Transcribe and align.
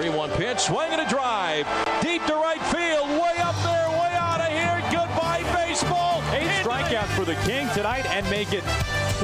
3-1 0.00 0.34
pitch, 0.38 0.60
swing 0.60 0.88
and 0.92 1.02
a 1.02 1.08
drive, 1.10 1.66
deep 2.00 2.24
to 2.24 2.32
right 2.32 2.62
field, 2.72 3.06
way 3.20 3.36
up 3.36 3.54
there, 3.62 3.90
way 3.90 4.16
out 4.16 4.40
of 4.40 4.46
here. 4.46 4.80
Goodbye 4.90 5.42
baseball. 5.52 6.22
Eight 6.32 6.48
strikeouts 6.64 7.14
for 7.14 7.26
the 7.26 7.34
King 7.44 7.68
tonight 7.74 8.06
and 8.06 8.24
make 8.30 8.54
it 8.54 8.64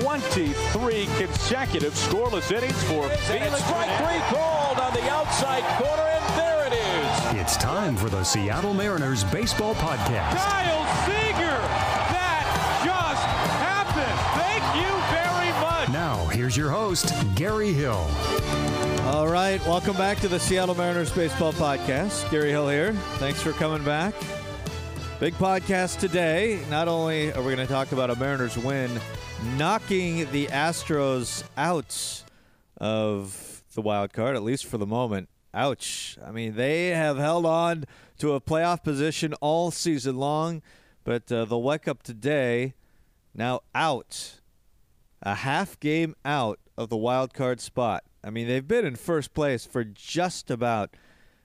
23 0.02 1.06
consecutive 1.16 1.94
scoreless 1.94 2.52
innings 2.52 2.82
for 2.84 3.08
Felix. 3.08 3.64
Strike 3.64 3.88
three 3.96 4.20
called 4.28 4.78
on 4.78 4.92
the 4.92 5.08
outside 5.08 5.62
corner, 5.78 6.02
and 6.02 6.38
there 6.38 6.66
it 6.66 6.74
is. 6.74 7.40
It's 7.40 7.56
time 7.56 7.96
for 7.96 8.10
the 8.10 8.22
Seattle 8.22 8.74
Mariners 8.74 9.24
Baseball 9.24 9.74
Podcast. 9.76 10.36
Kyle 10.36 10.84
Seager! 11.06 11.56
That 12.12 12.44
just 12.84 13.24
happened! 13.64 14.20
Thank 14.36 14.62
you 14.76 14.92
very 15.08 15.58
much! 15.58 15.88
Now, 15.88 16.26
here's 16.26 16.54
your 16.54 16.68
host, 16.68 17.14
Gary 17.34 17.72
Hill. 17.72 18.06
All 19.06 19.28
right, 19.28 19.64
welcome 19.64 19.96
back 19.96 20.18
to 20.18 20.28
the 20.28 20.40
Seattle 20.40 20.74
Mariners 20.74 21.12
Baseball 21.12 21.52
Podcast. 21.52 22.28
Gary 22.28 22.50
Hill 22.50 22.68
here. 22.68 22.92
Thanks 23.18 23.40
for 23.40 23.52
coming 23.52 23.84
back. 23.84 24.14
Big 25.20 25.32
podcast 25.34 26.00
today. 26.00 26.58
Not 26.70 26.88
only 26.88 27.32
are 27.32 27.40
we 27.40 27.54
going 27.54 27.64
to 27.64 27.72
talk 27.72 27.92
about 27.92 28.10
a 28.10 28.16
Mariners 28.16 28.58
win, 28.58 28.90
knocking 29.56 30.28
the 30.32 30.48
Astros 30.48 31.44
out 31.56 32.24
of 32.78 33.62
the 33.74 33.80
wild 33.80 34.12
card, 34.12 34.34
at 34.34 34.42
least 34.42 34.66
for 34.66 34.76
the 34.76 34.86
moment. 34.86 35.28
Ouch. 35.54 36.18
I 36.26 36.32
mean, 36.32 36.56
they 36.56 36.88
have 36.88 37.16
held 37.16 37.46
on 37.46 37.84
to 38.18 38.32
a 38.32 38.40
playoff 38.40 38.82
position 38.82 39.34
all 39.34 39.70
season 39.70 40.16
long, 40.16 40.62
but 41.04 41.30
uh, 41.30 41.44
they'll 41.44 41.62
wake 41.62 41.86
up 41.86 42.02
today 42.02 42.74
now 43.32 43.60
out, 43.72 44.40
a 45.22 45.36
half 45.36 45.78
game 45.78 46.16
out 46.24 46.58
of 46.76 46.88
the 46.88 46.96
wild 46.96 47.34
card 47.34 47.60
spot. 47.60 48.02
I 48.26 48.30
mean, 48.30 48.48
they've 48.48 48.66
been 48.66 48.84
in 48.84 48.96
first 48.96 49.34
place 49.34 49.64
for 49.64 49.84
just 49.84 50.50
about 50.50 50.96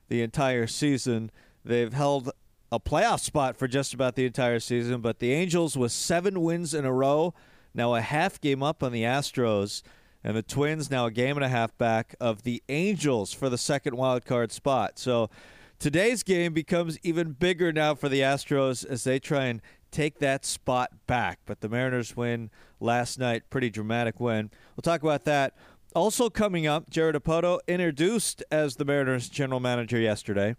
the 0.09 0.23
entire 0.23 0.65
season. 0.65 1.29
They've 1.63 1.93
held 1.93 2.31
a 2.71 2.79
playoff 2.79 3.19
spot 3.19 3.55
for 3.55 3.67
just 3.67 3.93
about 3.93 4.15
the 4.15 4.25
entire 4.25 4.59
season, 4.59 4.99
but 4.99 5.19
the 5.19 5.31
Angels 5.31 5.77
with 5.77 5.91
seven 5.91 6.41
wins 6.41 6.73
in 6.73 6.83
a 6.83 6.91
row, 6.91 7.35
now 7.75 7.93
a 7.93 8.01
half 8.01 8.41
game 8.41 8.63
up 8.63 8.81
on 8.81 8.91
the 8.91 9.03
Astros, 9.03 9.83
and 10.23 10.35
the 10.35 10.41
Twins 10.41 10.89
now 10.89 11.05
a 11.05 11.11
game 11.11 11.37
and 11.37 11.45
a 11.45 11.49
half 11.49 11.77
back 11.77 12.15
of 12.19 12.41
the 12.41 12.63
Angels 12.67 13.31
for 13.31 13.47
the 13.47 13.59
second 13.59 13.95
wild 13.95 14.25
card 14.25 14.51
spot. 14.51 14.97
So 14.97 15.29
today's 15.77 16.23
game 16.23 16.51
becomes 16.51 16.97
even 17.03 17.33
bigger 17.33 17.71
now 17.71 17.93
for 17.93 18.09
the 18.09 18.21
Astros 18.21 18.83
as 18.85 19.03
they 19.03 19.19
try 19.19 19.45
and 19.45 19.61
take 19.91 20.19
that 20.19 20.45
spot 20.45 20.91
back. 21.05 21.39
But 21.45 21.61
the 21.61 21.69
Mariners 21.69 22.15
win 22.17 22.49
last 22.79 23.19
night, 23.19 23.49
pretty 23.49 23.69
dramatic 23.69 24.19
win. 24.19 24.49
We'll 24.75 24.81
talk 24.81 25.03
about 25.03 25.25
that. 25.25 25.53
Also 25.93 26.29
coming 26.29 26.65
up, 26.65 26.89
Jared 26.89 27.15
Dipoto 27.15 27.59
introduced 27.67 28.41
as 28.49 28.77
the 28.77 28.85
Mariners 28.85 29.27
general 29.27 29.59
manager 29.59 29.99
yesterday. 29.99 30.55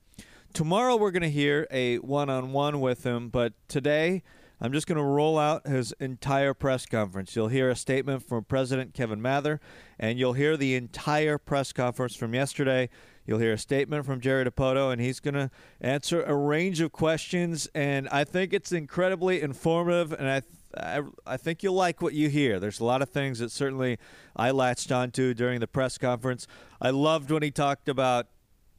Tomorrow 0.53 0.97
we're 0.97 1.11
going 1.11 1.23
to 1.23 1.31
hear 1.31 1.67
a 1.71 1.97
one-on-one 2.01 2.83
with 2.83 3.07
him, 3.07 3.31
but 3.31 3.55
today 3.67 4.23
I'm 4.61 4.75
just 4.75 4.87
going 4.87 4.99
to 4.99 5.03
roll 5.03 5.39
out 5.39 5.67
his 5.67 5.93
entire 5.99 6.53
press 6.53 6.85
conference. 6.85 7.35
You'll 7.35 7.49
hear 7.49 7.71
a 7.71 7.77
statement 7.77 8.29
from 8.29 8.45
President 8.45 8.93
Kevin 8.93 9.23
Mather, 9.23 9.59
and 9.99 10.19
you'll 10.19 10.35
hear 10.35 10.59
the 10.59 10.75
entire 10.75 11.39
press 11.39 11.73
conference 11.73 12.15
from 12.15 12.35
yesterday. 12.35 12.91
You'll 13.25 13.39
hear 13.39 13.55
a 13.55 13.59
statement 13.59 14.05
from 14.05 14.21
Jared 14.21 14.55
Dipoto, 14.55 14.93
and 14.93 15.01
he's 15.01 15.19
going 15.19 15.35
to 15.35 15.51
answer 15.81 16.23
a 16.25 16.35
range 16.35 16.83
of 16.83 16.93
questions, 16.93 17.67
and 17.75 18.07
I 18.11 18.25
think 18.25 18.53
it's 18.53 18.71
incredibly 18.71 19.41
informative, 19.41 20.13
and 20.13 20.29
I. 20.29 20.43
I, 20.77 21.03
I 21.27 21.37
think 21.37 21.62
you'll 21.62 21.75
like 21.75 22.01
what 22.03 22.15
you 22.15 22.28
hear. 22.28 22.61
There's 22.61 22.81
a 22.81 22.84
lot 22.84 23.03
of 23.03 23.09
things 23.09 23.39
that 23.39 23.51
certainly 23.51 23.98
I 24.37 24.51
latched 24.51 24.92
onto 24.92 25.34
during 25.34 25.61
the 25.61 25.67
press 25.67 25.98
conference. 25.98 26.47
I 26.81 26.91
loved 26.91 27.31
when 27.31 27.42
he 27.42 27.51
talked 27.51 27.89
about 27.89 28.29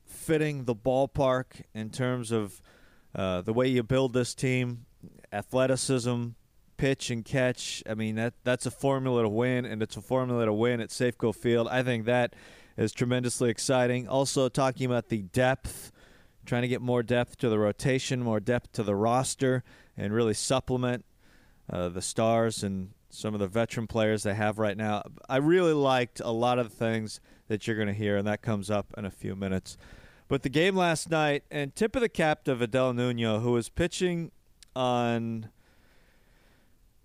fitting 0.06 0.66
the 0.66 0.76
ballpark 0.76 1.64
in 1.74 1.90
terms 1.90 2.32
of 2.32 2.62
uh, 3.16 3.42
the 3.42 3.54
way 3.54 3.68
you 3.68 3.84
build 3.84 4.14
this 4.14 4.34
team, 4.34 4.86
athleticism, 5.32 6.30
pitch 6.78 7.10
and 7.10 7.24
catch. 7.24 7.84
I 7.88 7.94
mean 7.94 8.16
that 8.16 8.34
that's 8.44 8.66
a 8.66 8.72
formula 8.72 9.24
to 9.24 9.30
win, 9.30 9.66
and 9.66 9.82
it's 9.82 9.98
a 9.98 10.02
formula 10.02 10.46
to 10.46 10.54
win 10.54 10.82
at 10.82 10.90
Safeco 10.90 11.34
Field. 11.36 11.68
I 11.70 11.84
think 11.84 12.06
that 12.06 12.36
is 12.78 12.92
tremendously 12.92 13.50
exciting. 13.50 14.08
Also 14.08 14.50
talking 14.50 14.86
about 14.86 15.10
the 15.10 15.22
depth, 15.22 15.92
trying 16.46 16.64
to 16.64 16.68
get 16.68 16.82
more 16.82 17.04
depth 17.04 17.38
to 17.40 17.50
the 17.50 17.60
rotation, 17.60 18.22
more 18.24 18.40
depth 18.40 18.72
to 18.74 18.84
the 18.84 18.96
roster, 18.96 19.64
and 19.96 20.14
really 20.14 20.34
supplement 20.34 21.06
uh, 21.70 21.90
the 21.90 22.02
stars 22.02 22.64
and 22.64 22.90
some 23.10 23.34
of 23.34 23.40
the 23.40 23.48
veteran 23.48 23.88
players 23.88 24.24
they 24.24 24.34
have 24.34 24.58
right 24.58 24.76
now. 24.76 25.04
I 25.30 25.38
really 25.38 25.74
liked 25.74 26.20
a 26.20 26.32
lot 26.32 26.60
of 26.60 26.70
the 26.70 26.76
things 26.76 27.22
that 27.48 27.68
you're 27.68 27.76
going 27.76 27.88
to 27.88 27.94
hear, 27.94 28.18
and 28.18 28.28
that 28.28 28.42
comes 28.42 28.72
up 28.72 28.94
in 28.98 29.06
a 29.06 29.12
few 29.12 29.36
minutes. 29.36 29.78
But 30.28 30.42
the 30.42 30.50
game 30.50 30.76
last 30.76 31.12
night, 31.12 31.44
and 31.52 31.76
tip 31.76 31.96
of 31.96 32.02
the 32.02 32.10
cap 32.10 32.44
to 32.46 32.56
Vidal 32.56 32.94
Nuno, 32.94 33.40
who 33.40 33.52
was 33.52 33.70
pitching 33.70 34.32
on, 34.76 35.50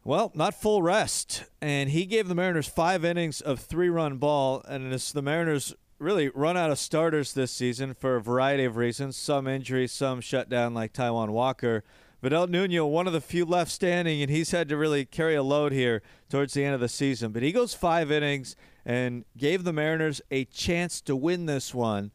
well, 0.05 0.33
not 0.35 0.55
full 0.55 0.81
rest. 0.83 1.45
And 1.61 1.91
he 1.91 2.07
gave 2.07 2.29
the 2.29 2.35
Mariners 2.35 2.69
five 2.69 3.05
innings 3.05 3.41
of 3.41 3.61
three 3.61 3.91
run 3.91 4.17
ball. 4.17 4.63
And 4.67 4.93
as 4.93 5.13
the 5.13 5.21
Mariners 5.21 5.75
really 5.99 6.29
run 6.31 6.57
out 6.57 6.71
of 6.71 6.79
starters 6.79 7.33
this 7.33 7.51
season 7.53 7.93
for 7.93 8.17
a 8.17 8.23
variety 8.23 8.65
of 8.65 8.77
reasons 8.77 9.17
some 9.17 9.47
injuries, 9.47 9.93
some 9.93 10.21
shut 10.21 10.49
down, 10.49 10.73
like 10.73 10.93
Taijuan 10.93 11.31
Walker. 11.31 11.85
Vidal 12.21 12.49
Nuno, 12.49 12.85
one 12.87 13.07
of 13.07 13.13
the 13.13 13.21
few 13.21 13.45
left 13.45 13.71
standing, 13.71 14.21
and 14.23 14.31
he's 14.31 14.51
had 14.51 14.69
to 14.69 14.77
really 14.77 15.05
carry 15.05 15.37
a 15.37 15.43
load 15.43 15.73
here 15.73 16.03
towards 16.29 16.55
the 16.55 16.65
end 16.65 16.75
of 16.75 16.81
the 16.81 16.89
season. 16.89 17.31
But 17.31 17.43
he 17.43 17.53
goes 17.53 17.75
five 17.75 18.11
innings 18.11 18.57
and 18.85 19.25
gave 19.37 19.63
the 19.63 19.73
Mariners 19.73 20.21
a 20.31 20.45
chance 20.47 21.01
to 21.03 21.15
win 21.15 21.47
this 21.47 21.73
one 21.73 22.11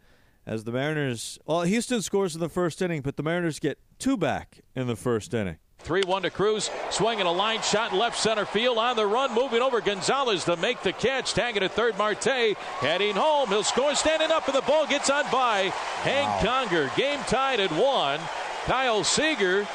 as 0.46 0.66
the 0.66 0.72
Mariners, 0.72 1.40
well, 1.46 1.62
Houston 1.62 2.02
scores 2.02 2.36
in 2.36 2.42
the 2.42 2.50
first 2.50 2.81
inning, 2.81 3.02
but 3.02 3.16
the 3.16 3.24
Mariners 3.24 3.59
get 3.59 3.80
two 3.97 4.18
back 4.18 4.59
in 4.75 4.88
the 4.88 4.96
first 4.96 5.34
inning. 5.34 5.58
3 5.80 6.03
1 6.03 6.22
to 6.24 6.30
Cruz, 6.30 6.69
swinging 6.90 7.25
a 7.25 7.31
line 7.31 7.62
shot 7.62 7.94
left 7.94 8.18
center 8.18 8.46
field 8.46 8.78
on 8.78 8.96
the 8.96 9.06
run, 9.06 9.34
moving 9.34 9.62
over 9.62 9.81
Gonzalez 9.81 10.46
to 10.46 10.56
make 10.58 10.81
the 10.81 10.94
catch, 10.94 11.34
tagging 11.34 11.63
at 11.63 11.72
third 11.72 11.97
Marte, 11.97 12.56
heading 12.80 13.16
home. 13.16 13.50
He'll 13.50 13.63
score 13.63 13.94
standing 13.96 14.31
up, 14.31 14.47
and 14.47 14.56
the 14.56 14.62
ball 14.62 14.88
gets 14.88 15.09
on 15.09 15.25
by 15.30 15.74
Hank 16.03 16.44
wow. 16.44 16.63
Conger. 16.63 16.92
Game 16.96 17.19
tied 17.28 17.59
at 17.59 17.72
one. 17.72 18.22
Kyle 18.66 19.03
Seager 19.03 19.68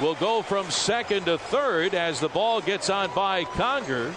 will 0.00 0.14
go 0.14 0.42
from 0.42 0.70
second 0.70 1.26
to 1.26 1.38
third 1.38 1.94
as 1.94 2.20
the 2.20 2.28
ball 2.28 2.60
gets 2.60 2.90
on 2.90 3.12
by 3.14 3.44
Conger. 3.44 4.14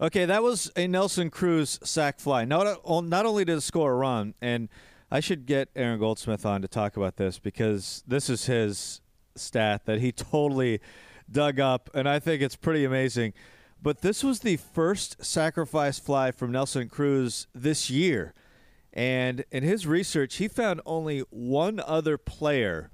Okay, 0.00 0.24
that 0.24 0.42
was 0.42 0.70
a 0.76 0.86
Nelson 0.86 1.30
Cruz 1.30 1.78
sac 1.82 2.20
fly. 2.20 2.44
Not, 2.44 2.80
not 3.04 3.26
only 3.26 3.44
did 3.44 3.58
it 3.58 3.60
score 3.62 3.92
a 3.92 3.96
run, 3.96 4.34
and 4.40 4.68
I 5.10 5.20
should 5.20 5.46
get 5.46 5.68
Aaron 5.76 5.98
Goldsmith 5.98 6.44
on 6.44 6.62
to 6.62 6.68
talk 6.68 6.96
about 6.96 7.16
this 7.16 7.38
because 7.38 8.02
this 8.06 8.28
is 8.28 8.46
his 8.46 9.00
stat 9.36 9.82
that 9.86 10.00
he 10.00 10.12
totally 10.12 10.80
dug 11.30 11.60
up, 11.60 11.90
and 11.94 12.08
I 12.08 12.18
think 12.18 12.42
it's 12.42 12.56
pretty 12.56 12.84
amazing. 12.84 13.32
But 13.82 14.00
this 14.00 14.24
was 14.24 14.40
the 14.40 14.56
first 14.56 15.24
sacrifice 15.24 15.98
fly 15.98 16.30
from 16.30 16.52
Nelson 16.52 16.88
Cruz 16.88 17.46
this 17.54 17.90
year. 17.90 18.32
And 18.92 19.44
in 19.50 19.62
his 19.62 19.86
research, 19.86 20.36
he 20.36 20.48
found 20.48 20.80
only 20.86 21.20
one 21.30 21.80
other 21.80 22.16
player 22.16 22.90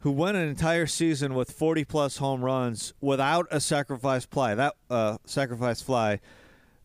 who 0.00 0.10
went 0.12 0.36
an 0.36 0.48
entire 0.48 0.86
season 0.86 1.34
with 1.34 1.50
40 1.50 1.84
plus 1.84 2.18
home 2.18 2.44
runs 2.44 2.94
without 3.00 3.46
a 3.50 3.60
sacrifice 3.60 4.24
fly. 4.24 4.54
That 4.54 4.74
uh, 4.88 5.18
sacrifice 5.24 5.82
fly, 5.82 6.20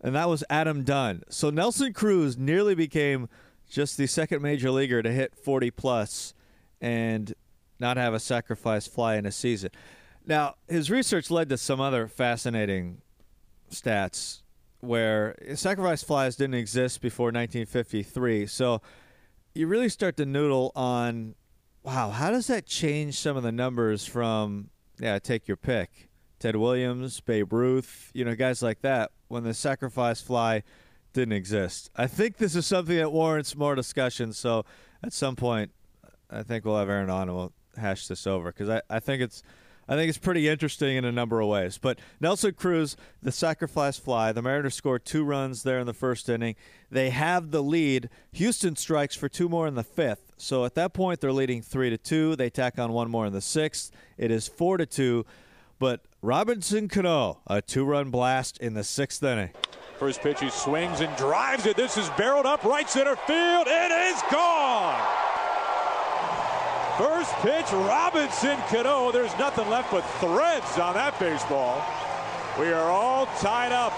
and 0.01 0.15
that 0.15 0.29
was 0.29 0.43
Adam 0.49 0.83
Dunn. 0.83 1.23
So 1.29 1.49
Nelson 1.49 1.93
Cruz 1.93 2.37
nearly 2.37 2.75
became 2.75 3.29
just 3.69 3.97
the 3.97 4.07
second 4.07 4.41
major 4.41 4.71
leaguer 4.71 5.01
to 5.01 5.11
hit 5.11 5.35
40 5.35 5.71
plus 5.71 6.33
and 6.81 7.33
not 7.79 7.97
have 7.97 8.13
a 8.13 8.19
sacrifice 8.19 8.87
fly 8.87 9.15
in 9.15 9.25
a 9.25 9.31
season. 9.31 9.69
Now, 10.25 10.55
his 10.67 10.89
research 10.89 11.29
led 11.29 11.49
to 11.49 11.57
some 11.57 11.81
other 11.81 12.07
fascinating 12.07 13.01
stats 13.71 14.41
where 14.79 15.35
sacrifice 15.55 16.03
flies 16.03 16.35
didn't 16.35 16.55
exist 16.55 17.01
before 17.01 17.27
1953. 17.27 18.47
So 18.47 18.81
you 19.53 19.67
really 19.67 19.89
start 19.89 20.17
to 20.17 20.25
noodle 20.25 20.71
on 20.75 21.35
wow, 21.83 22.09
how 22.09 22.31
does 22.31 22.47
that 22.47 22.65
change 22.65 23.17
some 23.19 23.37
of 23.37 23.43
the 23.43 23.51
numbers 23.51 24.05
from, 24.05 24.69
yeah, 24.99 25.19
take 25.19 25.47
your 25.47 25.57
pick, 25.57 26.09
Ted 26.39 26.55
Williams, 26.55 27.19
Babe 27.19 27.51
Ruth, 27.51 28.09
you 28.13 28.25
know, 28.25 28.35
guys 28.35 28.61
like 28.61 28.81
that, 28.81 29.11
when 29.27 29.43
the 29.43 29.53
sacrifice 29.53 30.21
fly 30.21 30.63
didn't 31.13 31.33
exist. 31.33 31.89
I 31.95 32.07
think 32.07 32.37
this 32.37 32.55
is 32.55 32.65
something 32.65 32.97
that 32.97 33.11
warrants 33.11 33.55
more 33.55 33.75
discussion. 33.75 34.33
So 34.33 34.65
at 35.03 35.13
some 35.13 35.35
point, 35.35 35.71
I 36.29 36.41
think 36.43 36.65
we'll 36.65 36.77
have 36.77 36.89
Aaron 36.89 37.09
on 37.09 37.29
and 37.29 37.37
we'll 37.37 37.53
hash 37.77 38.07
this 38.07 38.25
over 38.25 38.51
because 38.51 38.69
I, 38.69 38.81
I 38.89 38.99
think 38.99 39.21
it's 39.21 39.43
I 39.87 39.95
think 39.95 40.09
it's 40.09 40.17
pretty 40.17 40.47
interesting 40.47 40.95
in 40.95 41.05
a 41.05 41.11
number 41.11 41.41
of 41.41 41.47
ways. 41.47 41.77
But 41.77 41.99
Nelson 42.19 42.53
Cruz, 42.53 42.95
the 43.21 43.31
sacrifice 43.31 43.97
fly, 43.97 44.31
the 44.31 44.41
Mariners 44.41 44.75
scored 44.75 45.05
two 45.05 45.23
runs 45.23 45.63
there 45.63 45.79
in 45.79 45.85
the 45.85 45.93
first 45.93 46.29
inning. 46.29 46.55
They 46.89 47.09
have 47.09 47.51
the 47.51 47.61
lead. 47.61 48.09
Houston 48.31 48.75
strikes 48.75 49.15
for 49.15 49.27
two 49.27 49.49
more 49.49 49.67
in 49.67 49.75
the 49.75 49.83
fifth. 49.83 50.33
So 50.37 50.65
at 50.65 50.75
that 50.75 50.93
point, 50.93 51.19
they're 51.19 51.33
leading 51.33 51.61
three 51.61 51.89
to 51.89 51.97
two. 51.97 52.35
They 52.35 52.49
tack 52.49 52.79
on 52.79 52.93
one 52.93 53.11
more 53.11 53.25
in 53.25 53.33
the 53.33 53.41
sixth. 53.41 53.91
It 54.17 54.31
is 54.31 54.47
four 54.47 54.77
to 54.77 54.85
two. 54.85 55.25
But 55.79 56.01
Robinson 56.21 56.87
Cano, 56.87 57.41
a 57.47 57.61
two-run 57.61 58.09
blast 58.09 58.57
in 58.59 58.73
the 58.73 58.83
sixth 58.83 59.21
inning. 59.21 59.49
First 59.99 60.21
pitch, 60.21 60.39
he 60.39 60.49
swings 60.49 61.01
and 61.01 61.15
drives 61.17 61.65
it. 61.65 61.75
This 61.75 61.97
is 61.97 62.09
barreled 62.11 62.45
up 62.45 62.63
right 62.63 62.89
center 62.89 63.15
field. 63.15 63.67
It 63.67 63.91
is 63.91 64.21
gone. 64.31 65.22
First 66.97 67.33
pitch, 67.37 67.71
Robinson 67.71 68.55
Cano. 68.69 69.11
There's 69.11 69.35
nothing 69.39 69.67
left 69.67 69.91
but 69.91 70.01
threads 70.19 70.77
on 70.77 70.93
that 70.93 71.19
baseball. 71.19 71.83
We 72.59 72.71
are 72.71 72.91
all 72.91 73.25
tied 73.39 73.71
up. 73.71 73.93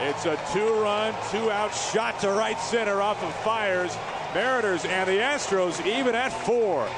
It's 0.00 0.26
a 0.26 0.36
two-run, 0.52 1.14
two-out 1.30 1.72
shot 1.72 2.18
to 2.20 2.30
right 2.32 2.58
center 2.58 3.00
off 3.00 3.22
of 3.22 3.32
Fiers. 3.36 3.96
Mariners 4.34 4.84
and 4.84 5.08
the 5.08 5.18
Astros 5.18 5.84
even 5.86 6.16
at 6.16 6.30
four. 6.30 6.88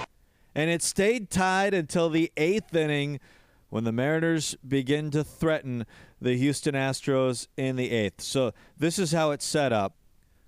And 0.55 0.70
it 0.70 0.82
stayed 0.82 1.28
tied 1.28 1.75
until 1.75 2.08
the 2.08 2.32
eighth 2.38 2.75
inning 2.75 3.20
when 3.69 3.84
the 3.84 3.93
Mariners 3.93 4.56
begin 4.66 5.11
to 5.11 5.23
threaten 5.23 5.84
the 6.20 6.34
Houston 6.37 6.75
Astros 6.75 7.46
in 7.58 7.76
the 7.76 7.90
eighth. 7.90 8.23
So 8.23 8.52
this 8.78 8.99
is 8.99 9.12
how 9.12 9.32
it's 9.32 9.44
set 9.44 9.73
up. 9.73 9.94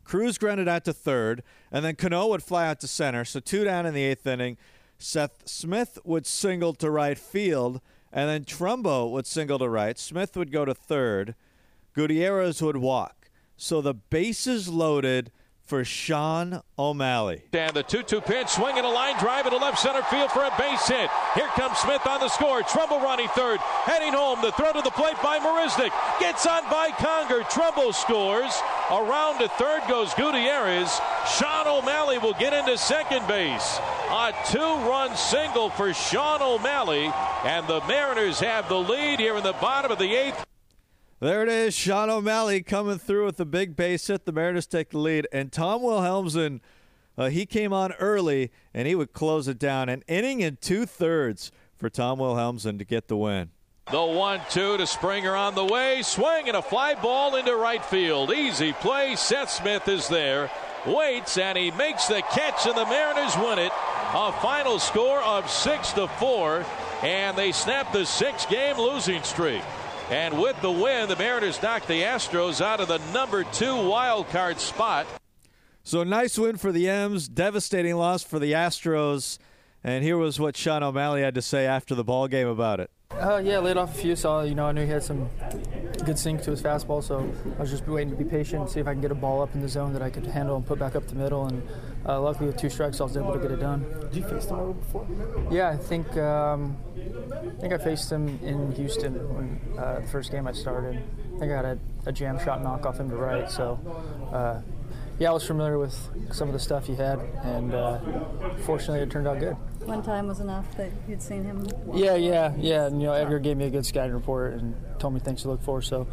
Cruz 0.04 0.38
grounded 0.38 0.69
out 0.69 0.84
to 0.84 0.93
third, 0.93 1.43
and 1.70 1.84
then 1.84 1.96
Cano 1.96 2.26
would 2.28 2.43
fly 2.43 2.66
out 2.66 2.81
to 2.81 2.88
center. 2.88 3.25
So 3.25 3.40
two 3.40 3.64
down 3.64 3.87
in 3.87 3.94
the 3.94 4.04
eighth 4.04 4.26
inning. 4.26 4.56
Seth 4.99 5.49
Smith 5.49 5.99
would 6.04 6.26
single 6.26 6.75
to 6.75 6.90
right 6.90 7.19
field, 7.19 7.81
and 8.12 8.28
then 8.28 8.44
Trumbo 8.44 9.10
would 9.10 9.26
single 9.26 9.58
to 9.58 9.69
right. 9.69 9.99
Smith 9.99 10.37
would 10.37 10.52
go 10.52 10.64
to 10.64 10.75
third. 10.75 11.34
Gutierrez 11.94 12.62
would 12.62 12.76
walk. 12.76 13.31
So 13.56 13.81
the 13.81 13.94
bases 13.94 14.69
loaded 14.69 15.31
for 15.64 15.85
Shawn 15.85 16.62
O'Malley. 16.79 17.43
And 17.53 17.75
the 17.75 17.82
2 17.82 18.03
2 18.03 18.20
pitch, 18.20 18.49
swinging 18.49 18.85
a 18.85 18.88
line 18.88 19.19
drive 19.19 19.47
into 19.47 19.59
left 19.59 19.79
center 19.79 20.03
field 20.05 20.31
for 20.31 20.44
a 20.44 20.50
base 20.59 20.87
hit. 20.87 21.11
Here 21.35 21.49
comes 21.49 21.79
Smith 21.79 22.06
on 22.06 22.20
the 22.20 22.29
score. 22.29 22.62
Trumbo 22.62 23.00
running 23.03 23.29
third, 23.29 23.61
heading 23.61 24.12
home. 24.12 24.41
The 24.43 24.53
throw 24.53 24.73
to 24.73 24.82
the 24.82 24.91
plate 24.91 25.17
by 25.23 25.38
Marisnick. 25.38 25.93
Gets 26.20 26.47
on 26.47 26.62
by 26.70 26.91
Conger. 26.91 27.41
Trumbo 27.44 27.94
scores. 27.94 28.53
Around 28.91 29.38
to 29.38 29.49
third 29.49 29.82
goes 29.88 30.12
Gutierrez. 30.14 31.00
Shawn 31.37 31.67
O'Malley 31.67 32.19
will 32.19 32.35
get 32.35 32.53
into 32.53 32.76
second 32.76 33.26
base. 33.26 33.79
A 34.11 34.32
two 34.50 34.59
run 34.59 35.17
single 35.17 35.70
for 35.70 35.94
Shawn 35.94 36.43
O'Malley. 36.43 37.11
And 37.44 37.67
the 37.67 37.81
Mariners 37.88 38.41
have 38.41 38.69
the 38.69 38.79
lead 38.79 39.20
here 39.20 39.37
in 39.37 39.43
the 39.43 39.55
bottom 39.55 39.91
of 39.91 39.99
the 39.99 40.14
eighth. 40.14 40.44
There 41.22 41.44
it 41.44 41.48
is, 41.48 41.72
Shawn 41.72 42.10
O'Malley 42.10 42.64
coming 42.64 42.98
through 42.98 43.26
with 43.26 43.36
the 43.36 43.44
big 43.44 43.76
base 43.76 44.08
hit. 44.08 44.24
The 44.24 44.32
Mariners 44.32 44.66
take 44.66 44.90
the 44.90 44.98
lead, 44.98 45.28
and 45.30 45.52
Tom 45.52 45.80
Wilhelmsen, 45.80 46.58
uh, 47.16 47.28
he 47.28 47.46
came 47.46 47.72
on 47.72 47.92
early 47.92 48.50
and 48.74 48.88
he 48.88 48.96
would 48.96 49.12
close 49.12 49.46
it 49.46 49.56
down. 49.56 49.88
An 49.88 50.02
inning 50.08 50.42
and 50.42 50.60
two 50.60 50.84
thirds 50.84 51.52
for 51.76 51.88
Tom 51.88 52.19
Wilhelmsen 52.19 52.76
to 52.76 52.84
get 52.84 53.06
the 53.06 53.16
win. 53.16 53.50
The 53.92 54.02
one-two 54.02 54.78
to 54.78 54.84
Springer 54.84 55.36
on 55.36 55.54
the 55.54 55.64
way, 55.64 56.02
swing 56.02 56.48
and 56.48 56.56
a 56.56 56.62
fly 56.62 56.96
ball 56.96 57.36
into 57.36 57.54
right 57.54 57.84
field. 57.84 58.32
Easy 58.32 58.72
play. 58.72 59.14
Seth 59.14 59.50
Smith 59.50 59.86
is 59.86 60.08
there, 60.08 60.50
waits 60.84 61.38
and 61.38 61.56
he 61.56 61.70
makes 61.70 62.08
the 62.08 62.22
catch, 62.32 62.66
and 62.66 62.76
the 62.76 62.86
Mariners 62.86 63.36
win 63.36 63.60
it. 63.60 63.70
A 64.12 64.32
final 64.42 64.80
score 64.80 65.20
of 65.20 65.48
six 65.48 65.92
to 65.92 66.08
four, 66.08 66.66
and 67.00 67.38
they 67.38 67.52
snap 67.52 67.92
the 67.92 68.04
six-game 68.04 68.76
losing 68.76 69.22
streak. 69.22 69.62
And 70.10 70.40
with 70.40 70.60
the 70.60 70.70
win, 70.70 71.08
the 71.08 71.16
Mariners 71.16 71.62
knocked 71.62 71.88
the 71.88 72.02
Astros 72.02 72.60
out 72.60 72.81
of 72.81 72.88
the 72.88 72.99
number 73.12 73.44
two 73.44 73.75
wild 73.88 74.28
card 74.28 74.60
spot. 74.60 75.06
So 75.84 76.04
nice 76.04 76.38
win 76.38 76.56
for 76.56 76.70
the 76.70 76.88
M's, 76.88 77.28
devastating 77.28 77.96
loss 77.96 78.22
for 78.22 78.38
the 78.38 78.52
Astros. 78.52 79.38
And 79.82 80.04
here 80.04 80.16
was 80.16 80.38
what 80.38 80.56
Shawn 80.56 80.82
O'Malley 80.82 81.22
had 81.22 81.34
to 81.34 81.43
say 81.43 81.66
after 81.66 81.94
the 81.94 82.04
ball 82.04 82.28
game 82.28 82.46
about 82.46 82.78
it. 82.78 82.90
Uh, 83.20 83.41
yeah, 83.44 83.59
laid 83.59 83.76
off 83.76 83.94
a 83.94 83.99
few, 83.99 84.17
so 84.17 84.41
you 84.43 84.55
know 84.55 84.67
I 84.67 84.73
knew 84.73 84.85
he 84.85 84.91
had 84.91 85.03
some 85.03 85.29
good 86.05 86.19
sink 86.19 86.43
to 86.43 86.50
his 86.50 86.62
fastball, 86.62 87.03
so 87.03 87.31
I 87.59 87.61
was 87.61 87.70
just 87.70 87.87
waiting 87.87 88.11
to 88.11 88.17
be 88.17 88.25
patient, 88.25 88.70
see 88.70 88.81
if 88.81 88.87
I 88.88 88.93
can 88.93 89.00
get 89.00 89.12
a 89.12 89.17
ball 89.17 89.43
up 89.43 89.55
in 89.55 89.61
the 89.61 89.69
zone 89.69 89.93
that 89.93 90.03
I 90.03 90.11
could 90.11 90.26
handle 90.26 90.56
and 90.56 90.67
put 90.67 90.79
back 90.79 90.97
up 90.97 91.06
the 91.06 91.14
middle. 91.14 91.47
And 91.47 91.62
uh, 92.06 92.20
luckily, 92.20 92.47
with 92.47 92.56
two 92.56 92.70
strikes, 92.70 93.00
I 93.00 93.05
was 93.05 93.17
able 93.17 93.32
to 93.32 93.38
get 93.38 93.50
it 93.50 93.61
done. 93.61 93.85
Did 94.12 94.17
you 94.17 94.25
face 94.25 94.47
him 94.47 94.73
before? 94.73 95.06
Yeah, 95.50 95.69
I 95.69 95.76
think 95.76 96.17
um, 96.17 96.76
I 96.97 97.61
think 97.61 97.73
I 97.73 97.79
faced 97.79 98.11
him 98.11 98.41
in 98.43 98.73
Houston 98.73 99.14
when 99.35 99.79
uh, 99.79 100.00
the 100.00 100.06
first 100.09 100.32
game 100.32 100.47
I 100.47 100.53
started. 100.53 101.03
I 101.37 101.38
think 101.38 101.53
I 101.53 101.56
had 101.56 101.64
a, 101.64 101.79
a 102.06 102.12
jam 102.12 102.38
shot 102.38 102.62
knock 102.62 102.87
off 102.87 102.99
him 102.99 103.11
to 103.11 103.17
right, 103.17 103.50
so. 103.50 103.79
Uh, 104.32 104.61
yeah, 105.19 105.31
I 105.31 105.32
was 105.32 105.47
familiar 105.47 105.79
with 105.79 105.97
some 106.32 106.49
of 106.49 106.55
the 106.55 106.61
stuff 106.61 106.87
he 106.87 106.94
had, 106.94 107.20
and 107.44 107.75
uh, 107.75 107.99
fortunately, 108.62 109.00
it 109.00 109.11
turned 109.11 109.29
out 109.29 109.38
good. 109.38 109.56
One 109.87 110.03
time 110.03 110.29
was 110.29 110.41
enough 110.41 110.76
that 110.76 110.91
you'd 111.09 111.23
seen 111.23 111.44
him. 111.44 111.67
Yeah, 111.93 112.14
yeah, 112.14 112.55
yeah. 112.56 112.87
And, 112.87 113.00
you 113.00 113.09
know, 113.09 113.14
Edgar 113.14 113.38
gave 113.41 113.56
me 113.56 113.67
a 113.67 113.70
good 113.70 113.85
scouting 113.85 114.12
report 114.12 114.55
and 114.55 114.75
told 114.99 115.14
me 115.14 115.20
things 115.20 115.43
to 115.43 115.49
look 115.49 115.62
for. 115.62 115.82
So 115.82 116.06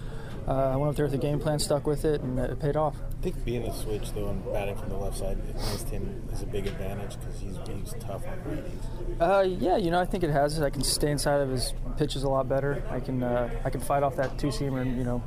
uh, 0.48 0.72
I 0.72 0.75
went 0.75 0.90
up 0.90 0.96
there 0.96 1.06
with 1.06 1.13
a 1.13 1.18
the 1.18 1.22
game 1.22 1.40
plan, 1.40 1.60
stuck 1.60 1.86
with 1.86 2.06
it, 2.06 2.22
and 2.22 2.40
it 2.40 2.60
paid 2.60 2.75
off. 2.75 2.96
I 3.19 3.22
think 3.22 3.46
being 3.46 3.66
a 3.66 3.74
switch 3.74 4.12
though 4.13 4.30
and 4.30 4.44
batting 4.51 4.75
from 4.75 4.90
the 4.90 4.98
left 4.98 5.18
side 5.18 5.38
against 5.50 5.90
him 5.90 6.28
is 6.34 6.42
a 6.42 6.48
big 6.48 6.66
advantage 6.66 7.19
because 7.19 7.40
he's, 7.40 7.56
he's 7.68 7.94
tough 8.00 8.25
on 8.28 8.40
righties. 8.40 9.22
Uh, 9.22 9.42
yeah, 9.42 9.78
you 9.78 9.92
know, 9.92 10.00
I 10.00 10.06
think 10.06 10.24
it 10.24 10.31
has. 10.31 10.60
I 10.62 10.72
can 10.72 10.84
stay 10.84 11.12
inside 11.12 11.42
of 11.42 11.50
his 11.50 11.74
pitches 11.98 12.24
a 12.24 12.30
lot 12.30 12.50
better. 12.50 12.84
I 12.90 13.00
can 13.00 13.22
uh, 13.22 13.50
I 13.63 13.69
can 13.69 13.81
fight 13.81 14.01
off 14.01 14.16
that 14.16 14.40
two 14.40 14.48
seamer 14.48 14.81
and 14.81 14.98
you 14.98 15.04
know 15.04 15.22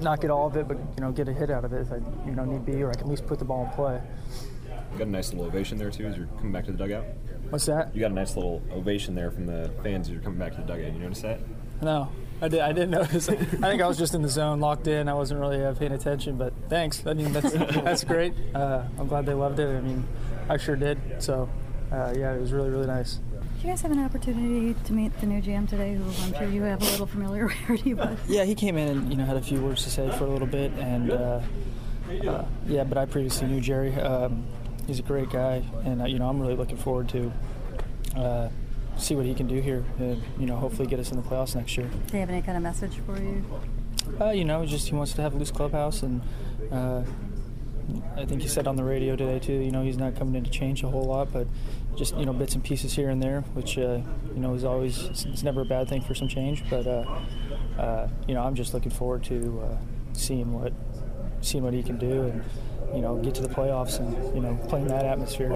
not 0.00 0.20
get 0.20 0.30
all 0.30 0.46
of 0.46 0.56
it, 0.56 0.66
but 0.68 0.76
you 0.76 1.02
know 1.02 1.12
get 1.12 1.28
a 1.28 1.32
hit 1.32 1.50
out 1.50 1.64
of 1.64 1.72
it 1.72 1.82
if 1.82 1.92
I 1.92 1.96
you 2.26 2.34
know 2.34 2.44
need 2.44 2.64
be, 2.64 2.82
or 2.82 2.90
I 2.90 2.94
can 2.94 3.02
at 3.02 3.08
least 3.08 3.26
put 3.26 3.38
the 3.38 3.44
ball 3.44 3.64
in 3.64 3.70
play. 3.72 4.00
You 4.92 4.98
got 4.98 5.08
a 5.08 5.10
nice 5.10 5.32
little 5.32 5.46
ovation 5.46 5.78
there 5.78 5.90
too 5.90 6.06
as 6.06 6.16
you're 6.16 6.26
coming 6.38 6.52
back 6.52 6.64
to 6.66 6.72
the 6.72 6.78
dugout. 6.78 7.04
What's 7.50 7.66
that? 7.66 7.94
You 7.94 8.00
got 8.00 8.10
a 8.10 8.14
nice 8.14 8.36
little 8.36 8.62
ovation 8.72 9.14
there 9.14 9.30
from 9.30 9.46
the 9.46 9.70
fans 9.82 10.06
as 10.06 10.12
you're 10.12 10.22
coming 10.22 10.38
back 10.38 10.52
to 10.52 10.60
the 10.60 10.66
dugout. 10.66 10.92
You 10.92 10.98
notice 10.98 11.22
that? 11.22 11.40
No, 11.82 12.08
I 12.40 12.48
did. 12.48 12.60
I 12.60 12.72
didn't 12.72 12.90
notice. 13.02 13.28
I 13.28 13.34
think 13.36 13.82
I 13.82 13.86
was 13.86 13.98
just 13.98 14.14
in 14.14 14.22
the 14.22 14.28
zone, 14.28 14.60
locked 14.60 14.86
in. 14.86 15.08
I 15.08 15.14
wasn't 15.14 15.40
really 15.40 15.64
uh, 15.64 15.74
paying 15.74 15.92
attention. 15.92 16.36
But 16.36 16.52
thanks. 16.68 17.06
I 17.06 17.14
mean, 17.14 17.32
that's 17.32 17.52
that's 17.52 18.04
great. 18.04 18.34
Uh, 18.54 18.84
I'm 18.98 19.08
glad 19.08 19.26
they 19.26 19.34
loved 19.34 19.58
it. 19.58 19.68
I 19.68 19.80
mean, 19.80 20.06
I 20.48 20.56
sure 20.56 20.76
did. 20.76 20.98
So, 21.18 21.48
uh, 21.94 22.12
yeah, 22.16 22.34
it 22.34 22.40
was 22.40 22.52
really 22.52 22.70
really 22.70 22.86
nice. 22.86 23.20
Did 23.56 23.62
you 23.62 23.68
guys 23.70 23.82
have 23.82 23.92
an 23.92 24.04
opportunity 24.04 24.74
to 24.84 24.92
meet 24.92 25.18
the 25.20 25.26
new 25.26 25.40
GM 25.40 25.68
today, 25.68 25.94
who 25.94 26.04
I'm 26.24 26.34
sure 26.34 26.48
you 26.48 26.62
have 26.62 26.82
a 26.82 26.84
little 26.84 27.06
familiarity 27.06 27.94
with? 27.94 28.20
Yeah, 28.28 28.44
he 28.44 28.54
came 28.54 28.76
in 28.76 28.88
and 28.88 29.10
you 29.10 29.16
know 29.16 29.24
had 29.24 29.36
a 29.36 29.42
few 29.42 29.60
words 29.60 29.84
to 29.84 29.90
say 29.90 30.10
for 30.18 30.24
a 30.24 30.28
little 30.30 30.46
bit, 30.46 30.72
and 30.72 31.10
uh, 31.12 31.40
uh, 32.26 32.44
yeah, 32.66 32.84
but 32.84 32.98
I 32.98 33.06
previously 33.06 33.46
knew 33.46 33.60
Jerry. 33.60 33.94
Um, 33.94 34.44
he's 34.86 34.98
a 34.98 35.02
great 35.02 35.30
guy, 35.30 35.62
and 35.84 36.02
uh, 36.02 36.06
you 36.06 36.18
know 36.18 36.28
I'm 36.28 36.40
really 36.40 36.56
looking 36.56 36.76
forward 36.76 37.08
to 37.10 37.32
uh, 38.16 38.48
see 38.98 39.14
what 39.14 39.24
he 39.24 39.34
can 39.34 39.46
do 39.46 39.60
here, 39.60 39.84
and 39.98 40.22
you 40.38 40.46
know 40.46 40.56
hopefully 40.56 40.88
get 40.88 40.98
us 40.98 41.10
in 41.10 41.16
the 41.16 41.22
playoffs 41.22 41.54
next 41.54 41.76
year. 41.76 41.88
Do 42.08 42.14
you 42.14 42.20
have 42.20 42.30
any 42.30 42.42
kind 42.42 42.56
of 42.56 42.62
message 42.62 42.98
for 43.06 43.18
you? 43.20 43.44
Uh, 44.20 44.30
you 44.30 44.44
know, 44.44 44.66
just 44.66 44.88
he 44.88 44.94
wants 44.94 45.14
to 45.14 45.22
have 45.22 45.34
a 45.34 45.38
loose 45.38 45.50
clubhouse, 45.50 46.02
and 46.02 46.20
uh, 46.70 47.02
I 48.16 48.24
think 48.24 48.42
he 48.42 48.48
said 48.48 48.66
on 48.66 48.76
the 48.76 48.84
radio 48.84 49.16
today 49.16 49.38
too. 49.38 49.54
You 49.54 49.70
know, 49.70 49.82
he's 49.82 49.96
not 49.96 50.16
coming 50.16 50.34
in 50.34 50.44
to 50.44 50.50
change 50.50 50.82
a 50.82 50.88
whole 50.88 51.04
lot, 51.04 51.32
but 51.32 51.46
just 51.96 52.16
you 52.16 52.26
know 52.26 52.32
bits 52.32 52.54
and 52.54 52.64
pieces 52.64 52.94
here 52.94 53.10
and 53.10 53.22
there, 53.22 53.40
which 53.54 53.78
uh, 53.78 54.00
you 54.34 54.40
know 54.40 54.54
is 54.54 54.64
always 54.64 55.04
it's, 55.04 55.42
never 55.42 55.62
a 55.62 55.64
bad 55.64 55.88
thing 55.88 56.02
for 56.02 56.14
some 56.14 56.28
change. 56.28 56.62
But 56.68 56.86
uh, 56.86 57.20
uh, 57.78 58.08
you 58.26 58.34
know, 58.34 58.42
I'm 58.42 58.54
just 58.54 58.74
looking 58.74 58.90
forward 58.90 59.24
to 59.24 59.62
uh, 59.64 59.76
seeing 60.12 60.52
what 60.52 60.72
seeing 61.40 61.64
what 61.64 61.74
he 61.74 61.82
can 61.82 61.98
do, 61.98 62.22
and 62.22 62.44
you 62.94 63.00
know, 63.00 63.16
get 63.16 63.34
to 63.36 63.42
the 63.42 63.48
playoffs 63.48 63.98
and 63.98 64.34
you 64.34 64.40
know 64.40 64.58
playing 64.68 64.88
that 64.88 65.04
atmosphere. 65.04 65.54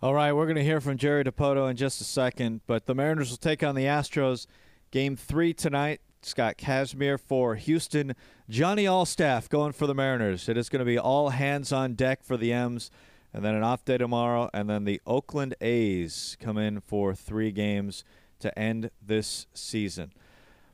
All 0.00 0.14
right, 0.14 0.32
we're 0.32 0.46
going 0.46 0.56
to 0.56 0.64
hear 0.64 0.80
from 0.80 0.96
Jerry 0.96 1.24
Dipoto 1.24 1.68
in 1.68 1.76
just 1.76 2.00
a 2.00 2.04
second, 2.04 2.60
but 2.66 2.86
the 2.86 2.94
Mariners 2.94 3.30
will 3.30 3.36
take 3.36 3.64
on 3.64 3.74
the 3.74 3.84
Astros. 3.84 4.46
Game 4.90 5.16
three 5.16 5.52
tonight. 5.52 6.00
Scott 6.22 6.56
Kazmir 6.56 7.18
for 7.18 7.54
Houston. 7.54 8.14
Johnny 8.48 8.84
Allstaff 8.84 9.48
going 9.48 9.72
for 9.72 9.86
the 9.86 9.94
Mariners. 9.94 10.48
It 10.48 10.56
is 10.56 10.68
going 10.68 10.80
to 10.80 10.84
be 10.84 10.98
all 10.98 11.30
hands 11.30 11.72
on 11.72 11.94
deck 11.94 12.22
for 12.22 12.36
the 12.36 12.52
M's, 12.52 12.90
and 13.32 13.44
then 13.44 13.54
an 13.54 13.62
off 13.62 13.84
day 13.84 13.98
tomorrow, 13.98 14.48
and 14.52 14.68
then 14.68 14.84
the 14.84 15.00
Oakland 15.06 15.54
A's 15.60 16.36
come 16.40 16.58
in 16.58 16.80
for 16.80 17.14
three 17.14 17.52
games 17.52 18.04
to 18.40 18.56
end 18.58 18.90
this 19.04 19.46
season. 19.54 20.12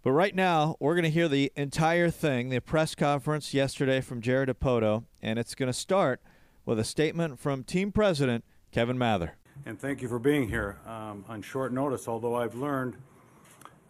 But 0.02 0.12
right 0.12 0.34
now, 0.34 0.76
we're 0.80 0.94
going 0.94 1.04
to 1.04 1.10
hear 1.10 1.28
the 1.28 1.50
entire 1.56 2.10
thing, 2.10 2.50
the 2.50 2.60
press 2.60 2.94
conference 2.94 3.54
yesterday 3.54 4.02
from 4.02 4.20
Jared 4.20 4.50
Dipoto, 4.50 5.04
and 5.22 5.38
it's 5.38 5.54
going 5.54 5.68
to 5.68 5.72
start 5.72 6.20
with 6.66 6.78
a 6.78 6.84
statement 6.84 7.38
from 7.38 7.64
team 7.64 7.90
president 7.90 8.44
Kevin 8.70 8.98
Mather. 8.98 9.36
And 9.66 9.80
thank 9.80 10.02
you 10.02 10.08
for 10.08 10.18
being 10.18 10.48
here 10.48 10.78
um, 10.86 11.24
on 11.28 11.40
short 11.40 11.72
notice, 11.72 12.06
although 12.06 12.34
I've 12.34 12.54
learned 12.54 12.96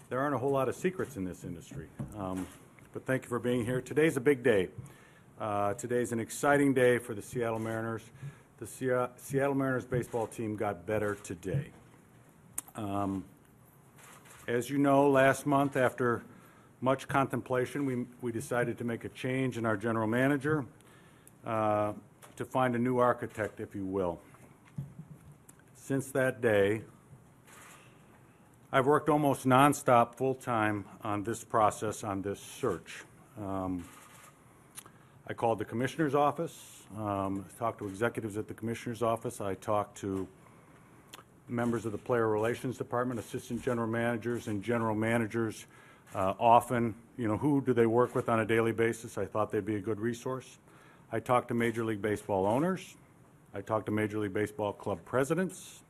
there 0.09 0.21
aren't 0.21 0.35
a 0.35 0.38
whole 0.38 0.52
lot 0.52 0.68
of 0.68 0.76
secrets 0.76 1.16
in 1.16 1.25
this 1.25 1.42
industry. 1.42 1.88
Um, 2.16 2.47
but 2.92 3.04
thank 3.06 3.25
you 3.25 3.28
for 3.28 3.40
being 3.40 3.64
here. 3.64 3.80
Today's 3.80 4.16
a 4.16 4.21
big 4.21 4.44
day. 4.44 4.68
Uh, 5.40 5.75
today's 5.75 6.12
an 6.12 6.21
exciting 6.21 6.75
day 6.75 6.99
for 6.99 7.14
the 7.14 7.23
Seattle 7.23 7.59
Mariners. 7.59 8.02
The 8.64 9.11
Seattle 9.18 9.54
Mariners 9.54 9.85
baseball 9.85 10.26
team 10.26 10.56
got 10.56 10.87
better 10.87 11.16
today. 11.16 11.66
Um, 12.76 13.26
as 14.49 14.71
you 14.71 14.78
know, 14.78 15.11
last 15.11 15.44
month, 15.44 15.76
after 15.76 16.23
much 16.80 17.06
contemplation, 17.06 17.85
we, 17.85 18.06
we 18.23 18.33
decided 18.33 18.78
to 18.78 18.85
make 18.85 19.04
a 19.04 19.11
change 19.11 19.59
in 19.59 19.66
our 19.66 19.76
general 19.76 20.06
manager 20.06 20.64
uh, 21.44 21.92
to 22.37 22.44
find 22.47 22.75
a 22.75 22.78
new 22.78 22.97
architect, 22.97 23.61
if 23.61 23.75
you 23.75 23.85
will. 23.85 24.18
Since 25.75 26.12
that 26.12 26.40
day, 26.40 26.80
I've 28.73 28.87
worked 28.87 29.11
almost 29.11 29.44
nonstop, 29.44 30.14
full 30.14 30.37
time 30.37 30.87
on 31.02 31.23
this 31.23 31.44
process, 31.44 32.02
on 32.02 32.23
this 32.23 32.40
search. 32.40 33.04
Um, 33.38 33.85
I 35.26 35.35
called 35.35 35.59
the 35.59 35.66
commissioner's 35.66 36.14
office, 36.14 36.83
um, 36.96 37.44
talked 37.58 37.78
to 37.78 37.86
executives 37.86 38.36
at 38.36 38.48
the 38.48 38.54
commissioner's 38.54 39.02
office. 39.02 39.40
I 39.40 39.54
talked 39.54 39.98
to 39.98 40.26
members 41.48 41.84
of 41.84 41.92
the 41.92 41.98
player 41.98 42.28
relations 42.28 42.78
department, 42.78 43.20
assistant 43.20 43.62
general 43.62 43.88
managers 43.88 44.48
and 44.48 44.62
general 44.62 44.94
managers. 44.94 45.66
Uh, 46.14 46.34
often, 46.38 46.94
you 47.18 47.26
know, 47.26 47.36
who 47.36 47.60
do 47.60 47.72
they 47.72 47.86
work 47.86 48.14
with 48.14 48.28
on 48.28 48.40
a 48.40 48.46
daily 48.46 48.72
basis? 48.72 49.18
I 49.18 49.24
thought 49.24 49.50
they'd 49.50 49.64
be 49.64 49.76
a 49.76 49.80
good 49.80 50.00
resource. 50.00 50.58
I 51.12 51.20
talked 51.20 51.48
to 51.48 51.54
Major 51.54 51.84
League 51.84 52.02
Baseball 52.02 52.46
owners. 52.46 52.96
I 53.52 53.60
talked 53.60 53.86
to 53.86 53.92
Major 53.92 54.18
League 54.18 54.32
Baseball 54.32 54.72
club 54.72 54.98
presidents. 55.04 55.80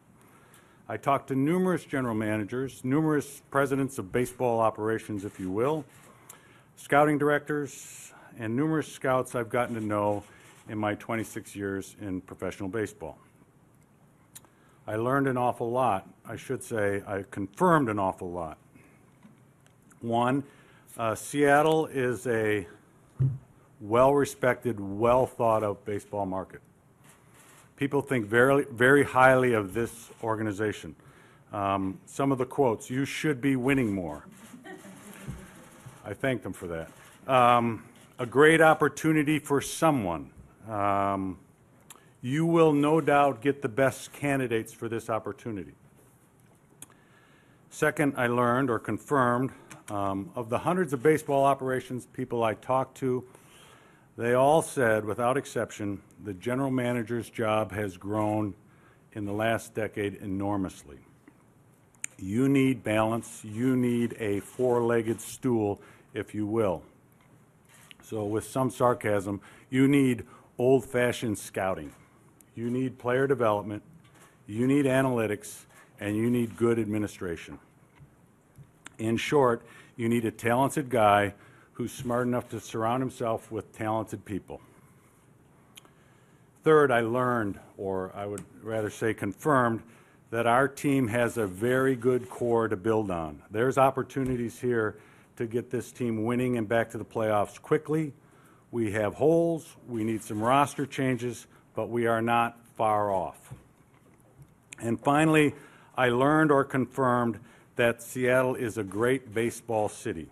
I 0.88 0.96
talked 0.98 1.28
to 1.28 1.34
numerous 1.34 1.84
general 1.84 2.14
managers, 2.14 2.84
numerous 2.84 3.42
presidents 3.50 3.98
of 3.98 4.12
baseball 4.12 4.60
operations, 4.60 5.24
if 5.24 5.40
you 5.40 5.50
will, 5.50 5.84
scouting 6.76 7.16
directors, 7.16 8.12
and 8.38 8.54
numerous 8.54 8.92
scouts 8.92 9.34
I've 9.34 9.48
gotten 9.48 9.74
to 9.76 9.80
know 9.80 10.24
in 10.68 10.78
my 10.78 10.94
26 10.94 11.54
years 11.54 11.96
in 12.00 12.20
professional 12.20 12.68
baseball. 12.68 13.18
I 14.86 14.96
learned 14.96 15.28
an 15.28 15.36
awful 15.36 15.70
lot. 15.70 16.08
I 16.26 16.36
should 16.36 16.62
say 16.62 17.02
I 17.06 17.24
confirmed 17.30 17.88
an 17.88 17.98
awful 17.98 18.30
lot. 18.30 18.58
One, 20.00 20.44
uh, 20.98 21.14
Seattle 21.14 21.86
is 21.86 22.26
a 22.26 22.66
well 23.80 24.14
respected, 24.14 24.78
well 24.78 25.26
thought 25.26 25.62
of 25.62 25.84
baseball 25.84 26.26
market. 26.26 26.60
People 27.76 28.02
think 28.02 28.26
very, 28.26 28.66
very 28.70 29.02
highly 29.02 29.54
of 29.54 29.74
this 29.74 30.10
organization. 30.22 30.94
Um, 31.52 31.98
some 32.06 32.30
of 32.30 32.38
the 32.38 32.46
quotes 32.46 32.90
you 32.90 33.04
should 33.04 33.40
be 33.40 33.56
winning 33.56 33.92
more. 33.92 34.26
I 36.04 36.12
thank 36.12 36.42
them 36.42 36.52
for 36.52 36.66
that. 36.66 37.32
Um, 37.32 37.84
a 38.18 38.26
great 38.26 38.60
opportunity 38.60 39.38
for 39.38 39.60
someone. 39.60 40.30
Um, 40.68 41.38
you 42.22 42.46
will 42.46 42.72
no 42.72 43.00
doubt 43.00 43.42
get 43.42 43.60
the 43.60 43.68
best 43.68 44.12
candidates 44.12 44.72
for 44.72 44.88
this 44.88 45.10
opportunity. 45.10 45.72
Second, 47.70 48.14
I 48.16 48.28
learned 48.28 48.70
or 48.70 48.78
confirmed 48.78 49.50
um, 49.90 50.30
of 50.34 50.48
the 50.48 50.58
hundreds 50.58 50.92
of 50.92 51.02
baseball 51.02 51.44
operations 51.44 52.06
people 52.12 52.42
I 52.42 52.54
talked 52.54 52.96
to, 52.98 53.24
they 54.16 54.34
all 54.34 54.62
said, 54.62 55.04
without 55.04 55.36
exception, 55.36 56.00
the 56.22 56.32
general 56.34 56.70
manager's 56.70 57.28
job 57.28 57.72
has 57.72 57.96
grown 57.96 58.54
in 59.12 59.24
the 59.24 59.32
last 59.32 59.74
decade 59.74 60.14
enormously. 60.22 60.98
You 62.16 62.48
need 62.48 62.84
balance, 62.84 63.42
you 63.44 63.76
need 63.76 64.14
a 64.20 64.40
four 64.40 64.82
legged 64.82 65.20
stool, 65.20 65.80
if 66.14 66.34
you 66.34 66.46
will. 66.46 66.82
So, 68.02 68.24
with 68.24 68.44
some 68.44 68.70
sarcasm, 68.70 69.40
you 69.68 69.88
need 69.88 70.24
old 70.58 70.84
fashioned 70.84 71.38
scouting, 71.38 71.92
you 72.54 72.70
need 72.70 72.98
player 72.98 73.26
development, 73.26 73.82
you 74.46 74.66
need 74.66 74.86
analytics, 74.86 75.64
and 76.00 76.16
you 76.16 76.30
need 76.30 76.56
good 76.56 76.78
administration. 76.78 77.58
In 78.98 79.16
short, 79.16 79.62
you 79.96 80.08
need 80.08 80.24
a 80.24 80.30
talented 80.30 80.90
guy 80.90 81.34
who's 81.72 81.92
smart 81.92 82.26
enough 82.26 82.48
to 82.50 82.60
surround 82.60 83.02
himself 83.02 83.50
with 83.50 83.72
talented 83.72 84.24
people. 84.24 84.60
Third, 86.62 86.90
I 86.90 87.00
learned, 87.00 87.58
or 87.76 88.12
I 88.14 88.26
would 88.26 88.44
rather 88.62 88.90
say 88.90 89.12
confirmed, 89.12 89.82
that 90.30 90.46
our 90.46 90.66
team 90.66 91.08
has 91.08 91.36
a 91.36 91.46
very 91.46 91.94
good 91.94 92.28
core 92.30 92.68
to 92.68 92.76
build 92.76 93.10
on. 93.10 93.42
There's 93.50 93.76
opportunities 93.76 94.60
here 94.60 94.96
to 95.36 95.46
get 95.46 95.70
this 95.70 95.92
team 95.92 96.24
winning 96.24 96.56
and 96.56 96.68
back 96.68 96.90
to 96.90 96.98
the 96.98 97.04
playoffs 97.04 97.60
quickly. 97.60 98.12
We 98.74 98.90
have 98.90 99.14
holes, 99.14 99.76
we 99.86 100.02
need 100.02 100.24
some 100.24 100.42
roster 100.42 100.84
changes, 100.84 101.46
but 101.76 101.90
we 101.90 102.06
are 102.06 102.20
not 102.20 102.58
far 102.76 103.12
off. 103.12 103.54
And 104.80 104.98
finally, 104.98 105.54
I 105.96 106.08
learned 106.08 106.50
or 106.50 106.64
confirmed 106.64 107.38
that 107.76 108.02
Seattle 108.02 108.56
is 108.56 108.76
a 108.76 108.82
great 108.82 109.32
baseball 109.32 109.88
city. 109.88 110.28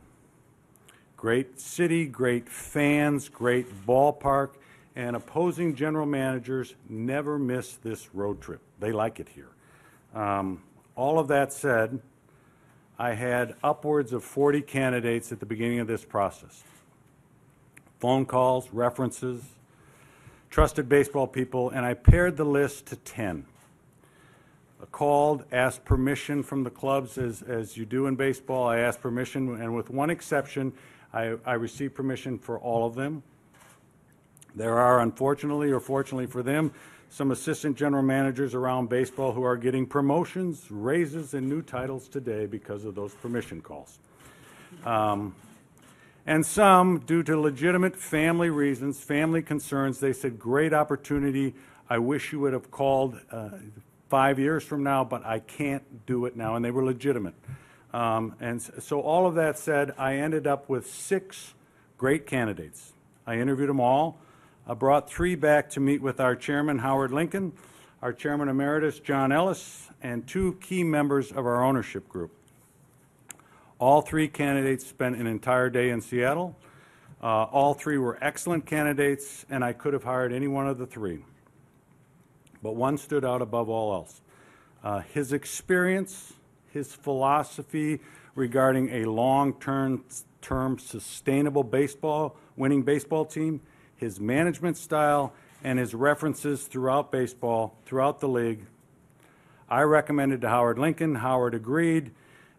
Great 1.16 1.60
city, 1.60 2.04
great 2.04 2.48
fans, 2.48 3.28
great 3.28 3.86
ballpark, 3.86 4.54
and 4.96 5.14
opposing 5.14 5.76
general 5.76 6.06
managers 6.06 6.74
never 6.88 7.38
miss 7.38 7.74
this 7.74 8.12
road 8.12 8.40
trip. 8.40 8.60
They 8.80 8.90
like 8.90 9.20
it 9.20 9.28
here. 9.28 9.50
Um, 10.20 10.64
all 10.96 11.20
of 11.20 11.28
that 11.28 11.52
said, 11.52 12.00
I 12.98 13.14
had 13.14 13.54
upwards 13.62 14.12
of 14.12 14.24
40 14.24 14.62
candidates 14.62 15.30
at 15.30 15.38
the 15.38 15.46
beginning 15.46 15.78
of 15.78 15.86
this 15.86 16.04
process 16.04 16.64
phone 18.02 18.26
calls, 18.26 18.68
references, 18.72 19.40
trusted 20.50 20.88
baseball 20.88 21.28
people, 21.28 21.70
and 21.70 21.86
I 21.86 21.94
paired 21.94 22.36
the 22.36 22.44
list 22.44 22.86
to 22.86 22.96
10 22.96 23.46
called, 24.90 25.44
asked 25.52 25.84
permission 25.84 26.42
from 26.42 26.64
the 26.64 26.70
clubs, 26.70 27.16
as, 27.16 27.42
as 27.42 27.76
you 27.76 27.86
do 27.86 28.08
in 28.08 28.16
baseball. 28.16 28.66
I 28.66 28.78
asked 28.78 29.00
permission, 29.00 29.62
and 29.62 29.72
with 29.76 29.88
one 29.88 30.10
exception, 30.10 30.72
I, 31.14 31.36
I 31.46 31.52
received 31.52 31.94
permission 31.94 32.40
for 32.40 32.58
all 32.58 32.84
of 32.84 32.96
them. 32.96 33.22
There 34.56 34.80
are, 34.80 35.00
unfortunately 35.00 35.70
or 35.70 35.78
fortunately 35.78 36.26
for 36.26 36.42
them, 36.42 36.72
some 37.08 37.30
assistant 37.30 37.76
general 37.76 38.02
managers 38.02 38.52
around 38.52 38.88
baseball 38.88 39.30
who 39.30 39.44
are 39.44 39.56
getting 39.56 39.86
promotions, 39.86 40.66
raises, 40.70 41.34
and 41.34 41.48
new 41.48 41.62
titles 41.62 42.08
today 42.08 42.46
because 42.46 42.84
of 42.84 42.96
those 42.96 43.14
permission 43.14 43.60
calls. 43.60 44.00
Um, 44.84 45.36
and 46.26 46.46
some, 46.46 47.00
due 47.00 47.22
to 47.24 47.38
legitimate 47.38 47.96
family 47.96 48.50
reasons, 48.50 49.02
family 49.02 49.42
concerns, 49.42 49.98
they 49.98 50.12
said, 50.12 50.38
Great 50.38 50.72
opportunity. 50.72 51.54
I 51.90 51.98
wish 51.98 52.32
you 52.32 52.40
would 52.40 52.52
have 52.52 52.70
called 52.70 53.18
uh, 53.30 53.50
five 54.08 54.38
years 54.38 54.62
from 54.62 54.82
now, 54.84 55.04
but 55.04 55.26
I 55.26 55.40
can't 55.40 56.06
do 56.06 56.26
it 56.26 56.36
now. 56.36 56.54
And 56.54 56.64
they 56.64 56.70
were 56.70 56.84
legitimate. 56.84 57.34
Um, 57.92 58.36
and 58.40 58.62
so, 58.62 59.00
all 59.00 59.26
of 59.26 59.34
that 59.34 59.58
said, 59.58 59.94
I 59.98 60.16
ended 60.16 60.46
up 60.46 60.68
with 60.68 60.86
six 60.86 61.54
great 61.98 62.26
candidates. 62.26 62.92
I 63.26 63.38
interviewed 63.38 63.68
them 63.68 63.80
all. 63.80 64.18
I 64.66 64.74
brought 64.74 65.10
three 65.10 65.34
back 65.34 65.70
to 65.70 65.80
meet 65.80 66.00
with 66.00 66.20
our 66.20 66.36
chairman, 66.36 66.78
Howard 66.78 67.10
Lincoln, 67.10 67.52
our 68.00 68.12
chairman 68.12 68.48
emeritus, 68.48 69.00
John 69.00 69.32
Ellis, 69.32 69.88
and 70.02 70.26
two 70.26 70.56
key 70.60 70.84
members 70.84 71.32
of 71.32 71.46
our 71.46 71.64
ownership 71.64 72.08
group. 72.08 72.32
All 73.82 74.00
three 74.00 74.28
candidates 74.28 74.86
spent 74.86 75.16
an 75.16 75.26
entire 75.26 75.68
day 75.68 75.90
in 75.90 76.00
Seattle. 76.00 76.56
Uh, 77.20 77.26
all 77.26 77.74
three 77.74 77.98
were 77.98 78.16
excellent 78.22 78.64
candidates, 78.64 79.44
and 79.50 79.64
I 79.64 79.72
could 79.72 79.92
have 79.92 80.04
hired 80.04 80.32
any 80.32 80.46
one 80.46 80.68
of 80.68 80.78
the 80.78 80.86
three 80.86 81.24
but 82.62 82.76
one 82.76 82.96
stood 82.96 83.24
out 83.24 83.42
above 83.42 83.68
all 83.68 83.92
else. 83.92 84.20
Uh, 84.84 85.00
his 85.00 85.32
experience, 85.32 86.34
his 86.70 86.94
philosophy 86.94 87.98
regarding 88.36 88.88
a 89.02 89.04
long 89.06 89.52
term 89.60 90.78
sustainable 90.78 91.64
baseball, 91.64 92.36
winning 92.54 92.84
baseball 92.84 93.24
team, 93.24 93.60
his 93.96 94.20
management 94.20 94.76
style, 94.76 95.32
and 95.64 95.80
his 95.80 95.92
references 95.92 96.68
throughout 96.68 97.10
baseball, 97.10 97.76
throughout 97.84 98.20
the 98.20 98.28
league. 98.28 98.64
I 99.68 99.80
recommended 99.80 100.40
to 100.42 100.48
Howard 100.48 100.78
Lincoln. 100.78 101.16
Howard 101.16 101.54
agreed. 101.54 102.12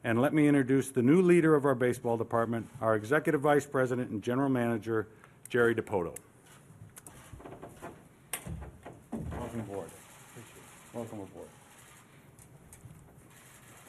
And 0.05 0.21
let 0.21 0.33
me 0.33 0.47
introduce 0.49 0.89
the 0.89 1.01
new 1.01 1.21
leader 1.21 1.55
of 1.55 1.65
our 1.65 1.75
baseball 1.75 2.17
department, 2.17 2.67
our 2.81 2.95
executive 2.95 3.39
vice 3.39 3.65
president 3.65 4.11
and 4.11 4.21
general 4.21 4.49
manager, 4.49 5.07
Jerry 5.47 5.73
Dipoto. 5.73 6.13
Welcome 9.11 9.59
aboard. 9.61 9.89
Welcome 10.93 11.19
aboard. 11.21 11.47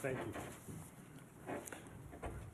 Thank 0.03 0.19
you. 0.19 1.55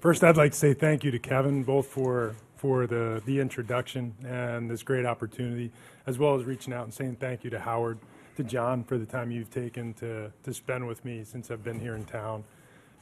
First, 0.00 0.24
I'd 0.24 0.38
like 0.38 0.52
to 0.52 0.58
say 0.58 0.72
thank 0.72 1.04
you 1.04 1.10
to 1.10 1.18
Kevin, 1.18 1.62
both 1.62 1.86
for 1.86 2.34
for 2.56 2.86
the 2.86 3.20
the 3.26 3.40
introduction 3.40 4.14
and 4.24 4.70
this 4.70 4.82
great 4.82 5.04
opportunity, 5.04 5.70
as 6.06 6.18
well 6.18 6.34
as 6.34 6.44
reaching 6.44 6.72
out 6.72 6.84
and 6.84 6.94
saying 6.94 7.16
thank 7.20 7.44
you 7.44 7.50
to 7.50 7.58
Howard, 7.58 7.98
to 8.36 8.44
John 8.44 8.84
for 8.84 8.96
the 8.96 9.04
time 9.04 9.30
you've 9.30 9.50
taken 9.50 9.92
to 9.94 10.32
to 10.44 10.54
spend 10.54 10.86
with 10.86 11.04
me 11.04 11.24
since 11.24 11.50
I've 11.50 11.62
been 11.62 11.78
here 11.78 11.94
in 11.94 12.04
town, 12.06 12.44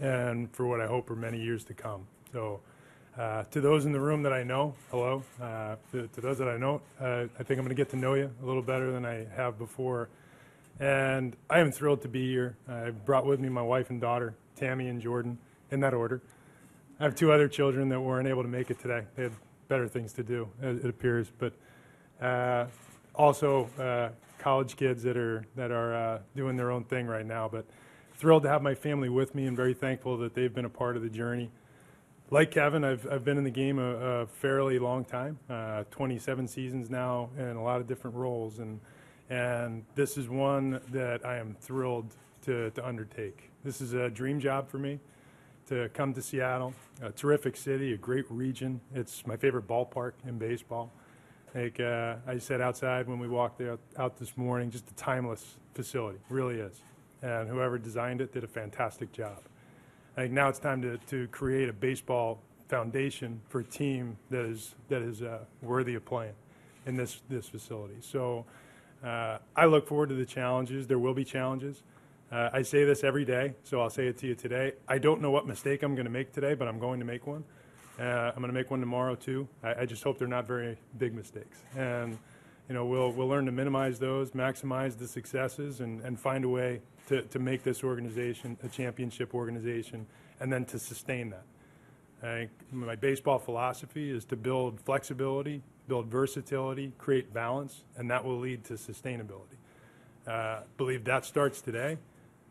and 0.00 0.50
for 0.52 0.66
what 0.66 0.80
I 0.80 0.86
hope 0.86 1.10
are 1.10 1.16
many 1.16 1.40
years 1.40 1.64
to 1.64 1.74
come. 1.74 2.06
So. 2.32 2.60
Uh, 3.16 3.42
to 3.50 3.60
those 3.60 3.84
in 3.84 3.90
the 3.90 3.98
room 3.98 4.22
that 4.22 4.32
I 4.32 4.44
know, 4.44 4.76
hello. 4.92 5.24
Uh, 5.42 5.74
to, 5.90 6.06
to, 6.06 6.20
those 6.20 6.38
that 6.38 6.46
I 6.46 6.56
know, 6.56 6.80
uh, 7.00 7.24
I 7.36 7.42
think 7.42 7.58
I'm 7.58 7.64
going 7.64 7.70
to 7.70 7.74
get 7.74 7.88
to 7.88 7.96
know 7.96 8.14
you 8.14 8.30
a 8.40 8.46
little 8.46 8.62
better 8.62 8.92
than 8.92 9.04
I 9.04 9.26
have 9.34 9.58
before. 9.58 10.08
And 10.78 11.36
I 11.50 11.58
am 11.58 11.72
thrilled 11.72 12.02
to 12.02 12.08
be 12.08 12.28
here. 12.28 12.56
I 12.68 12.90
brought 12.90 13.26
with 13.26 13.40
me 13.40 13.48
my 13.48 13.62
wife 13.62 13.90
and 13.90 14.00
daughter, 14.00 14.36
Tammy 14.54 14.86
and 14.86 15.02
Jordan, 15.02 15.36
in 15.72 15.80
that 15.80 15.94
order. 15.94 16.22
I 17.00 17.04
have 17.04 17.16
two 17.16 17.32
other 17.32 17.48
children 17.48 17.88
that 17.88 18.00
weren't 18.00 18.28
able 18.28 18.42
to 18.42 18.48
make 18.48 18.70
it 18.70 18.78
today. 18.78 19.04
They 19.16 19.24
had 19.24 19.32
better 19.66 19.88
things 19.88 20.12
to 20.14 20.22
do, 20.22 20.48
it 20.62 20.84
appears. 20.84 21.32
But 21.36 21.52
uh, 22.24 22.66
also 23.14 23.68
uh, 23.78 24.10
college 24.38 24.76
kids 24.76 25.02
that 25.02 25.16
are 25.16 25.44
that 25.56 25.70
are 25.70 25.94
uh, 25.94 26.18
doing 26.36 26.56
their 26.56 26.70
own 26.70 26.84
thing 26.84 27.06
right 27.06 27.26
now. 27.26 27.48
But 27.48 27.66
thrilled 28.18 28.42
to 28.42 28.48
have 28.50 28.60
my 28.60 28.74
family 28.74 29.08
with 29.08 29.34
me, 29.34 29.46
and 29.46 29.56
very 29.56 29.74
thankful 29.74 30.18
that 30.18 30.34
they've 30.34 30.54
been 30.54 30.66
a 30.66 30.70
part 30.70 30.96
of 30.96 31.02
the 31.02 31.08
journey 31.08 31.50
like 32.30 32.50
Kevin, 32.50 32.84
I've, 32.84 33.06
I've 33.10 33.24
been 33.24 33.38
in 33.38 33.44
the 33.44 33.50
game 33.50 33.78
a, 33.78 34.22
a 34.22 34.26
fairly 34.26 34.78
long 34.78 35.04
time, 35.04 35.38
uh, 35.48 35.84
27 35.90 36.46
seasons 36.46 36.90
now, 36.90 37.30
in 37.38 37.56
a 37.56 37.62
lot 37.62 37.80
of 37.80 37.86
different 37.86 38.16
roles, 38.16 38.58
and 38.58 38.80
and 39.30 39.84
this 39.94 40.16
is 40.16 40.26
one 40.28 40.80
that 40.90 41.24
I 41.24 41.36
am 41.36 41.54
thrilled 41.60 42.14
to, 42.46 42.70
to 42.70 42.86
undertake. 42.86 43.50
This 43.62 43.82
is 43.82 43.92
a 43.92 44.08
dream 44.08 44.40
job 44.40 44.70
for 44.70 44.78
me 44.78 45.00
to 45.66 45.90
come 45.90 46.14
to 46.14 46.22
Seattle, 46.22 46.72
a 47.02 47.10
terrific 47.10 47.54
city, 47.54 47.92
a 47.92 47.98
great 47.98 48.24
region. 48.30 48.80
It's 48.94 49.26
my 49.26 49.36
favorite 49.36 49.68
ballpark 49.68 50.12
in 50.26 50.38
baseball. 50.38 50.90
Like 51.54 51.78
uh, 51.78 52.16
I 52.26 52.38
said 52.38 52.62
outside 52.62 53.06
when 53.06 53.18
we 53.18 53.28
walked 53.28 53.60
out, 53.60 53.80
out 53.98 54.16
this 54.16 54.34
morning, 54.34 54.70
just 54.70 54.90
a 54.90 54.94
timeless 54.94 55.56
facility, 55.74 56.20
really 56.30 56.60
is. 56.60 56.80
And 57.22 57.48
whoever 57.48 57.78
designed 57.78 58.20
it 58.20 58.32
did 58.32 58.44
a 58.44 58.48
fantastic 58.48 59.12
job. 59.12 59.38
I 60.16 60.22
think 60.22 60.32
now 60.32 60.48
it's 60.48 60.58
time 60.58 60.82
to, 60.82 60.98
to 61.10 61.28
create 61.28 61.68
a 61.68 61.72
baseball 61.72 62.40
foundation 62.68 63.40
for 63.48 63.60
a 63.60 63.64
team 63.64 64.16
that 64.30 64.44
is 64.44 64.74
that 64.88 65.02
is 65.02 65.22
uh, 65.22 65.38
worthy 65.62 65.94
of 65.94 66.04
playing 66.04 66.34
in 66.86 66.96
this 66.96 67.22
this 67.28 67.48
facility. 67.48 67.96
So 68.00 68.44
uh, 69.04 69.38
I 69.56 69.66
look 69.66 69.86
forward 69.86 70.10
to 70.10 70.14
the 70.14 70.26
challenges. 70.26 70.86
There 70.86 70.98
will 70.98 71.14
be 71.14 71.24
challenges. 71.24 71.82
Uh, 72.30 72.50
I 72.52 72.62
say 72.62 72.84
this 72.84 73.04
every 73.04 73.24
day, 73.24 73.54
so 73.64 73.80
I'll 73.80 73.90
say 73.90 74.06
it 74.06 74.18
to 74.18 74.26
you 74.26 74.34
today. 74.34 74.72
I 74.86 74.98
don't 74.98 75.22
know 75.22 75.30
what 75.30 75.46
mistake 75.46 75.82
I'm 75.82 75.94
going 75.94 76.04
to 76.04 76.10
make 76.10 76.32
today, 76.32 76.54
but 76.54 76.68
I'm 76.68 76.78
going 76.78 77.00
to 77.00 77.06
make 77.06 77.26
one. 77.26 77.42
Uh, 77.98 78.02
I'm 78.02 78.42
going 78.42 78.48
to 78.48 78.52
make 78.52 78.70
one 78.70 78.80
tomorrow 78.80 79.14
too. 79.14 79.48
I, 79.62 79.82
I 79.82 79.86
just 79.86 80.04
hope 80.04 80.18
they're 80.18 80.28
not 80.28 80.46
very 80.46 80.76
big 80.98 81.14
mistakes, 81.14 81.62
and 81.76 82.18
you 82.68 82.74
know 82.74 82.84
we'll 82.84 83.12
we'll 83.12 83.28
learn 83.28 83.46
to 83.46 83.52
minimize 83.52 83.98
those, 83.98 84.32
maximize 84.32 84.98
the 84.98 85.08
successes, 85.08 85.80
and, 85.80 86.00
and 86.02 86.18
find 86.20 86.44
a 86.44 86.48
way 86.48 86.80
to, 87.08 87.22
to 87.22 87.38
make 87.38 87.62
this 87.62 87.82
organization 87.82 88.56
a 88.62 88.68
championship 88.68 89.34
organization 89.34 90.06
and 90.40 90.52
then 90.52 90.64
to 90.66 90.78
sustain 90.78 91.30
that. 91.30 91.44
I 92.22 92.48
my 92.72 92.96
baseball 92.96 93.38
philosophy 93.38 94.10
is 94.10 94.24
to 94.26 94.36
build 94.36 94.80
flexibility, 94.80 95.62
build 95.86 96.06
versatility, 96.06 96.92
create 96.98 97.32
balance, 97.32 97.84
and 97.96 98.10
that 98.10 98.24
will 98.24 98.38
lead 98.38 98.64
to 98.64 98.74
sustainability. 98.74 99.56
Uh, 100.26 100.60
believe 100.76 101.04
that 101.04 101.24
starts 101.24 101.60
today. 101.60 101.98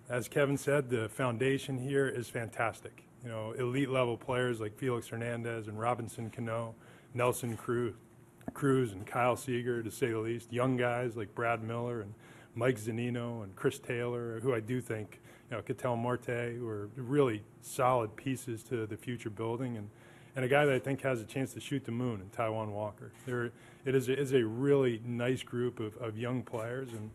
As 0.10 0.28
Kevin 0.28 0.58
said, 0.58 0.90
the 0.90 1.10
foundation 1.10 1.78
here 1.78 2.08
is 2.08 2.30
fantastic. 2.30 3.04
You 3.24 3.30
know, 3.30 3.52
elite 3.52 3.90
level 3.90 4.16
players 4.16 4.62
like 4.62 4.78
Felix 4.78 5.10
Hernandez 5.10 5.68
and 5.68 5.78
Robinson 5.78 6.30
Cano, 6.30 6.76
Nelson 7.14 7.58
Cruz, 7.58 7.94
Cruz 8.54 8.94
and 8.94 9.06
Kyle 9.06 9.36
Seager, 9.36 9.84
to 9.84 9.92
say 9.92 10.08
the 10.08 10.20
least. 10.20 10.54
Young 10.54 10.78
guys 10.78 11.18
like 11.18 11.36
Brad 11.36 11.62
Miller 11.62 12.02
and 12.02 12.14
Mike 12.58 12.80
Zunino 12.80 13.44
and 13.44 13.56
Chris 13.56 13.78
Taylor, 13.78 14.40
who 14.42 14.54
I 14.54 14.60
do 14.60 14.82
think, 14.82 15.22
you 15.50 15.56
know, 15.56 15.62
Ketel 15.62 15.96
Marte, 15.96 16.56
who 16.58 16.68
are 16.68 16.90
really 16.96 17.44
solid 17.62 18.16
pieces 18.16 18.64
to 18.64 18.88
the 18.88 18.98
future 18.98 19.30
building, 19.30 19.78
and, 19.78 19.88
and 20.36 20.44
a 20.44 20.48
guy 20.48 20.66
that 20.66 20.74
I 20.74 20.80
think 20.80 21.02
has 21.04 21.22
a 21.22 21.26
chance 21.26 21.54
to 21.54 21.60
shoot 21.60 21.86
the 21.86 21.92
moon 21.92 22.20
in 22.20 22.30
Taijuan 22.30 22.70
Walker. 22.70 23.12
There, 23.28 23.52
it 23.86 23.94
is 23.94 24.10
a, 24.10 24.20
is 24.20 24.34
a 24.34 24.44
really 24.44 25.00
nice 25.06 25.44
group 25.44 25.80
of, 25.80 25.96
of 25.98 26.18
young 26.18 26.42
players, 26.42 26.90
and, 26.94 27.12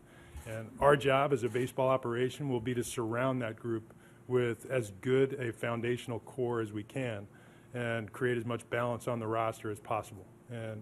and 0.47 0.69
our 0.79 0.95
job 0.95 1.33
as 1.33 1.43
a 1.43 1.49
baseball 1.49 1.89
operation 1.89 2.47
will 2.47 2.61
be 2.61 2.73
to 2.73 2.83
surround 2.83 3.41
that 3.41 3.57
group 3.57 3.93
with 4.29 4.65
as 4.71 4.93
good 5.01 5.33
a 5.33 5.51
foundational 5.51 6.19
core 6.19 6.61
as 6.61 6.71
we 6.71 6.83
can 6.83 7.27
and 7.73 8.13
create 8.13 8.37
as 8.37 8.45
much 8.45 8.69
balance 8.69 9.09
on 9.09 9.19
the 9.19 9.27
roster 9.27 9.69
as 9.69 9.79
possible. 9.81 10.25
And 10.49 10.81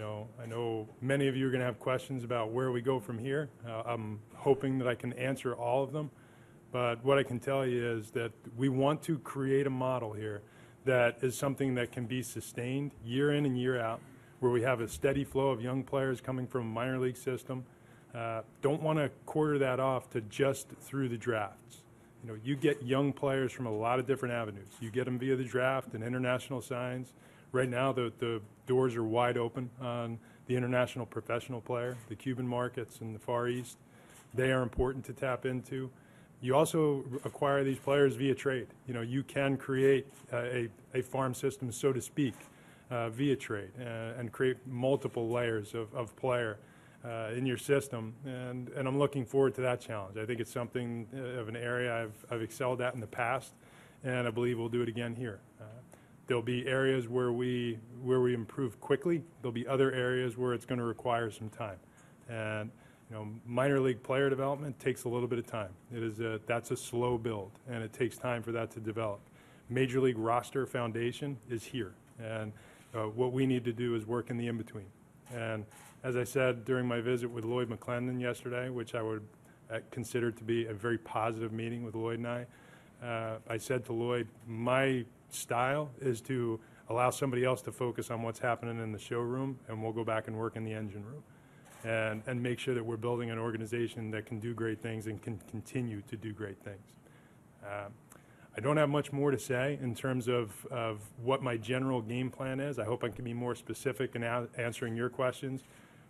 know, 0.00 0.28
I 0.42 0.46
know 0.46 0.88
many 1.00 1.28
of 1.28 1.36
you 1.36 1.46
are 1.46 1.50
going 1.50 1.60
to 1.60 1.66
have 1.66 1.78
questions 1.78 2.24
about 2.24 2.50
where 2.50 2.72
we 2.72 2.80
go 2.80 2.98
from 2.98 3.18
here. 3.18 3.48
Uh, 3.66 3.82
I'm 3.86 4.18
hoping 4.34 4.78
that 4.78 4.88
I 4.88 4.94
can 4.94 5.12
answer 5.12 5.54
all 5.54 5.84
of 5.84 5.92
them. 5.92 6.10
But 6.72 7.04
what 7.04 7.18
I 7.18 7.22
can 7.22 7.38
tell 7.38 7.66
you 7.66 7.98
is 7.98 8.10
that 8.12 8.32
we 8.56 8.68
want 8.68 9.02
to 9.04 9.18
create 9.18 9.66
a 9.66 9.70
model 9.70 10.12
here 10.12 10.42
that 10.84 11.18
is 11.22 11.36
something 11.36 11.74
that 11.74 11.92
can 11.92 12.06
be 12.06 12.22
sustained 12.22 12.92
year 13.04 13.32
in 13.32 13.44
and 13.44 13.58
year 13.58 13.80
out, 13.80 14.00
where 14.38 14.50
we 14.50 14.62
have 14.62 14.80
a 14.80 14.88
steady 14.88 15.24
flow 15.24 15.50
of 15.50 15.60
young 15.60 15.82
players 15.82 16.20
coming 16.20 16.46
from 16.46 16.62
a 16.62 16.70
minor 16.70 16.98
league 16.98 17.16
system. 17.16 17.64
Uh, 18.14 18.42
don't 18.62 18.82
want 18.82 18.98
to 18.98 19.10
quarter 19.26 19.58
that 19.58 19.78
off 19.78 20.10
to 20.10 20.20
just 20.22 20.68
through 20.80 21.08
the 21.08 21.18
drafts. 21.18 21.82
You 22.22 22.30
know, 22.30 22.38
you 22.42 22.56
get 22.56 22.82
young 22.82 23.12
players 23.12 23.52
from 23.52 23.66
a 23.66 23.72
lot 23.72 23.98
of 23.98 24.06
different 24.06 24.34
avenues. 24.34 24.68
You 24.80 24.90
get 24.90 25.04
them 25.04 25.18
via 25.18 25.36
the 25.36 25.44
draft 25.44 25.94
and 25.94 26.02
international 26.02 26.60
signs 26.60 27.12
right 27.52 27.68
now 27.68 27.92
the, 27.92 28.12
the 28.18 28.40
doors 28.66 28.96
are 28.96 29.04
wide 29.04 29.36
open 29.36 29.70
on 29.80 30.18
the 30.46 30.56
international 30.56 31.06
professional 31.06 31.60
player, 31.60 31.96
the 32.08 32.14
Cuban 32.14 32.46
markets 32.46 33.00
and 33.00 33.14
the 33.14 33.18
Far 33.18 33.48
East. 33.48 33.78
They 34.34 34.52
are 34.52 34.62
important 34.62 35.04
to 35.06 35.12
tap 35.12 35.46
into. 35.46 35.90
You 36.40 36.56
also 36.56 37.04
acquire 37.24 37.64
these 37.64 37.78
players 37.78 38.14
via 38.16 38.34
trade. 38.34 38.68
You 38.86 38.94
know, 38.94 39.02
you 39.02 39.22
can 39.22 39.56
create 39.56 40.06
a, 40.32 40.68
a 40.94 41.02
farm 41.02 41.34
system, 41.34 41.70
so 41.70 41.92
to 41.92 42.00
speak, 42.00 42.34
uh, 42.90 43.10
via 43.10 43.36
trade 43.36 43.70
uh, 43.80 44.18
and 44.18 44.32
create 44.32 44.56
multiple 44.66 45.28
layers 45.28 45.74
of, 45.74 45.94
of 45.94 46.16
player 46.16 46.58
uh, 47.04 47.30
in 47.36 47.46
your 47.46 47.58
system. 47.58 48.14
And, 48.24 48.68
and 48.70 48.88
I'm 48.88 48.98
looking 48.98 49.24
forward 49.24 49.54
to 49.56 49.60
that 49.62 49.80
challenge. 49.80 50.16
I 50.16 50.26
think 50.26 50.40
it's 50.40 50.52
something 50.52 51.06
uh, 51.14 51.40
of 51.40 51.48
an 51.48 51.56
area 51.56 52.02
I've, 52.02 52.26
I've 52.30 52.42
excelled 52.42 52.80
at 52.80 52.94
in 52.94 53.00
the 53.00 53.06
past, 53.06 53.52
and 54.02 54.26
I 54.26 54.30
believe 54.30 54.58
we'll 54.58 54.68
do 54.68 54.82
it 54.82 54.88
again 54.88 55.14
here. 55.14 55.40
There'll 56.30 56.44
be 56.44 56.64
areas 56.68 57.08
where 57.08 57.32
we 57.32 57.76
where 58.04 58.20
we 58.20 58.34
improve 58.34 58.80
quickly. 58.80 59.20
There'll 59.42 59.50
be 59.50 59.66
other 59.66 59.90
areas 59.90 60.38
where 60.38 60.54
it's 60.54 60.64
going 60.64 60.78
to 60.78 60.84
require 60.84 61.28
some 61.28 61.48
time. 61.48 61.78
And 62.28 62.70
you 63.10 63.16
know, 63.16 63.26
minor 63.44 63.80
league 63.80 64.00
player 64.04 64.30
development 64.30 64.78
takes 64.78 65.02
a 65.02 65.08
little 65.08 65.26
bit 65.26 65.40
of 65.40 65.48
time. 65.48 65.70
It 65.92 66.04
is 66.04 66.20
a, 66.20 66.40
that's 66.46 66.70
a 66.70 66.76
slow 66.76 67.18
build, 67.18 67.50
and 67.68 67.82
it 67.82 67.92
takes 67.92 68.16
time 68.16 68.44
for 68.44 68.52
that 68.52 68.70
to 68.70 68.78
develop. 68.78 69.18
Major 69.70 70.00
league 70.00 70.18
roster 70.18 70.66
foundation 70.66 71.36
is 71.50 71.64
here, 71.64 71.94
and 72.22 72.52
uh, 72.94 73.06
what 73.06 73.32
we 73.32 73.44
need 73.44 73.64
to 73.64 73.72
do 73.72 73.96
is 73.96 74.06
work 74.06 74.30
in 74.30 74.36
the 74.36 74.46
in 74.46 74.56
between. 74.56 74.86
And 75.34 75.66
as 76.04 76.14
I 76.14 76.22
said 76.22 76.64
during 76.64 76.86
my 76.86 77.00
visit 77.00 77.28
with 77.28 77.44
Lloyd 77.44 77.68
McClendon 77.68 78.20
yesterday, 78.20 78.68
which 78.68 78.94
I 78.94 79.02
would 79.02 79.26
uh, 79.68 79.78
consider 79.90 80.30
to 80.30 80.44
be 80.44 80.66
a 80.66 80.74
very 80.74 80.98
positive 80.98 81.50
meeting 81.52 81.82
with 81.82 81.96
Lloyd 81.96 82.18
and 82.20 82.28
I, 82.28 82.46
uh, 83.04 83.38
I 83.48 83.56
said 83.56 83.84
to 83.86 83.92
Lloyd, 83.92 84.28
my 84.46 85.04
style 85.34 85.90
is 86.00 86.20
to 86.22 86.60
allow 86.88 87.10
somebody 87.10 87.44
else 87.44 87.62
to 87.62 87.72
focus 87.72 88.10
on 88.10 88.22
what's 88.22 88.40
happening 88.40 88.80
in 88.82 88.92
the 88.92 88.98
showroom, 88.98 89.58
and 89.68 89.82
we'll 89.82 89.92
go 89.92 90.04
back 90.04 90.26
and 90.26 90.36
work 90.36 90.56
in 90.56 90.64
the 90.64 90.72
engine 90.72 91.04
room. 91.04 91.22
And, 91.82 92.22
and 92.26 92.42
make 92.42 92.58
sure 92.58 92.74
that 92.74 92.84
we're 92.84 92.98
building 92.98 93.30
an 93.30 93.38
organization 93.38 94.10
that 94.10 94.26
can 94.26 94.38
do 94.38 94.52
great 94.52 94.82
things 94.82 95.06
and 95.06 95.22
can 95.22 95.40
continue 95.50 96.02
to 96.08 96.16
do 96.16 96.32
great 96.32 96.62
things. 96.62 96.92
Uh, 97.64 97.88
I 98.54 98.60
don't 98.60 98.76
have 98.76 98.90
much 98.90 99.12
more 99.12 99.30
to 99.30 99.38
say 99.38 99.78
in 99.80 99.94
terms 99.94 100.28
of, 100.28 100.66
of 100.66 101.00
what 101.22 101.42
my 101.42 101.56
general 101.56 102.02
game 102.02 102.30
plan 102.30 102.60
is. 102.60 102.78
I 102.78 102.84
hope 102.84 103.02
I 103.04 103.08
can 103.08 103.24
be 103.24 103.32
more 103.32 103.54
specific 103.54 104.14
in 104.14 104.24
a- 104.24 104.48
answering 104.58 104.96
your 104.96 105.08
questions. 105.08 105.62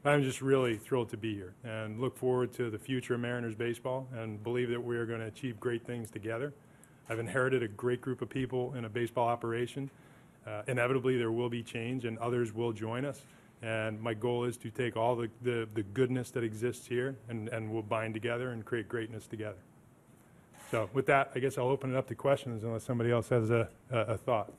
I'm 0.05 0.23
just 0.23 0.41
really 0.41 0.77
thrilled 0.79 1.11
to 1.11 1.19
be 1.19 1.35
here 1.35 1.53
and 1.63 2.01
look 2.01 2.17
forward 2.17 2.53
to 2.55 2.71
the 2.71 2.79
future 2.79 3.15
of 3.15 3.21
Mariners 3.21 3.55
baseball 3.55 4.09
and 4.15 4.43
believe 4.43 4.71
that 4.71 4.83
we 4.83 4.97
are 4.97 5.05
going 5.05 5.21
to 5.21 5.27
achieve 5.27 5.61
great 5.61 5.87
things 5.87 6.11
together. 6.11 6.55
I've 7.11 7.19
inherited 7.19 7.65
a 7.65 7.69
great 7.69 8.01
group 8.01 8.23
of 8.23 8.31
people 8.31 8.73
in 8.75 8.85
a 8.85 8.89
baseball 8.89 9.27
operation. 9.27 9.91
Uh, 10.47 10.63
inevitably, 10.69 11.19
there 11.19 11.33
will 11.33 11.49
be 11.49 11.61
change, 11.61 12.05
and 12.05 12.17
others 12.19 12.55
will 12.55 12.73
join 12.73 13.05
us. 13.05 13.23
And 13.63 14.01
my 14.01 14.15
goal 14.15 14.45
is 14.45 14.57
to 14.59 14.71
take 14.71 14.97
all 14.97 15.17
the, 15.17 15.29
the, 15.43 15.69
the 15.75 15.83
goodness 15.83 16.31
that 16.31 16.45
exists 16.45 16.87
here 16.87 17.17
and, 17.29 17.49
and 17.49 17.71
we'll 17.71 17.83
bind 17.83 18.15
together 18.15 18.53
and 18.53 18.65
create 18.65 18.89
greatness 18.89 19.27
together. 19.27 19.59
So, 20.71 20.89
with 20.95 21.05
that, 21.07 21.33
I 21.35 21.41
guess 21.41 21.59
I'll 21.59 21.67
open 21.67 21.93
it 21.93 21.97
up 21.97 22.07
to 22.09 22.15
questions 22.15 22.63
unless 22.63 22.85
somebody 22.85 23.11
else 23.11 23.29
has 23.31 23.51
a, 23.51 23.69
a, 23.91 23.99
a 23.99 24.17
thought. 24.17 24.53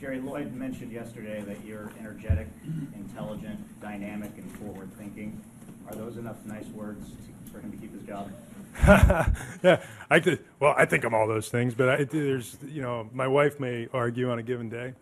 Jerry 0.00 0.20
Lloyd 0.20 0.54
mentioned 0.54 0.90
yesterday 0.90 1.42
that 1.42 1.62
you're 1.64 1.92
energetic, 2.00 2.48
intelligent, 2.94 3.80
dynamic, 3.80 4.32
and 4.38 4.50
forward 4.56 4.90
thinking. 4.96 5.38
Are 5.86 5.94
those 5.94 6.16
enough 6.16 6.44
nice 6.46 6.66
words 6.68 7.10
for 7.52 7.60
him 7.60 7.70
to 7.70 7.76
keep 7.76 7.92
his 7.92 8.02
job? 8.02 8.32
yeah, 8.86 9.82
I 10.10 10.20
could. 10.20 10.44
Well, 10.58 10.74
I 10.76 10.84
think 10.84 11.04
I'm 11.04 11.14
all 11.14 11.28
those 11.28 11.48
things, 11.48 11.74
but 11.74 11.88
I, 11.88 12.04
there's, 12.04 12.58
you 12.66 12.82
know, 12.82 13.08
my 13.12 13.28
wife 13.28 13.60
may 13.60 13.88
argue 13.92 14.30
on 14.30 14.38
a 14.38 14.42
given 14.42 14.68
day. 14.68 14.94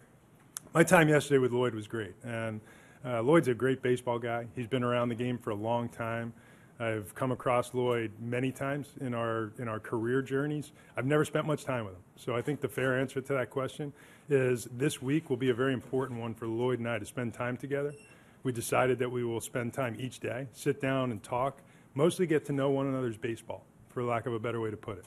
My 0.75 0.85
time 0.85 1.09
yesterday 1.09 1.39
with 1.39 1.53
Lloyd 1.53 1.75
was 1.75 1.87
great, 1.87 2.15
and 2.23 2.61
uh, 3.05 3.23
Lloyd's 3.23 3.49
a 3.49 3.55
great 3.55 3.83
baseball 3.83 4.19
guy. 4.19 4.47
He's 4.55 4.67
been 4.67 4.83
around 4.83 5.09
the 5.09 5.15
game 5.15 5.39
for 5.39 5.51
a 5.51 5.55
long 5.55 5.89
time. 5.89 6.33
I've 6.79 7.15
come 7.15 7.33
across 7.33 7.75
Lloyd 7.75 8.11
many 8.21 8.53
times 8.53 8.91
in 9.01 9.15
our 9.15 9.53
in 9.59 9.69
our 9.69 9.81
career 9.81 10.21
journeys. 10.21 10.73
I've 10.97 11.07
never 11.07 11.25
spent 11.25 11.47
much 11.47 11.65
time 11.65 11.85
with 11.85 11.95
him, 11.95 12.03
so 12.17 12.37
I 12.37 12.43
think 12.43 12.61
the 12.61 12.69
fair 12.69 12.99
answer 12.99 13.21
to 13.21 13.33
that 13.35 13.51
question 13.51 13.93
is 14.29 14.69
this 14.77 15.01
week 15.01 15.31
will 15.31 15.37
be 15.37 15.51
a 15.51 15.55
very 15.55 15.73
important 15.73 16.21
one 16.21 16.35
for 16.35 16.47
Lloyd 16.47 16.79
and 16.79 16.89
I 16.89 16.99
to 16.99 17.07
spend 17.07 17.35
time 17.35 17.57
together. 17.57 17.95
We 18.43 18.53
decided 18.53 18.99
that 18.99 19.11
we 19.11 19.25
will 19.25 19.41
spend 19.41 19.73
time 19.73 19.97
each 19.99 20.21
day, 20.21 20.49
sit 20.53 20.81
down 20.81 21.11
and 21.11 21.23
talk 21.23 21.61
mostly 21.95 22.27
get 22.27 22.45
to 22.47 22.53
know 22.53 22.71
one 22.71 22.87
another's 22.87 23.17
baseball, 23.17 23.65
for 23.89 24.03
lack 24.03 24.27
of 24.27 24.33
a 24.33 24.39
better 24.39 24.61
way 24.61 24.71
to 24.71 24.77
put 24.77 24.99
it. 24.99 25.05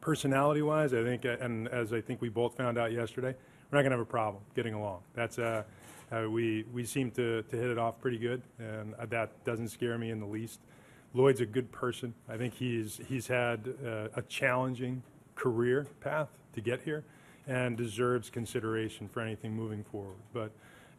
Personality 0.00 0.62
wise, 0.62 0.92
I 0.92 1.02
think, 1.02 1.24
and 1.24 1.68
as 1.68 1.92
I 1.92 2.00
think 2.00 2.20
we 2.20 2.28
both 2.28 2.56
found 2.56 2.76
out 2.78 2.92
yesterday, 2.92 3.34
we're 3.70 3.78
not 3.78 3.82
going 3.82 3.92
to 3.92 3.96
have 3.96 4.00
a 4.00 4.04
problem 4.04 4.42
getting 4.54 4.74
along. 4.74 5.00
That's 5.14 5.38
uh, 5.38 5.62
uh, 6.12 6.28
we 6.30 6.64
we 6.72 6.84
seem 6.84 7.10
to, 7.12 7.42
to 7.42 7.56
hit 7.56 7.70
it 7.70 7.78
off 7.78 8.00
pretty 8.00 8.18
good, 8.18 8.42
and 8.58 8.94
that 9.08 9.44
doesn't 9.44 9.68
scare 9.68 9.96
me 9.98 10.10
in 10.10 10.20
the 10.20 10.26
least. 10.26 10.60
Lloyd's 11.14 11.40
a 11.40 11.46
good 11.46 11.72
person. 11.72 12.12
I 12.28 12.36
think 12.36 12.54
he's 12.54 13.00
he's 13.08 13.26
had 13.26 13.74
uh, 13.84 14.08
a 14.14 14.22
challenging 14.28 15.02
career 15.34 15.86
path 16.00 16.28
to 16.54 16.60
get 16.60 16.82
here. 16.82 17.04
and 17.46 17.76
deserves 17.76 18.30
consideration 18.30 19.08
for 19.08 19.20
anything 19.20 19.54
moving 19.54 19.84
forward. 19.84 20.16
But 20.32 20.50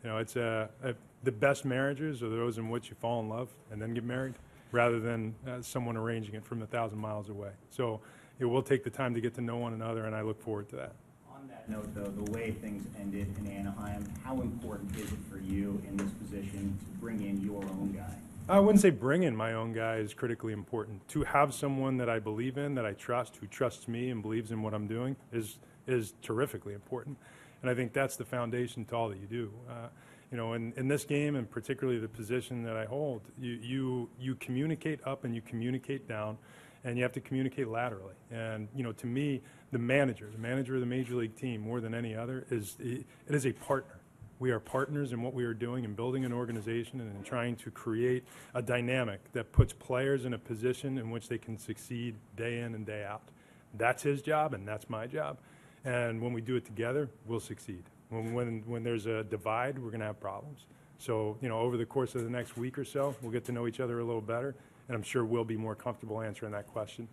you 0.04 0.10
know, 0.10 0.18
it's 0.18 0.36
uh, 0.38 0.68
uh, 0.84 0.94
the 1.24 1.32
best 1.32 1.66
marriages 1.66 2.22
are 2.22 2.30
those 2.30 2.58
in 2.58 2.70
which 2.70 2.90
you 2.90 2.96
fall 2.96 3.20
in 3.20 3.30
love 3.30 3.50
and 3.72 3.82
then 3.82 3.94
get 3.94 4.04
married, 4.04 4.36
rather 4.76 5.00
than 5.00 5.34
uh, 5.48 5.62
someone 5.62 5.96
arranging 5.96 6.36
it 6.36 6.46
from 6.46 6.62
a 6.62 6.68
thousand 6.68 7.00
miles 7.00 7.30
away. 7.30 7.52
So 7.70 8.02
it 8.40 8.46
will 8.46 8.62
take 8.62 8.84
the 8.84 8.90
time 8.90 9.16
to 9.16 9.22
get 9.22 9.34
to 9.36 9.42
know 9.42 9.56
one 9.56 9.74
another, 9.74 10.06
and 10.06 10.14
I 10.14 10.22
look 10.22 10.42
forward 10.42 10.68
to 10.70 10.76
that. 10.76 10.92
On 11.34 11.48
that 11.48 11.70
note, 11.70 11.96
though, 11.96 12.12
the 12.12 12.30
way 12.32 12.52
things 12.52 12.86
ended 13.00 13.34
in 13.40 13.48
Anaheim, 13.48 14.06
how 14.24 14.42
important 14.42 14.94
is 14.98 15.12
it 15.12 15.20
for 15.32 15.40
you 15.40 15.82
in 15.88 15.96
this 15.96 16.12
position 16.12 16.78
to 16.78 17.00
bring 17.00 17.24
in 17.24 17.42
your 17.42 17.64
own 17.64 17.94
guy? 17.96 18.16
I 18.48 18.60
wouldn't 18.60 18.82
say 18.82 18.90
bring 18.92 19.24
in 19.24 19.36
my 19.36 19.54
own 19.54 19.74
guy 19.74 19.96
is 19.96 20.14
critically 20.14 20.54
important. 20.54 21.08
To 21.10 21.24
have 21.24 21.54
someone 21.54 21.98
that 21.98 22.10
I 22.10 22.20
believe 22.20 22.58
in, 22.58 22.76
that 22.76 22.86
I 22.86 22.92
trust, 22.92 23.38
who 23.38 23.48
trusts 23.48 23.88
me 23.88 24.10
and 24.10 24.22
believes 24.22 24.52
in 24.52 24.62
what 24.62 24.74
I'm 24.74 24.88
doing, 24.88 25.16
is 25.32 25.58
is 25.88 26.14
terrifically 26.22 26.74
important. 26.74 27.18
And 27.62 27.72
I 27.72 27.76
think 27.76 27.94
that's 27.94 28.16
the 28.16 28.26
foundation 28.26 28.86
to 28.86 28.96
all 28.96 29.10
that 29.10 29.20
you 29.20 29.28
do. 29.28 29.52
Uh, 29.70 29.88
you 30.32 30.38
know, 30.38 30.54
in, 30.54 30.74
in 30.76 30.88
this 30.88 31.06
game, 31.06 31.36
and 31.36 31.50
particularly 31.50 32.00
the 32.00 32.08
position 32.08 32.64
that 32.64 32.76
I 32.76 32.86
hold, 32.86 33.22
you, 33.40 33.54
you 33.62 34.10
you 34.20 34.36
communicate 34.36 35.00
up 35.06 35.24
and 35.24 35.36
you 35.36 35.42
communicate 35.42 36.08
down, 36.08 36.38
and 36.84 36.98
you 36.98 37.04
have 37.04 37.14
to 37.14 37.22
communicate 37.22 37.68
laterally. 37.68 38.16
And 38.32 38.68
you 38.76 38.84
know, 38.84 38.92
to 38.94 39.08
me, 39.08 39.42
the 39.72 39.80
manager, 39.80 40.30
the 40.32 40.38
manager 40.38 40.76
of 40.76 40.82
the 40.82 40.88
major 40.88 41.16
league 41.16 41.36
team, 41.36 41.62
more 41.62 41.80
than 41.80 41.94
any 41.94 42.16
other, 42.16 42.46
is 42.50 42.76
it 42.80 43.06
is 43.28 43.46
a 43.46 43.54
partner. 43.54 44.00
We 44.38 44.52
are 44.52 44.60
partners 44.60 45.14
in 45.14 45.22
what 45.22 45.34
we 45.34 45.46
are 45.46 45.54
doing 45.54 45.86
in 45.86 45.94
building 45.94 46.26
an 46.26 46.34
organization 46.34 47.00
and 47.00 47.16
in 47.16 47.24
trying 47.24 47.56
to 47.58 47.72
create 47.72 48.26
a 48.54 48.62
dynamic 48.62 49.32
that 49.32 49.54
puts 49.54 49.72
players 49.72 50.26
in 50.26 50.34
a 50.34 50.38
position 50.38 50.98
in 50.98 51.10
which 51.10 51.30
they 51.30 51.38
can 51.38 51.58
succeed 51.58 52.16
day 52.36 52.60
in 52.60 52.76
and 52.76 52.86
day 52.86 53.06
out. 53.06 53.24
That's 53.78 54.04
his 54.04 54.22
job, 54.22 54.54
and 54.54 54.68
that's 54.68 54.90
my 54.90 55.08
job. 55.08 55.38
And 55.86 56.22
when 56.22 56.34
we 56.34 56.42
do 56.42 56.56
it 56.56 56.66
together, 56.66 57.10
we'll 57.26 57.40
succeed. 57.40 57.84
When, 58.10 58.34
when, 58.34 58.64
when 58.66 58.84
there's 58.84 59.06
a 59.06 59.24
divide, 59.24 59.80
we're 59.80 59.90
going 59.90 60.00
to 60.02 60.06
have 60.06 60.20
problems. 60.20 60.66
So, 60.98 61.38
you 61.42 61.50
know, 61.50 61.60
over 61.60 61.78
the 61.78 61.86
course 61.86 62.16
of 62.16 62.24
the 62.24 62.30
next 62.30 62.58
week 62.58 62.78
or 62.78 62.86
so, 62.86 63.16
we'll 63.22 63.32
get 63.32 63.46
to 63.46 63.52
know 63.52 63.68
each 63.68 63.80
other 63.80 64.00
a 64.00 64.04
little 64.04 64.22
better, 64.22 64.56
and 64.88 64.96
I'm 64.96 65.04
sure 65.04 65.26
we'll 65.26 65.44
be 65.44 65.58
more 65.58 65.76
comfortable 65.76 66.22
answering 66.22 66.52
that 66.54 66.68
question 66.68 67.08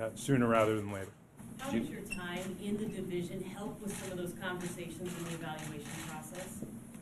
uh, 0.00 0.10
sooner 0.14 0.46
rather 0.46 0.76
than 0.76 0.92
later. 0.92 1.08
How 1.58 1.70
does 1.70 1.88
your 1.88 2.00
time 2.02 2.56
in 2.62 2.76
the 2.76 2.86
division 2.86 3.42
help 3.42 3.80
with 3.80 3.96
some 4.02 4.12
of 4.12 4.18
those 4.18 4.34
conversations 4.42 5.00
in 5.18 5.24
the 5.24 5.34
evaluation 5.34 5.88
process? 6.08 6.58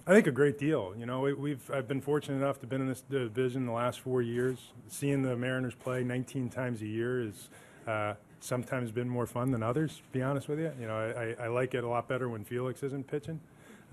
I 0.07 0.13
think 0.13 0.27
a 0.27 0.33
great 0.33 0.59
deal. 0.59 0.95
You 0.99 1.07
know, 1.07 1.21
we- 1.21 1.33
we've 1.35 1.71
I've 1.71 1.89
been 1.89 2.01
fortunate 2.01 2.37
enough 2.37 2.61
to 2.61 2.67
been 2.67 2.81
in 2.81 2.89
this 2.89 3.01
division 3.03 3.67
the 3.67 3.73
last 3.73 4.01
four 4.01 4.23
years. 4.23 4.59
Seeing 4.89 5.23
the 5.23 5.37
Mariners 5.37 5.75
play 5.75 6.05
19 6.05 6.49
times 6.51 6.83
a 6.83 6.87
year 6.87 7.23
is 7.23 7.49
uh, 7.87 8.15
sometimes 8.41 8.91
been 8.91 9.09
more 9.09 9.27
fun 9.27 9.51
than 9.51 9.63
others. 9.63 9.97
To 9.97 10.13
be 10.13 10.23
honest 10.23 10.49
with 10.49 10.59
you, 10.59 10.73
you 10.81 10.87
know, 10.87 10.97
I, 10.97 11.45
I 11.45 11.49
like 11.49 11.75
it 11.75 11.85
a 11.85 11.89
lot 11.89 12.09
better 12.09 12.29
when 12.29 12.45
Felix 12.45 12.83
isn't 12.83 13.07
pitching. 13.07 13.41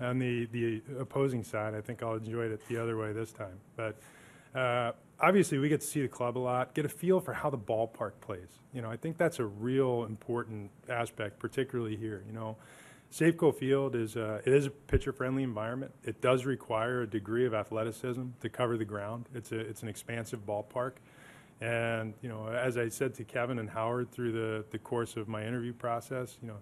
On 0.00 0.18
the 0.18 0.46
the 0.52 0.80
opposing 1.00 1.42
side, 1.42 1.74
I 1.74 1.80
think 1.80 2.02
I'll 2.02 2.14
enjoy 2.14 2.44
it 2.46 2.66
the 2.68 2.80
other 2.80 2.96
way 2.96 3.12
this 3.12 3.32
time. 3.32 3.58
But 3.76 3.96
uh, 4.54 4.92
obviously, 5.20 5.58
we 5.58 5.68
get 5.68 5.80
to 5.80 5.86
see 5.86 6.02
the 6.02 6.08
club 6.08 6.38
a 6.38 6.40
lot, 6.40 6.72
get 6.72 6.84
a 6.84 6.88
feel 6.88 7.20
for 7.20 7.32
how 7.32 7.50
the 7.50 7.58
ballpark 7.58 8.12
plays. 8.20 8.60
You 8.72 8.80
know, 8.80 8.90
I 8.90 8.96
think 8.96 9.16
that's 9.16 9.40
a 9.40 9.44
real 9.44 10.04
important 10.04 10.70
aspect, 10.88 11.40
particularly 11.40 11.96
here. 11.96 12.22
You 12.28 12.32
know, 12.32 12.56
Safeco 13.12 13.52
Field 13.52 13.96
is 13.96 14.16
a, 14.16 14.40
it 14.46 14.52
is 14.52 14.66
a 14.66 14.70
pitcher-friendly 14.70 15.42
environment. 15.42 15.92
It 16.04 16.20
does 16.20 16.44
require 16.44 17.02
a 17.02 17.06
degree 17.06 17.46
of 17.46 17.54
athleticism 17.54 18.22
to 18.40 18.48
cover 18.48 18.76
the 18.76 18.84
ground. 18.84 19.28
It's 19.34 19.50
a 19.50 19.58
it's 19.58 19.82
an 19.82 19.88
expansive 19.88 20.46
ballpark, 20.46 20.92
and 21.60 22.14
you 22.22 22.28
know, 22.28 22.48
as 22.48 22.76
I 22.76 22.88
said 22.88 23.14
to 23.14 23.24
Kevin 23.24 23.58
and 23.58 23.68
Howard 23.68 24.10
through 24.12 24.32
the 24.32 24.64
the 24.70 24.78
course 24.78 25.16
of 25.16 25.28
my 25.28 25.44
interview 25.44 25.72
process, 25.72 26.38
you 26.40 26.48
know, 26.48 26.58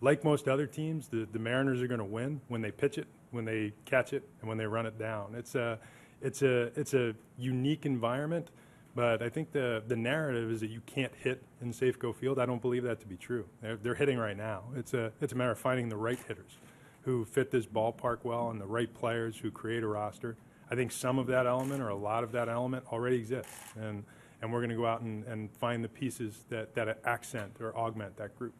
like 0.00 0.24
most 0.24 0.48
other 0.48 0.66
teams, 0.66 1.08
the, 1.08 1.26
the 1.32 1.38
Mariners 1.38 1.82
are 1.82 1.88
going 1.88 1.98
to 1.98 2.04
win 2.04 2.40
when 2.48 2.60
they 2.60 2.70
pitch 2.70 2.98
it, 2.98 3.06
when 3.30 3.44
they 3.44 3.72
catch 3.84 4.12
it, 4.12 4.28
and 4.40 4.48
when 4.48 4.58
they 4.58 4.66
run 4.66 4.86
it 4.86 4.98
down. 4.98 5.34
It's 5.36 5.54
a 5.54 5.78
it's 6.22 6.42
a 6.42 6.70
it's 6.78 6.94
a 6.94 7.14
unique 7.38 7.86
environment. 7.86 8.50
But 8.94 9.22
I 9.22 9.28
think 9.28 9.52
the, 9.52 9.82
the 9.86 9.94
narrative 9.94 10.50
is 10.50 10.60
that 10.60 10.70
you 10.70 10.80
can't 10.86 11.12
hit 11.14 11.42
in 11.60 11.70
Safeco 11.70 12.16
Field. 12.16 12.38
I 12.38 12.46
don't 12.46 12.62
believe 12.62 12.82
that 12.84 12.98
to 13.00 13.06
be 13.06 13.18
true. 13.18 13.44
They're, 13.60 13.76
they're 13.76 13.94
hitting 13.94 14.16
right 14.16 14.36
now. 14.36 14.62
It's 14.74 14.94
a, 14.94 15.12
it's 15.20 15.34
a 15.34 15.36
matter 15.36 15.50
of 15.50 15.58
finding 15.58 15.90
the 15.90 15.98
right 15.98 16.18
hitters 16.26 16.56
who 17.02 17.26
fit 17.26 17.50
this 17.50 17.66
ballpark 17.66 18.20
well 18.22 18.48
and 18.48 18.58
the 18.58 18.66
right 18.66 18.92
players 18.94 19.36
who 19.36 19.50
create 19.50 19.82
a 19.82 19.86
roster. 19.86 20.38
I 20.70 20.76
think 20.76 20.92
some 20.92 21.18
of 21.18 21.26
that 21.26 21.46
element 21.46 21.82
or 21.82 21.90
a 21.90 21.94
lot 21.94 22.24
of 22.24 22.32
that 22.32 22.48
element 22.48 22.86
already 22.90 23.16
exists. 23.16 23.52
And, 23.78 24.02
and 24.42 24.52
we're 24.52 24.60
going 24.60 24.70
to 24.70 24.76
go 24.76 24.86
out 24.86 25.00
and, 25.00 25.24
and 25.24 25.50
find 25.52 25.82
the 25.82 25.88
pieces 25.88 26.44
that, 26.50 26.74
that 26.74 27.00
accent 27.04 27.56
or 27.60 27.76
augment 27.76 28.16
that 28.16 28.36
group. 28.38 28.54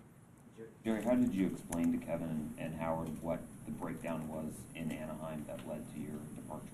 Jerry, 0.85 1.03
how 1.03 1.15
did 1.15 1.35
you 1.35 1.47
explain 1.49 1.93
to 1.99 2.05
Kevin 2.05 2.55
and 2.59 2.75
Howard 2.77 3.11
what 3.23 3.41
the 3.67 3.73
breakdown 3.73 4.27
was 4.29 4.53
in 4.75 4.91
Anaheim 4.93 5.45
that 5.49 5.67
led 5.69 5.83
to 5.95 6.01
your 6.01 6.19
departure? 6.35 6.67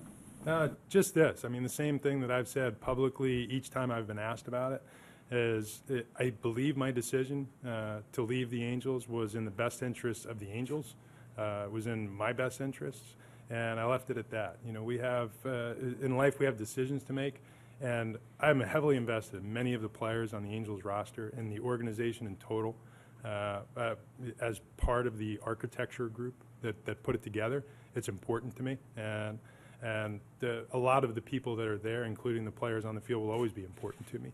Uh, 0.46 0.68
just 0.88 1.14
this. 1.14 1.44
I 1.44 1.48
mean, 1.48 1.62
the 1.62 1.68
same 1.68 1.98
thing 1.98 2.20
that 2.20 2.30
I've 2.30 2.48
said 2.48 2.80
publicly 2.80 3.44
each 3.44 3.70
time 3.70 3.90
I've 3.90 4.06
been 4.06 4.18
asked 4.18 4.48
about 4.48 4.72
it 4.72 4.82
is 5.30 5.80
it, 5.88 6.06
I 6.18 6.30
believe 6.30 6.76
my 6.76 6.90
decision 6.90 7.48
uh, 7.66 8.00
to 8.12 8.22
leave 8.22 8.50
the 8.50 8.62
Angels 8.62 9.08
was 9.08 9.34
in 9.34 9.44
the 9.44 9.50
best 9.50 9.82
interest 9.82 10.26
of 10.26 10.38
the 10.38 10.50
Angels, 10.50 10.94
uh, 11.38 11.66
was 11.70 11.86
in 11.86 12.10
my 12.10 12.32
best 12.32 12.60
interests, 12.60 13.14
and 13.50 13.80
I 13.80 13.84
left 13.84 14.10
it 14.10 14.18
at 14.18 14.30
that. 14.30 14.58
You 14.66 14.72
know, 14.72 14.82
we 14.82 14.98
have, 14.98 15.30
uh, 15.46 15.74
in 16.02 16.16
life, 16.16 16.38
we 16.38 16.44
have 16.44 16.58
decisions 16.58 17.02
to 17.04 17.12
make, 17.12 17.40
and 17.82 18.16
I'm 18.40 18.60
heavily 18.60 18.96
invested 18.96 19.42
in 19.42 19.52
many 19.52 19.74
of 19.74 19.82
the 19.82 19.88
players 19.88 20.32
on 20.32 20.42
the 20.42 20.54
Angels 20.54 20.84
roster 20.84 21.32
and 21.36 21.52
the 21.52 21.60
organization 21.60 22.26
in 22.26 22.36
total. 22.36 22.76
Uh, 23.24 23.60
uh, 23.76 23.94
as 24.40 24.60
part 24.76 25.06
of 25.06 25.16
the 25.16 25.38
architecture 25.44 26.08
group 26.08 26.34
that, 26.60 26.84
that 26.84 27.00
put 27.04 27.14
it 27.14 27.22
together, 27.22 27.64
it's 27.94 28.08
important 28.08 28.56
to 28.56 28.64
me. 28.64 28.76
And 28.96 29.38
and 29.82 30.20
the, 30.38 30.64
a 30.72 30.78
lot 30.78 31.02
of 31.02 31.14
the 31.14 31.20
people 31.20 31.56
that 31.56 31.66
are 31.66 31.78
there, 31.78 32.04
including 32.04 32.44
the 32.44 32.50
players 32.50 32.84
on 32.84 32.94
the 32.94 33.00
field, 33.00 33.22
will 33.22 33.32
always 33.32 33.52
be 33.52 33.64
important 33.64 34.06
to 34.12 34.18
me. 34.20 34.30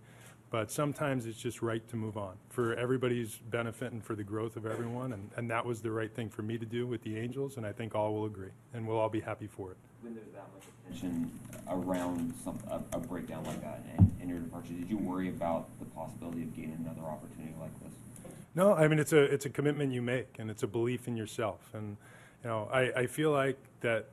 But 0.51 0.71
sometimes 0.71 1.27
it's 1.27 1.39
just 1.39 1.61
right 1.61 1.87
to 1.89 1.97
move 1.97 2.17
on 2.17 2.37
for 2.49 2.75
everybody's 2.75 3.37
benefit 3.51 3.93
and 3.93 4.03
for 4.03 4.15
the 4.15 4.25
growth 4.25 4.57
of 4.57 4.65
everyone. 4.65 5.13
And, 5.13 5.31
and 5.37 5.51
that 5.51 5.65
was 5.65 5.83
the 5.83 5.91
right 5.91 6.13
thing 6.15 6.31
for 6.31 6.43
me 6.43 6.57
to 6.57 6.65
do 6.65 6.87
with 6.87 7.03
the 7.03 7.19
Angels, 7.19 7.59
and 7.59 7.67
I 7.67 7.73
think 7.73 7.95
all 7.95 8.15
will 8.15 8.25
agree, 8.25 8.53
and 8.73 8.87
we'll 8.87 8.99
all 8.99 9.11
be 9.11 9.21
happy 9.21 9.47
for 9.47 9.73
it. 9.73 9.77
When 10.01 10.15
there's 10.15 10.33
that 10.33 10.47
much 10.55 10.65
attention 10.87 11.31
around 11.69 12.33
some, 12.43 12.59
a, 12.71 12.81
a 12.97 13.01
breakdown 13.01 13.45
like 13.45 13.61
that 13.61 13.83
and, 13.99 14.11
and 14.21 14.31
your 14.31 14.39
departure, 14.39 14.73
did 14.73 14.89
you 14.89 14.97
worry 14.97 15.29
about 15.29 15.69
the 15.81 15.85
possibility 15.87 16.45
of 16.45 16.57
gaining 16.57 16.79
another 16.81 17.07
opportunity 17.07 17.55
like 17.61 17.79
this? 17.81 17.93
No, 18.55 18.75
I 18.75 18.89
mean 18.89 18.99
it's 18.99 19.13
a 19.13 19.23
it's 19.23 19.45
a 19.45 19.51
commitment 19.51 19.93
you 19.93 20.03
make, 20.03 20.39
and 20.39 20.51
it's 20.51 20.63
a 20.63 20.67
belief 20.67 21.07
in 21.07 21.17
yourself. 21.17 21.61
And 21.75 21.97
you 22.43 22.49
know, 22.49 22.69
I, 22.73 22.91
I 23.01 23.07
feel 23.07 23.31
like 23.31 23.59
that 23.83 24.09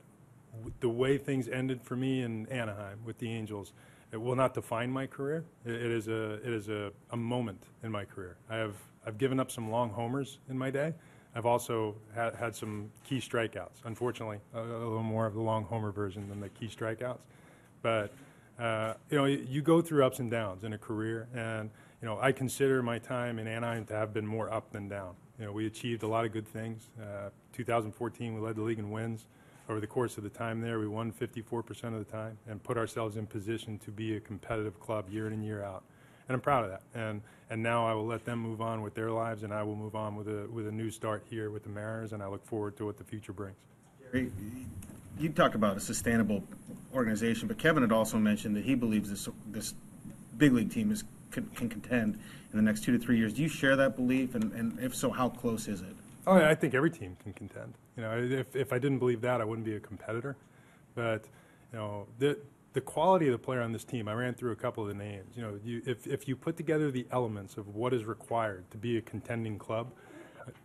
the 0.81 0.89
way 0.89 1.17
things 1.17 1.47
ended 1.47 1.81
for 1.81 1.95
me 1.95 2.21
in 2.21 2.47
Anaheim 2.47 2.99
with 3.05 3.17
the 3.19 3.31
Angels, 3.31 3.73
it 4.15 4.21
will 4.21 4.35
not 4.35 4.53
define 4.53 4.89
my 4.89 5.05
career. 5.05 5.43
It, 5.65 5.73
it 5.73 5.91
is 5.91 6.07
a 6.07 6.35
it 6.35 6.53
is 6.53 6.69
a, 6.69 6.93
a 7.11 7.17
moment 7.17 7.61
in 7.83 7.91
my 7.91 8.05
career. 8.05 8.37
I 8.49 8.55
have 8.55 8.75
I've 9.05 9.17
given 9.17 9.41
up 9.41 9.51
some 9.51 9.69
long 9.69 9.89
homers 9.89 10.39
in 10.49 10.57
my 10.57 10.71
day. 10.71 10.93
I've 11.35 11.45
also 11.45 11.95
had, 12.15 12.33
had 12.35 12.55
some 12.55 12.89
key 13.03 13.17
strikeouts. 13.17 13.83
Unfortunately, 13.83 14.39
a, 14.53 14.61
a 14.61 14.63
little 14.63 15.03
more 15.03 15.25
of 15.25 15.33
the 15.33 15.41
long 15.41 15.65
homer 15.65 15.91
version 15.91 16.29
than 16.29 16.39
the 16.39 16.47
key 16.47 16.67
strikeouts. 16.67 17.19
But 17.81 18.13
uh, 18.57 18.93
you 19.09 19.17
know, 19.17 19.25
you 19.25 19.61
go 19.61 19.81
through 19.81 20.05
ups 20.05 20.19
and 20.19 20.31
downs 20.31 20.63
in 20.63 20.71
a 20.71 20.77
career, 20.77 21.27
and 21.35 21.69
you 22.01 22.07
know, 22.07 22.17
I 22.17 22.31
consider 22.31 22.81
my 22.81 22.99
time 22.99 23.37
in 23.37 23.49
Anaheim 23.49 23.85
to 23.87 23.93
have 23.95 24.13
been 24.13 24.25
more 24.25 24.49
up 24.49 24.71
than 24.71 24.87
down. 24.87 25.13
You 25.37 25.47
know, 25.47 25.51
we 25.51 25.67
achieved 25.67 26.03
a 26.03 26.07
lot 26.07 26.23
of 26.23 26.31
good 26.31 26.47
things. 26.47 26.87
Uh, 26.97 27.31
2014, 27.51 28.33
we 28.33 28.39
led 28.39 28.55
the 28.55 28.61
league 28.61 28.79
in 28.79 28.91
wins 28.91 29.27
over 29.69 29.79
the 29.79 29.87
course 29.87 30.17
of 30.17 30.23
the 30.23 30.29
time 30.29 30.61
there, 30.61 30.79
we 30.79 30.87
won 30.87 31.11
54% 31.11 31.85
of 31.85 31.99
the 31.99 32.11
time 32.11 32.37
and 32.47 32.61
put 32.63 32.77
ourselves 32.77 33.17
in 33.17 33.25
position 33.25 33.79
to 33.79 33.91
be 33.91 34.15
a 34.15 34.19
competitive 34.19 34.79
club 34.79 35.09
year 35.09 35.27
in 35.27 35.33
and 35.33 35.43
year 35.43 35.63
out. 35.63 35.83
And 36.27 36.35
I'm 36.35 36.41
proud 36.41 36.65
of 36.65 36.71
that. 36.71 36.81
And 36.93 37.21
and 37.49 37.61
now 37.61 37.85
I 37.85 37.93
will 37.93 38.05
let 38.05 38.25
them 38.25 38.39
move 38.39 38.59
on 38.59 38.81
with 38.81 38.95
their 38.95 39.11
lives, 39.11 39.43
and 39.43 39.53
I 39.53 39.61
will 39.61 39.75
move 39.75 39.95
on 39.95 40.15
with 40.15 40.27
a 40.27 40.47
with 40.51 40.67
a 40.67 40.71
new 40.71 40.89
start 40.89 41.23
here 41.29 41.51
with 41.51 41.63
the 41.63 41.69
Mariners, 41.69 42.13
and 42.13 42.23
I 42.23 42.27
look 42.27 42.45
forward 42.45 42.75
to 42.77 42.85
what 42.85 42.97
the 42.97 43.03
future 43.03 43.33
brings. 43.33 43.55
Jerry, 44.01 44.31
you 45.19 45.29
talk 45.29 45.53
about 45.53 45.77
a 45.77 45.79
sustainable 45.79 46.43
organization, 46.93 47.47
but 47.47 47.59
Kevin 47.59 47.83
had 47.83 47.91
also 47.91 48.17
mentioned 48.17 48.55
that 48.55 48.65
he 48.65 48.73
believes 48.73 49.09
this 49.09 49.29
this 49.51 49.75
big 50.37 50.53
league 50.53 50.71
team 50.71 50.91
is 50.91 51.03
can, 51.31 51.45
can 51.55 51.69
contend 51.69 52.15
in 52.51 52.57
the 52.57 52.61
next 52.61 52.83
two 52.83 52.97
to 52.97 53.03
three 53.03 53.17
years. 53.17 53.33
Do 53.33 53.43
you 53.43 53.49
share 53.49 53.75
that 53.75 53.95
belief, 53.95 54.33
and, 54.33 54.51
and 54.53 54.79
if 54.79 54.95
so, 54.95 55.11
how 55.11 55.29
close 55.29 55.67
is 55.67 55.81
it? 55.81 55.95
Oh, 56.27 56.35
I 56.35 56.55
think 56.55 56.73
every 56.73 56.91
team 56.91 57.17
can 57.21 57.33
contend. 57.33 57.75
You 57.95 58.03
know, 58.03 58.17
if, 58.17 58.55
if 58.55 58.73
I 58.73 58.79
didn't 58.79 58.99
believe 58.99 59.21
that, 59.21 59.41
I 59.41 59.43
wouldn't 59.43 59.65
be 59.65 59.75
a 59.75 59.79
competitor. 59.79 60.35
But 60.95 61.25
you 61.71 61.79
know, 61.79 62.07
the 62.19 62.37
the 62.73 62.81
quality 62.81 63.27
of 63.27 63.31
the 63.31 63.37
player 63.37 63.61
on 63.61 63.71
this 63.71 63.85
team, 63.85 64.07
I 64.07 64.13
ran 64.13 64.33
through 64.33 64.51
a 64.51 64.55
couple 64.55 64.83
of 64.83 64.89
the 64.89 64.95
names. 64.95 65.35
You 65.35 65.43
know, 65.43 65.59
you, 65.63 65.81
if 65.85 66.07
if 66.07 66.27
you 66.27 66.35
put 66.35 66.57
together 66.57 66.91
the 66.91 67.07
elements 67.11 67.57
of 67.57 67.67
what 67.75 67.93
is 67.93 68.05
required 68.05 68.69
to 68.71 68.77
be 68.77 68.97
a 68.97 69.01
contending 69.01 69.57
club, 69.57 69.93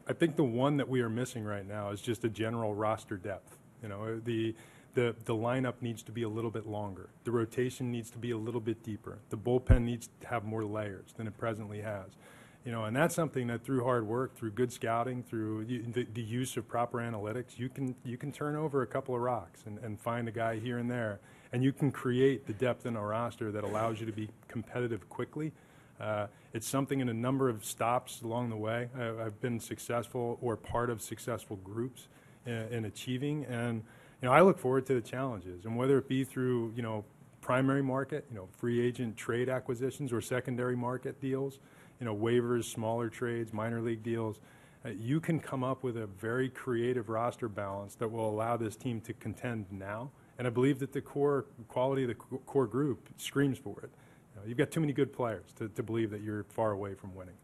I 0.09 0.13
think 0.13 0.37
the 0.37 0.45
one 0.45 0.77
that 0.79 0.89
we 0.89 1.01
are 1.03 1.09
missing 1.09 1.45
right 1.45 1.67
now 1.67 1.91
is 1.91 2.01
just 2.01 2.25
a 2.25 2.29
general 2.29 2.75
roster 2.75 3.17
depth. 3.17 3.59
You 3.83 3.89
know, 3.89 4.21
the 4.21 4.55
the, 4.95 5.15
the 5.25 5.35
lineup 5.35 5.75
needs 5.81 6.03
to 6.03 6.13
be 6.13 6.23
a 6.23 6.29
little 6.29 6.51
bit 6.51 6.67
longer. 6.67 7.11
The 7.25 7.31
rotation 7.31 7.93
needs 7.93 8.11
to 8.11 8.19
be 8.19 8.33
a 8.33 8.37
little 8.37 8.61
bit 8.61 8.83
deeper. 8.83 9.19
The 9.29 9.37
bullpen 9.37 9.83
needs 9.83 10.09
to 10.21 10.27
have 10.27 10.45
more 10.45 10.65
layers 10.65 11.13
than 11.17 11.29
it 11.29 11.39
presently 11.39 11.81
has. 11.81 12.17
You 12.65 12.73
know, 12.73 12.85
and 12.85 12.95
that's 12.95 13.15
something 13.15 13.47
that 13.47 13.65
through 13.65 13.85
hard 13.85 14.07
work, 14.07 14.37
through 14.37 14.51
good 14.51 14.71
scouting, 14.71 15.23
through 15.23 15.65
the, 15.65 16.07
the 16.13 16.21
use 16.21 16.59
of 16.59 16.69
proper 16.69 16.99
analytics, 16.99 17.59
you 17.59 17.71
can 17.71 17.95
you 18.05 18.19
can 18.19 18.33
turn 18.33 18.55
over 18.55 18.83
a 18.83 18.87
couple 18.87 19.15
of 19.15 19.23
rocks 19.23 19.63
and, 19.65 19.79
and 19.79 19.99
find 19.99 20.29
a 20.29 20.31
guy 20.31 20.59
here 20.59 20.77
and 20.77 20.91
there, 20.91 21.21
and 21.53 21.65
you 21.65 21.73
can 21.73 21.91
create 21.91 22.47
the 22.47 22.53
depth 22.53 22.85
in 22.85 22.97
a 22.97 23.03
roster 23.03 23.51
that 23.51 23.65
allows 23.65 23.99
you 23.99 24.05
to 24.05 24.13
be 24.13 24.29
competitive 24.47 25.09
quickly. 25.09 25.53
Uh, 25.99 26.27
it's 26.53 26.67
something 26.67 27.01
in 27.01 27.09
a 27.09 27.15
number 27.15 27.49
of 27.49 27.65
stops 27.65 28.21
along 28.23 28.51
the 28.51 28.57
way. 28.57 28.89
I, 28.99 29.25
I've 29.25 29.41
been 29.41 29.59
successful 29.59 30.39
or 30.43 30.57
part 30.57 30.91
of 30.91 31.01
successful 31.01 31.57
groups 31.57 32.09
in, 32.45 32.53
in 32.53 32.85
achieving, 32.85 33.47
and 33.47 33.83
you 34.21 34.29
know 34.29 34.35
I 34.35 34.43
look 34.43 34.59
forward 34.59 34.85
to 34.87 34.95
the 34.95 35.01
challenges, 35.01 35.65
and 35.65 35.79
whether 35.79 35.97
it 35.97 36.09
be 36.09 36.25
through 36.25 36.75
you 36.77 36.83
know 36.83 37.07
primary 37.41 37.83
market, 37.83 38.27
you 38.31 38.37
know 38.37 38.49
free 38.59 38.87
agent 38.87 39.17
trade 39.17 39.49
acquisitions 39.49 40.13
or 40.13 40.21
secondary 40.21 40.77
market 40.77 41.23
deals, 41.23 41.59
you 42.01 42.07
know 42.07 42.17
waivers, 42.17 42.65
smaller 42.65 43.09
trades, 43.09 43.53
minor 43.53 43.81
league 43.81 44.03
deals. 44.03 44.41
Uh, 44.85 44.89
you 44.89 45.21
can 45.21 45.39
come 45.39 45.63
up 45.63 45.83
with 45.83 45.99
a 45.99 46.07
very 46.07 46.49
creative 46.49 47.11
roster 47.11 47.49
balance 47.49 47.95
that 47.97 48.11
will 48.11 48.29
allow 48.29 48.57
this 48.57 48.77
team 48.77 49.01
to 49.03 49.13
contend 49.13 49.67
now. 49.71 50.11
And 50.39 50.47
I 50.47 50.51
believe 50.51 50.79
that 50.79 50.93
the 50.93 51.03
core 51.03 51.45
quality 51.69 52.03
of 52.05 52.09
the 52.09 52.15
core 52.15 52.67
group 52.67 53.11
screams 53.19 53.59
for 53.59 53.79
it. 53.83 53.91
You 54.35 54.41
know, 54.41 54.49
you've 54.49 54.57
got 54.57 54.71
too 54.71 54.81
many 54.81 54.95
good 54.95 55.13
players 55.13 55.53
to, 55.57 55.69
to 55.69 55.83
believe 55.83 56.11
that 56.11 56.23
you're 56.23 56.45
far 56.45 56.71
away 56.71 56.95
from 56.95 57.15
winning. 57.15 57.35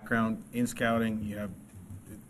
background 0.00 0.42
in 0.54 0.66
scouting, 0.66 1.22
you 1.22 1.36
have 1.36 1.50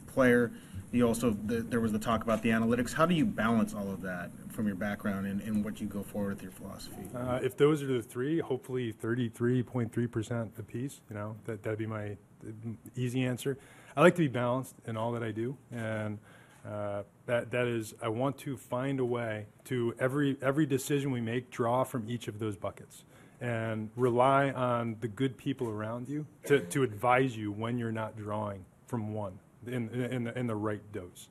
player, 0.08 0.50
you 0.94 1.06
also, 1.06 1.30
the- 1.30 1.62
there 1.62 1.80
was 1.80 1.92
the 1.92 1.98
talk 1.98 2.22
about 2.22 2.42
the 2.42 2.50
analytics. 2.50 2.92
How 2.92 3.06
do 3.06 3.14
you 3.14 3.24
balance 3.24 3.74
all 3.74 3.90
of 3.90 4.02
that 4.02 4.30
from 4.50 4.66
your 4.66 4.76
background 4.76 5.26
and, 5.26 5.40
and 5.42 5.64
what 5.64 5.80
you 5.80 5.86
go 5.86 6.02
forward 6.02 6.34
with 6.34 6.42
your 6.42 6.52
philosophy? 6.52 7.02
Uh, 7.14 7.40
if 7.42 7.56
those 7.56 7.82
are 7.82 7.86
the 7.86 8.02
three, 8.02 8.38
hopefully 8.40 8.92
33.3% 8.92 10.58
apiece, 10.58 11.00
you 11.10 11.16
know, 11.16 11.36
that, 11.44 11.62
that'd 11.62 11.78
be 11.78 11.86
my 11.86 12.12
uh, 12.46 12.50
easy 12.94 13.24
answer. 13.24 13.58
I 13.96 14.00
like 14.02 14.14
to 14.16 14.22
be 14.22 14.28
balanced 14.28 14.76
in 14.86 14.96
all 14.96 15.12
that 15.12 15.22
I 15.22 15.30
do. 15.32 15.56
And 15.72 16.18
uh, 16.66 17.02
that, 17.26 17.50
that 17.50 17.66
is, 17.66 17.94
I 18.02 18.08
want 18.08 18.38
to 18.38 18.56
find 18.56 19.00
a 19.00 19.04
way 19.04 19.46
to 19.64 19.94
every, 19.98 20.36
every 20.40 20.66
decision 20.66 21.10
we 21.10 21.20
make, 21.20 21.50
draw 21.50 21.84
from 21.84 22.08
each 22.08 22.28
of 22.28 22.38
those 22.38 22.56
buckets 22.56 23.04
and 23.40 23.90
rely 23.96 24.50
on 24.50 24.96
the 25.00 25.08
good 25.08 25.36
people 25.36 25.68
around 25.68 26.08
you 26.08 26.26
to, 26.46 26.60
to 26.60 26.82
advise 26.82 27.36
you 27.36 27.52
when 27.52 27.78
you're 27.78 27.92
not 27.92 28.16
drawing 28.16 28.64
from 28.86 29.12
one 29.12 29.38
in, 29.68 29.88
in, 29.90 30.24
the, 30.24 30.38
in 30.38 30.46
the 30.46 30.56
right 30.56 30.82
dose. 30.92 31.28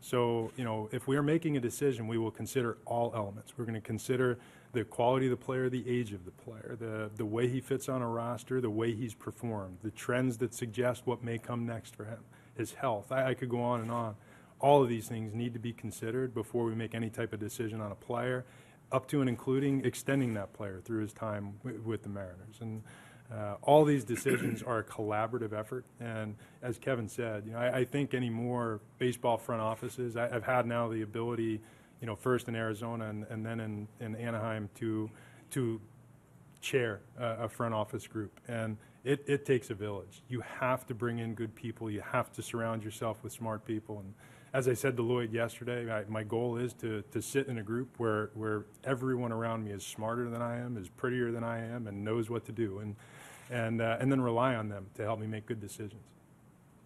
So, 0.00 0.50
you 0.56 0.64
know, 0.64 0.88
if 0.90 1.06
we 1.06 1.16
are 1.16 1.22
making 1.22 1.56
a 1.56 1.60
decision, 1.60 2.08
we 2.08 2.18
will 2.18 2.32
consider 2.32 2.76
all 2.86 3.12
elements. 3.14 3.54
We're 3.56 3.64
going 3.64 3.80
to 3.80 3.80
consider 3.80 4.36
the 4.72 4.84
quality 4.84 5.26
of 5.26 5.30
the 5.30 5.44
player, 5.44 5.68
the 5.68 5.88
age 5.88 6.12
of 6.12 6.24
the 6.24 6.32
player, 6.32 6.76
the, 6.78 7.10
the 7.16 7.24
way 7.24 7.46
he 7.46 7.60
fits 7.60 7.88
on 7.88 8.02
a 8.02 8.08
roster, 8.08 8.60
the 8.60 8.70
way 8.70 8.94
he's 8.94 9.14
performed, 9.14 9.78
the 9.82 9.92
trends 9.92 10.38
that 10.38 10.54
suggest 10.54 11.02
what 11.04 11.22
may 11.22 11.38
come 11.38 11.66
next 11.66 11.94
for 11.94 12.04
him, 12.04 12.18
his 12.56 12.72
health. 12.72 13.12
I, 13.12 13.30
I 13.30 13.34
could 13.34 13.48
go 13.48 13.62
on 13.62 13.80
and 13.80 13.90
on. 13.92 14.16
All 14.58 14.82
of 14.82 14.88
these 14.88 15.06
things 15.06 15.34
need 15.34 15.52
to 15.54 15.60
be 15.60 15.72
considered 15.72 16.34
before 16.34 16.64
we 16.64 16.74
make 16.74 16.94
any 16.94 17.10
type 17.10 17.32
of 17.32 17.38
decision 17.38 17.80
on 17.80 17.92
a 17.92 17.96
player, 17.96 18.44
up 18.90 19.06
to 19.08 19.20
and 19.20 19.28
including 19.28 19.84
extending 19.84 20.34
that 20.34 20.52
player 20.52 20.80
through 20.84 21.02
his 21.02 21.12
time 21.12 21.54
w- 21.62 21.80
with 21.84 22.02
the 22.02 22.08
Mariners. 22.08 22.58
And 22.60 22.82
uh, 23.32 23.56
all 23.62 23.84
these 23.84 24.04
decisions 24.04 24.62
are 24.62 24.78
a 24.78 24.84
collaborative 24.84 25.52
effort, 25.52 25.84
and 26.00 26.36
as 26.62 26.78
Kevin 26.78 27.08
said, 27.08 27.44
you 27.46 27.52
know, 27.52 27.58
I, 27.58 27.78
I 27.78 27.84
think 27.84 28.12
any 28.12 28.30
more 28.30 28.80
baseball 28.98 29.38
front 29.38 29.62
offices. 29.62 30.16
I, 30.16 30.28
I've 30.34 30.44
had 30.44 30.66
now 30.66 30.88
the 30.88 31.02
ability, 31.02 31.60
you 32.00 32.06
know, 32.06 32.16
first 32.16 32.48
in 32.48 32.54
Arizona 32.54 33.06
and, 33.06 33.24
and 33.30 33.44
then 33.46 33.60
in, 33.60 33.88
in 34.00 34.16
Anaheim 34.16 34.68
to 34.80 35.10
to 35.50 35.80
chair 36.60 37.00
a, 37.18 37.44
a 37.44 37.48
front 37.48 37.74
office 37.74 38.06
group, 38.06 38.38
and 38.48 38.76
it, 39.04 39.24
it 39.26 39.44
takes 39.44 39.70
a 39.70 39.74
village. 39.74 40.22
You 40.28 40.42
have 40.60 40.86
to 40.86 40.94
bring 40.94 41.18
in 41.18 41.34
good 41.34 41.54
people. 41.54 41.90
You 41.90 42.02
have 42.12 42.32
to 42.32 42.42
surround 42.42 42.84
yourself 42.84 43.22
with 43.22 43.32
smart 43.32 43.64
people. 43.64 43.98
And 43.98 44.14
as 44.52 44.68
I 44.68 44.74
said 44.74 44.96
to 44.96 45.02
Lloyd 45.02 45.32
yesterday, 45.32 45.90
I, 45.90 46.04
my 46.08 46.22
goal 46.22 46.56
is 46.56 46.72
to, 46.74 47.02
to 47.10 47.20
sit 47.20 47.48
in 47.48 47.58
a 47.58 47.62
group 47.62 47.88
where, 47.98 48.30
where 48.34 48.66
everyone 48.84 49.32
around 49.32 49.64
me 49.64 49.72
is 49.72 49.84
smarter 49.84 50.30
than 50.30 50.40
I 50.40 50.60
am, 50.60 50.76
is 50.76 50.88
prettier 50.88 51.32
than 51.32 51.42
I 51.42 51.66
am, 51.66 51.86
and 51.86 52.04
knows 52.04 52.30
what 52.30 52.44
to 52.46 52.52
do, 52.52 52.78
and, 52.78 52.94
and, 53.50 53.80
uh, 53.80 53.96
and 54.00 54.10
then 54.10 54.20
rely 54.20 54.54
on 54.54 54.68
them 54.68 54.86
to 54.96 55.02
help 55.02 55.18
me 55.20 55.26
make 55.26 55.46
good 55.46 55.60
decisions. 55.60 56.02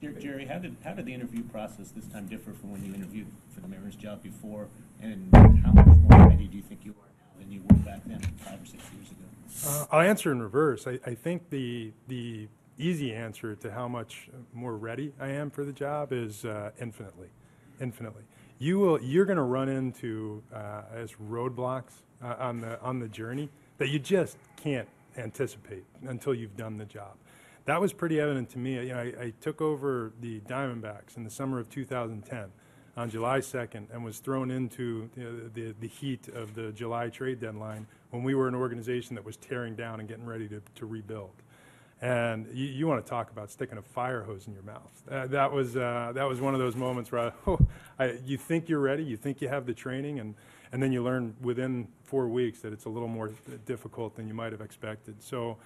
Jer- 0.03 0.13
Jerry, 0.13 0.47
how 0.47 0.59
did, 0.59 0.77
how 0.85 0.93
did 0.93 1.07
the 1.07 1.15
interview 1.15 1.43
process 1.45 1.91
this 1.91 2.07
time 2.07 2.27
differ 2.27 2.53
from 2.53 2.73
when 2.73 2.85
you 2.85 2.95
interviewed 2.95 3.27
for 3.55 3.61
the 3.61 3.69
mayor's 3.69 3.97
job 3.97 4.23
before? 4.23 4.69
And 5.01 5.35
how 5.65 5.73
much 5.73 5.87
more 5.87 6.29
ready 6.29 6.47
do 6.47 6.57
you 6.57 6.63
think 6.63 6.81
you 6.85 6.93
are 6.93 7.09
now 7.19 7.41
than 7.41 7.51
you 7.53 7.63
were 7.69 7.77
back 7.77 8.01
then, 8.07 8.21
five 8.21 8.63
or 8.63 8.67
six 8.67 8.83
years 8.93 9.11
ago? 9.11 9.27
Uh, 9.67 9.87
I'll 9.91 10.01
answer 10.01 10.33
in 10.33 10.43
reverse. 10.43 10.87
I, 10.87 10.99
I 11.07 11.15
think 11.15 11.49
the 11.51 11.93
the 12.09 12.49
easy 12.79 13.15
answer 13.15 13.55
to 13.57 13.71
how 13.73 13.89
much 13.89 14.29
more 14.53 14.77
ready 14.77 15.13
I 15.19 15.29
am 15.29 15.51
for 15.51 15.65
the 15.65 15.73
job 15.73 16.13
is 16.13 16.45
uh, 16.45 16.73
infinitely, 16.81 17.29
infinitely. 17.81 18.23
You 18.59 18.79
will 18.79 19.03
you're 19.03 19.25
going 19.25 19.37
to 19.37 19.43
run 19.43 19.69
into 19.69 20.43
uh, 20.55 20.83
as 20.95 21.13
roadblocks 21.13 22.03
uh, 22.23 22.35
on 22.39 22.61
the 22.61 22.81
on 22.81 22.99
the 22.99 23.09
journey 23.09 23.49
that 23.79 23.89
you 23.89 23.99
just 23.99 24.37
can't 24.57 24.89
anticipate 25.17 25.85
until 26.07 26.35
you've 26.35 26.57
done 26.57 26.77
the 26.77 26.85
job. 26.85 27.17
That 27.65 27.81
was 27.81 27.93
pretty 27.93 28.21
evident 28.21 28.51
to 28.51 28.59
me. 28.59 28.75
You 28.75 28.89
know, 28.89 28.99
I, 28.99 29.25
I 29.25 29.33
took 29.41 29.61
over 29.61 30.13
the 30.21 30.41
Diamondbacks 30.41 31.17
in 31.17 31.25
the 31.25 31.31
summer 31.31 31.59
of 31.59 31.69
2010 31.69 32.47
on 32.97 33.11
July 33.11 33.41
2nd 33.41 33.87
and 33.93 34.05
was 34.05 34.21
thrown 34.21 34.51
into 34.51 35.11
the, 35.55 35.75
the 35.81 35.89
heat 35.89 36.29
of 36.29 36.55
the 36.55 36.73
July 36.73 37.09
trade 37.09 37.41
deadline 37.41 37.87
when 38.11 38.23
we 38.23 38.35
were 38.35 38.49
an 38.49 38.55
organization 38.55 39.15
that 39.17 39.25
was 39.25 39.37
tearing 39.37 39.75
down 39.75 40.01
and 40.01 40.09
getting 40.09 40.25
ready 40.25 40.49
to, 40.49 40.63
to 40.77 40.87
rebuild. 40.87 41.43
And 42.01 42.47
you, 42.53 42.67
you 42.67 42.87
want 42.87 43.05
to 43.05 43.09
talk 43.09 43.31
about 43.31 43.51
sticking 43.51 43.79
a 43.79 43.83
fire 43.83 44.23
hose 44.23 44.47
in 44.47 44.53
your 44.53 44.63
mouth. 44.63 45.03
Uh, 45.11 45.27
that, 45.29 45.51
was, 45.51 45.77
uh, 45.77 46.13
that 46.15 46.25
was 46.25 46.41
one 46.41 46.55
of 46.55 46.61
those 46.61 46.77
moments 46.77 47.11
where 47.11 47.23
I, 47.23 47.33
oh, 47.47 47.59
I, 47.99 48.19
you 48.25 48.37
think 48.37 48.69
you're 48.69 48.81
ready, 48.81 49.03
you 49.03 49.17
think 49.17 49.41
you 49.41 49.49
have 49.49 49.67
the 49.67 49.75
training, 49.75 50.21
and, 50.21 50.35
and 50.73 50.83
then 50.83 50.93
you 50.93 51.03
learn 51.03 51.35
within 51.41 51.89
four 52.05 52.29
weeks 52.29 52.61
that 52.61 52.73
it's 52.73 52.85
a 52.85 52.89
little 52.89 53.09
more 53.09 53.31
difficult 53.65 54.17
than 54.17 54.29
you 54.29 54.35
might 54.35 54.53
have 54.53 54.61
expected. 54.61 55.23
So 55.23 55.57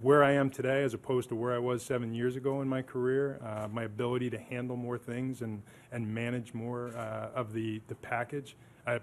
where 0.00 0.22
I 0.22 0.32
am 0.32 0.50
today 0.50 0.82
as 0.82 0.92
opposed 0.94 1.28
to 1.30 1.34
where 1.34 1.54
I 1.54 1.58
was 1.58 1.82
seven 1.82 2.12
years 2.14 2.36
ago 2.36 2.60
in 2.60 2.68
my 2.68 2.82
career, 2.82 3.40
uh, 3.42 3.68
my 3.68 3.84
ability 3.84 4.28
to 4.30 4.38
handle 4.38 4.76
more 4.76 4.98
things 4.98 5.40
and, 5.40 5.62
and 5.90 6.06
manage 6.06 6.52
more 6.52 6.94
uh, 6.96 7.30
of 7.34 7.52
the, 7.52 7.80
the 7.88 7.94
package, 7.94 8.56
I, 8.86 9.00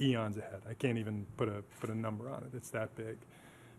eons 0.00 0.36
ahead. 0.36 0.60
I 0.68 0.74
can't 0.74 0.98
even 0.98 1.26
put 1.36 1.48
a, 1.48 1.62
put 1.80 1.88
a 1.88 1.94
number 1.94 2.28
on 2.28 2.42
it. 2.42 2.56
It's 2.56 2.70
that 2.70 2.94
big. 2.94 3.16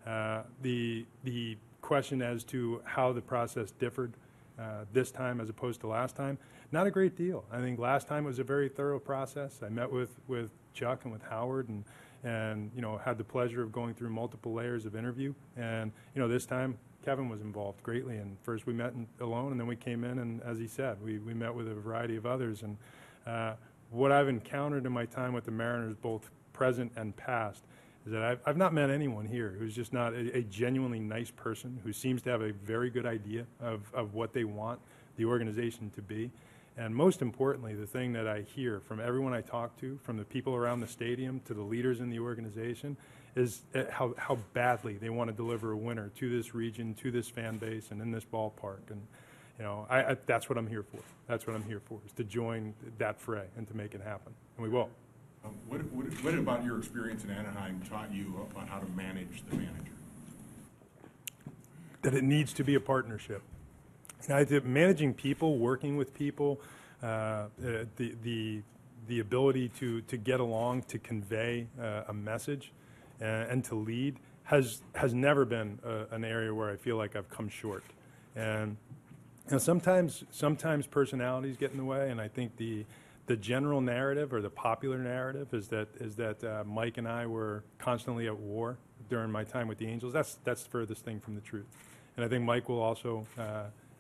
Uh, 0.08 0.44
the, 0.62 1.06
the 1.24 1.58
question 1.82 2.22
as 2.22 2.44
to 2.46 2.82
how 2.84 3.14
the 3.14 3.22
process 3.22 3.72
differed 3.72 4.14
uh, 4.60 4.86
this 4.94 5.12
time 5.12 5.42
as 5.42 5.50
opposed 5.50 5.82
to 5.82 5.88
last 5.88 6.16
time, 6.16 6.38
not 6.72 6.88
a 6.88 6.92
great 6.92 7.16
deal. 7.16 7.46
I 7.52 7.60
think 7.60 7.80
last 7.80 8.08
time 8.08 8.24
was 8.24 8.40
a 8.40 8.44
very 8.44 8.70
thorough 8.70 9.00
process. 9.00 9.60
I 9.64 9.70
met 9.70 9.92
with, 9.92 10.20
with 10.28 10.52
Chuck 10.74 11.04
and 11.04 11.14
with 11.14 11.24
Howard 11.24 11.70
and, 11.70 11.84
and 12.24 12.72
you 12.76 12.82
know 12.82 12.98
had 12.98 13.18
the 13.18 13.24
pleasure 13.24 13.62
of 13.62 13.72
going 13.72 13.94
through 13.94 14.10
multiple 14.10 14.54
layers 14.54 14.86
of 14.86 14.96
interview. 14.96 15.34
And 15.58 15.92
you 16.14 16.22
know 16.22 16.28
this 16.28 16.46
time 16.46 16.78
Kevin 17.06 17.30
was 17.30 17.42
involved 17.42 17.84
greatly. 17.84 18.18
And 18.18 18.36
first 18.42 18.66
we 18.66 18.74
met 18.74 18.94
in, 18.94 19.08
alone, 19.22 19.52
and 19.52 19.60
then 19.60 19.68
we 19.68 19.76
came 19.76 20.04
in, 20.04 20.20
and 20.20 20.42
as 20.42 20.58
he 20.58 20.68
said, 20.68 20.98
we, 21.02 21.20
we 21.20 21.34
met 21.34 21.54
with 21.54 21.68
a 21.68 21.74
variety 21.74 22.16
of 22.16 22.26
others. 22.26 22.64
And 22.64 22.78
uh, 23.28 23.54
what 23.92 24.12
I've 24.12 24.28
encountered 24.28 24.86
in 24.86 24.92
my 24.92 25.06
time 25.06 25.34
with 25.34 25.46
the 25.46 25.52
Mariners, 25.52 25.96
both 25.96 26.32
present 26.52 26.92
and 26.96 27.16
past, 27.16 27.64
is 28.06 28.12
that 28.12 28.22
I've, 28.22 28.40
I've 28.46 28.58
not 28.58 28.74
met 28.74 28.90
anyone 28.90 29.26
here 29.26 29.56
who's 29.58 29.76
just 29.76 29.92
not 29.92 30.14
a, 30.14 30.38
a 30.38 30.42
genuinely 30.44 31.00
nice 31.00 31.32
person 31.32 31.80
who 31.84 31.92
seems 31.92 32.22
to 32.24 32.30
have 32.30 32.42
a 32.42 32.52
very 32.52 32.90
good 32.90 33.06
idea 33.06 33.46
of, 33.60 33.82
of 33.94 34.14
what 34.14 34.34
they 34.34 34.44
want 34.44 34.80
the 35.18 35.26
organization 35.26 35.92
to 35.96 36.02
be. 36.02 36.30
And 36.78 36.94
most 36.94 37.22
importantly, 37.22 37.74
the 37.74 37.88
thing 37.88 38.14
that 38.14 38.28
I 38.28 38.42
hear 38.42 38.82
from 38.82 39.00
everyone 39.00 39.34
I 39.34 39.42
talk 39.42 39.80
to, 39.80 39.98
from 40.04 40.18
the 40.18 40.26
people 40.26 40.56
around 40.56 40.82
the 40.82 40.88
stadium 40.88 41.42
to 41.46 41.54
the 41.54 41.62
leaders 41.62 42.02
in 42.02 42.10
the 42.10 42.20
organization, 42.20 42.98
is 43.36 43.62
uh, 43.74 43.84
how, 43.90 44.14
how 44.18 44.38
badly 44.54 44.96
they 44.96 45.10
want 45.10 45.30
to 45.30 45.36
deliver 45.36 45.72
a 45.72 45.78
winner 45.78 46.12
to 46.18 46.30
this 46.30 46.54
region, 46.54 46.94
to 46.96 47.12
this 47.12 47.30
fan 47.30 47.58
base, 47.58 47.92
and 47.92 48.02
in 48.02 48.12
this 48.12 48.26
ballpark. 48.26 48.90
And 48.90 49.02
you 49.58 49.64
know, 49.64 49.88
I, 49.90 50.04
I, 50.04 50.18
that's 50.26 50.50
what 50.50 50.58
I'm 50.58 50.68
here 50.68 50.84
for. 50.84 51.00
That's 51.28 51.48
what 51.48 51.56
I'm 51.56 51.64
here 51.64 51.82
for, 51.86 52.00
is 52.06 52.12
to 52.14 52.24
join 52.26 52.74
that 52.98 53.20
fray 53.20 53.46
and 53.58 53.68
to 53.68 53.76
make 53.76 53.96
it 53.96 54.02
happen. 54.02 54.34
And 54.58 54.64
we 54.64 54.70
will. 54.70 54.90
Um, 55.46 55.54
What, 55.68 55.82
what, 55.92 56.06
what 56.24 56.34
about 56.34 56.66
your 56.66 56.78
experience 56.78 57.24
in 57.24 57.30
Anaheim 57.32 57.82
taught 57.90 58.14
you 58.14 58.48
about 58.52 58.68
how 58.68 58.80
to 58.80 58.90
manage 58.92 59.44
the 59.50 59.58
manager? 59.58 59.96
that 62.06 62.14
it 62.14 62.24
needs 62.24 62.54
to 62.54 62.64
be 62.64 62.76
a 62.76 62.80
partnership. 62.80 63.42
Think 64.22 64.64
managing 64.64 65.16
people, 65.16 65.58
working 65.58 65.98
with 65.98 66.14
people, 66.14 66.62
uh, 67.02 67.06
uh, 67.06 67.48
the, 67.96 68.14
the, 68.22 68.62
the 69.08 69.20
ability 69.22 69.70
to, 69.80 70.02
to 70.02 70.16
get 70.16 70.40
along, 70.40 70.84
to 70.84 71.00
convey 71.00 71.66
uh, 71.82 72.04
a 72.08 72.14
message, 72.14 72.72
uh, 73.20 73.26
and 73.26 73.64
to 73.66 73.76
lead 73.76 74.18
has, 74.44 74.84
has 74.94 75.16
never 75.16 75.46
been 75.46 75.80
uh, 75.84 76.06
an 76.12 76.24
area 76.24 76.54
where 76.54 76.70
I 76.70 76.76
feel 76.76 76.96
like 76.96 77.16
I've 77.16 77.30
come 77.30 77.50
short. 77.50 77.84
And 78.36 78.78
you 79.48 79.54
know, 79.54 79.58
sometimes, 79.58 80.26
sometimes 80.30 80.86
personalities 80.86 81.58
get 81.58 81.72
in 81.72 81.78
the 81.78 81.86
way, 81.86 82.12
and 82.12 82.22
I 82.22 82.28
think 82.28 82.56
the, 82.58 82.86
the 83.28 83.36
general 83.36 83.82
narrative 83.82 84.34
or 84.34 84.42
the 84.42 84.50
popular 84.50 85.00
narrative 85.00 85.54
is 85.54 85.68
that, 85.70 85.88
is 86.00 86.16
that 86.16 86.44
uh, 86.44 86.64
Mike 86.66 86.98
and 86.98 87.08
I 87.08 87.26
were 87.26 87.64
constantly 87.80 88.28
at 88.28 88.38
war 88.38 88.78
during 89.10 89.32
my 89.32 89.44
time 89.44 89.68
with 89.68 89.78
the 89.78 89.88
Angels. 89.88 90.14
That's, 90.14 90.38
that's 90.44 90.64
the 90.64 90.70
furthest 90.70 91.04
thing 91.04 91.20
from 91.20 91.36
the 91.36 91.42
truth. 91.42 91.66
And 92.16 92.26
I 92.26 92.28
think 92.28 92.44
Mike 92.44 92.70
will 92.70 92.82
also 92.82 93.26
uh, 93.38 93.42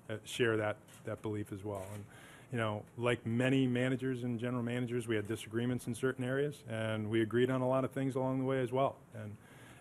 uh, 0.09 0.17
share 0.23 0.57
that, 0.57 0.77
that 1.05 1.21
belief 1.21 1.51
as 1.51 1.63
well. 1.63 1.85
And, 1.93 2.05
you 2.51 2.57
know, 2.59 2.83
like 2.97 3.25
many 3.25 3.65
managers 3.67 4.23
and 4.23 4.39
general 4.39 4.63
managers, 4.63 5.07
we 5.07 5.15
had 5.15 5.27
disagreements 5.27 5.87
in 5.87 5.95
certain 5.95 6.23
areas, 6.23 6.63
and 6.69 7.09
we 7.09 7.21
agreed 7.21 7.49
on 7.49 7.61
a 7.61 7.67
lot 7.67 7.83
of 7.83 7.91
things 7.91 8.15
along 8.15 8.39
the 8.39 8.45
way 8.45 8.61
as 8.61 8.71
well. 8.71 8.95
And, 9.15 9.35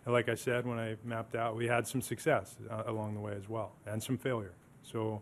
and 0.06 0.14
like 0.14 0.28
I 0.28 0.34
said, 0.34 0.66
when 0.66 0.78
I 0.78 0.96
mapped 1.04 1.34
out, 1.34 1.54
we 1.54 1.66
had 1.66 1.86
some 1.86 2.00
success 2.00 2.56
uh, 2.70 2.84
along 2.86 3.14
the 3.14 3.20
way 3.20 3.34
as 3.36 3.48
well, 3.48 3.72
and 3.86 4.02
some 4.02 4.16
failure. 4.16 4.52
So, 4.82 5.20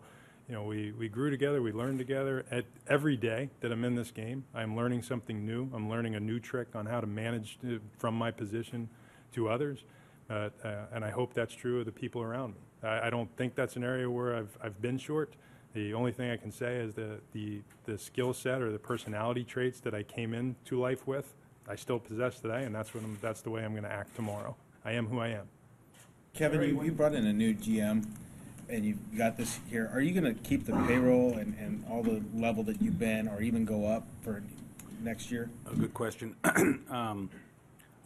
you 0.53 0.59
know, 0.59 0.65
we, 0.65 0.93
we 0.93 1.09
grew 1.09 1.31
together, 1.31 1.63
we 1.63 1.73
learned 1.73 1.99
together. 1.99 2.45
At 2.51 2.67
every 2.87 3.17
day 3.17 3.49
that 3.63 3.73
I'm 3.73 3.85
in 3.85 3.95
this 3.95 4.11
game, 4.11 4.45
I'm 4.55 4.77
learning 4.77 5.03
something 5.03 5.47
new. 5.47 5.71
I'm 5.73 5.89
learning 5.89 6.15
a 6.15 6.21
new 6.21 6.39
trick 6.39 6.69
on 6.75 6.85
how 6.85 7.01
to 7.01 7.07
manage 7.07 7.59
uh, 7.65 7.77
from 7.97 8.15
my 8.15 8.31
position 8.31 8.91
to 9.33 9.49
others. 9.49 9.85
Uh, 10.29 10.51
uh, 10.63 10.75
and 10.93 11.07
I 11.07 11.11
hope 11.11 11.33
that's 11.33 11.55
true 11.55 11.81
of 11.81 11.87
the 11.87 11.93
people 11.93 12.21
around 12.21 12.51
me. 12.51 12.61
I, 12.83 13.07
I 13.07 13.11
don't 13.11 13.35
think 13.39 13.55
that's 13.55 13.77
an 13.77 13.83
area 13.83 14.11
where 14.11 14.37
I've, 14.37 14.59
I've 14.63 14.83
been 14.83 14.99
short. 14.99 15.33
The 15.73 15.95
only 15.95 16.13
thing 16.13 16.31
I 16.31 16.37
can 16.37 16.53
say 16.53 16.77
is 16.77 16.93
that 16.97 17.21
the, 17.33 17.63
the 17.87 17.97
skill 17.97 18.35
set 18.35 18.61
or 18.61 18.71
the 18.71 18.79
personality 18.79 19.45
traits 19.45 19.81
that 19.81 19.95
I 19.95 20.03
came 20.03 20.35
into 20.35 20.79
life 20.79 21.07
with, 21.07 21.33
I 21.67 21.77
still 21.77 21.99
possess 21.99 22.41
today, 22.41 22.65
and 22.65 22.75
that's, 22.75 22.93
what 22.93 23.03
I'm, 23.05 23.17
that's 23.23 23.41
the 23.41 23.49
way 23.49 23.65
I'm 23.65 23.73
going 23.73 23.85
to 23.85 23.93
act 23.93 24.15
tomorrow. 24.17 24.55
I 24.85 24.93
am 24.93 25.07
who 25.07 25.19
I 25.19 25.29
am. 25.29 25.49
Kevin, 26.35 26.61
you, 26.61 26.83
you 26.83 26.93
brought 26.93 27.15
in 27.15 27.27
a 27.27 27.33
new 27.33 27.55
GM, 27.55 28.05
and 28.69 28.85
you've 28.85 29.17
got 29.17 29.37
this 29.37 29.61
here. 29.69 29.91
Are 29.93 30.01
you 30.01 30.19
going 30.19 30.35
to 30.35 30.41
keep 30.43 30.65
the 30.67 30.73
payroll 30.87 31.35
and, 31.35 31.57
and 31.59 31.85
all 31.91 32.03
the 32.03 32.23
level 32.35 32.63
that 32.65 32.81
you've 32.81 32.99
been, 32.99 33.29
or 33.29 33.43
even 33.43 33.65
go 33.65 33.87
up 33.87 34.07
for 34.23 34.43
next 35.03 35.31
year? 35.31 35.51
A 35.71 35.75
good 35.75 35.95
question. 35.95 36.35
um, 36.91 37.29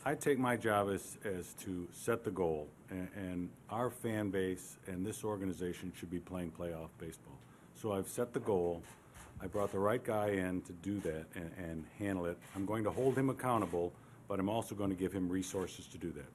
I 0.04 0.14
take 0.14 0.38
my 0.38 0.56
job 0.56 0.88
as, 0.88 1.18
as 1.24 1.52
to 1.64 1.88
set 1.92 2.24
the 2.24 2.30
goal, 2.30 2.68
and, 2.90 3.08
and 3.16 3.48
our 3.70 3.90
fan 3.90 4.30
base 4.30 4.76
and 4.86 5.04
this 5.04 5.24
organization 5.24 5.92
should 5.98 6.10
be 6.10 6.20
playing 6.20 6.52
playoff 6.52 6.90
baseball. 6.98 7.36
So 7.74 7.92
I've 7.92 8.08
set 8.08 8.32
the 8.32 8.40
goal. 8.40 8.82
I 9.42 9.46
brought 9.46 9.72
the 9.72 9.78
right 9.78 10.02
guy 10.02 10.28
in 10.28 10.62
to 10.62 10.72
do 10.72 11.00
that 11.00 11.26
and, 11.34 11.50
and 11.58 11.84
handle 11.98 12.26
it. 12.26 12.38
I'm 12.54 12.64
going 12.64 12.84
to 12.84 12.90
hold 12.90 13.18
him 13.18 13.30
accountable, 13.30 13.92
but 14.28 14.40
I'm 14.40 14.48
also 14.48 14.74
going 14.74 14.90
to 14.90 14.96
give 14.96 15.12
him 15.12 15.28
resources 15.28 15.86
to 15.88 15.98
do 15.98 16.10
that. 16.12 16.26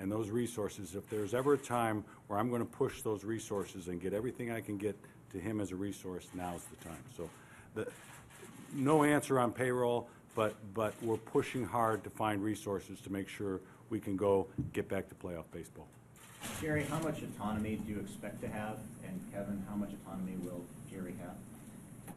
And 0.00 0.10
those 0.10 0.30
resources, 0.30 0.94
if 0.94 1.08
there's 1.10 1.34
ever 1.34 1.54
a 1.54 1.58
time 1.58 2.04
where 2.26 2.38
I'm 2.38 2.48
going 2.48 2.62
to 2.62 2.66
push 2.66 3.02
those 3.02 3.22
resources 3.22 3.88
and 3.88 4.00
get 4.00 4.14
everything 4.14 4.50
I 4.50 4.62
can 4.62 4.78
get 4.78 4.96
to 5.32 5.38
him 5.38 5.60
as 5.60 5.72
a 5.72 5.76
resource, 5.76 6.26
now's 6.34 6.64
the 6.64 6.82
time. 6.82 7.02
So, 7.16 7.28
the, 7.74 7.86
no 8.72 9.04
answer 9.04 9.38
on 9.38 9.52
payroll, 9.52 10.08
but, 10.34 10.54
but 10.72 10.94
we're 11.02 11.18
pushing 11.18 11.64
hard 11.64 12.02
to 12.04 12.10
find 12.10 12.42
resources 12.42 13.00
to 13.02 13.12
make 13.12 13.28
sure 13.28 13.60
we 13.90 14.00
can 14.00 14.16
go 14.16 14.46
get 14.72 14.88
back 14.88 15.08
to 15.10 15.14
playoff 15.14 15.44
baseball. 15.52 15.86
Jerry, 16.62 16.84
how 16.84 16.98
much 17.00 17.22
autonomy 17.22 17.76
do 17.76 17.92
you 17.92 18.00
expect 18.00 18.40
to 18.40 18.48
have? 18.48 18.78
And 19.06 19.20
Kevin, 19.32 19.62
how 19.68 19.76
much 19.76 19.90
autonomy 19.92 20.36
will 20.42 20.64
Jerry 20.90 21.14
have? 21.20 22.14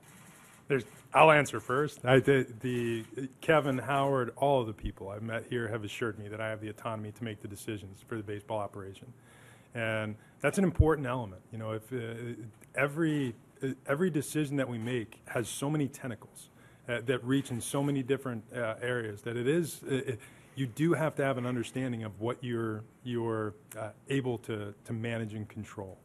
There's, 0.69 0.85
I'll 1.13 1.31
answer 1.31 1.59
first. 1.59 2.03
I, 2.05 2.19
the, 2.19 2.47
the 2.61 3.05
Kevin 3.41 3.77
Howard, 3.77 4.31
all 4.35 4.61
of 4.61 4.67
the 4.67 4.73
people 4.73 5.09
I've 5.09 5.21
met 5.21 5.45
here 5.49 5.67
have 5.67 5.83
assured 5.83 6.17
me 6.17 6.27
that 6.27 6.41
I 6.41 6.49
have 6.49 6.59
the 6.59 6.69
autonomy 6.69 7.11
to 7.11 7.23
make 7.23 7.41
the 7.41 7.47
decisions 7.47 8.03
for 8.07 8.17
the 8.17 8.23
baseball 8.23 8.59
operation, 8.59 9.13
and 9.75 10.15
that's 10.41 10.57
an 10.57 10.63
important 10.63 11.07
element. 11.07 11.41
You 11.51 11.59
know, 11.59 11.73
if 11.73 11.93
uh, 11.93 12.33
every 12.75 13.35
uh, 13.61 13.67
every 13.87 14.09
decision 14.09 14.57
that 14.57 14.67
we 14.67 14.79
make 14.79 15.21
has 15.27 15.47
so 15.47 15.69
many 15.69 15.87
tentacles 15.87 16.49
uh, 16.89 17.01
that 17.05 17.23
reach 17.23 17.51
in 17.51 17.61
so 17.61 17.83
many 17.83 18.01
different 18.01 18.43
uh, 18.55 18.75
areas 18.81 19.21
that 19.21 19.37
it 19.37 19.47
is. 19.47 19.81
uh, 19.83 19.95
It, 19.95 20.19
you 20.55 20.67
do 20.67 20.93
have 20.93 21.15
to 21.15 21.23
have 21.23 21.39
an 21.39 21.47
understanding 21.47 22.03
of 22.03 22.21
what 22.21 22.37
you're 22.43 22.83
you're 23.03 23.53
uh, 23.77 23.89
able 24.09 24.37
to 24.39 24.73
to 24.85 24.93
manage 24.93 25.33
and 25.35 25.47
control. 25.47 25.97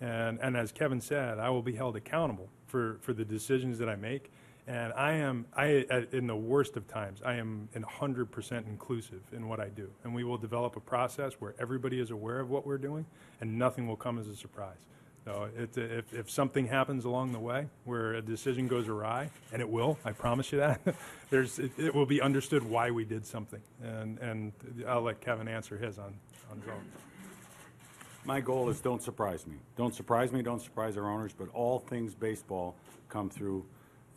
And, 0.00 0.38
and 0.42 0.56
as 0.56 0.72
Kevin 0.72 1.00
said, 1.00 1.38
I 1.38 1.50
will 1.50 1.62
be 1.62 1.74
held 1.74 1.96
accountable 1.96 2.48
for, 2.66 2.98
for 3.00 3.12
the 3.12 3.24
decisions 3.24 3.78
that 3.78 3.88
I 3.88 3.96
make. 3.96 4.30
And 4.66 4.94
I 4.94 5.12
am, 5.12 5.44
I, 5.54 5.84
in 6.12 6.26
the 6.26 6.36
worst 6.36 6.76
of 6.76 6.88
times, 6.88 7.20
I 7.24 7.34
am 7.34 7.68
100% 7.74 8.66
inclusive 8.66 9.20
in 9.32 9.46
what 9.46 9.60
I 9.60 9.68
do. 9.68 9.90
And 10.04 10.14
we 10.14 10.24
will 10.24 10.38
develop 10.38 10.76
a 10.76 10.80
process 10.80 11.34
where 11.34 11.54
everybody 11.58 12.00
is 12.00 12.10
aware 12.10 12.40
of 12.40 12.48
what 12.48 12.66
we're 12.66 12.78
doing 12.78 13.04
and 13.40 13.58
nothing 13.58 13.86
will 13.86 13.96
come 13.96 14.18
as 14.18 14.26
a 14.26 14.34
surprise. 14.34 14.78
So 15.24 15.48
it, 15.56 15.76
if, 15.76 16.12
if 16.12 16.30
something 16.30 16.66
happens 16.66 17.04
along 17.06 17.32
the 17.32 17.38
way 17.38 17.66
where 17.84 18.14
a 18.14 18.22
decision 18.22 18.68
goes 18.68 18.88
awry, 18.88 19.30
and 19.52 19.62
it 19.62 19.68
will, 19.68 19.98
I 20.04 20.12
promise 20.12 20.52
you 20.52 20.58
that, 20.58 20.80
there's, 21.30 21.58
it, 21.58 21.72
it 21.78 21.94
will 21.94 22.06
be 22.06 22.20
understood 22.20 22.62
why 22.62 22.90
we 22.90 23.04
did 23.04 23.26
something. 23.26 23.60
And, 23.82 24.18
and 24.18 24.52
I'll 24.86 25.02
let 25.02 25.20
Kevin 25.20 25.48
answer 25.48 25.78
his 25.78 25.98
on, 25.98 26.14
on 26.50 26.58
his 26.58 26.68
own. 26.68 26.84
My 28.26 28.40
goal 28.40 28.70
is 28.70 28.80
don't 28.80 29.02
surprise 29.02 29.46
me. 29.46 29.56
Don't 29.76 29.94
surprise 29.94 30.32
me, 30.32 30.42
don't 30.42 30.60
surprise 30.62 30.96
our 30.96 31.10
owners, 31.10 31.32
but 31.36 31.48
all 31.54 31.78
things 31.78 32.14
baseball 32.14 32.74
come 33.08 33.28
through, 33.28 33.64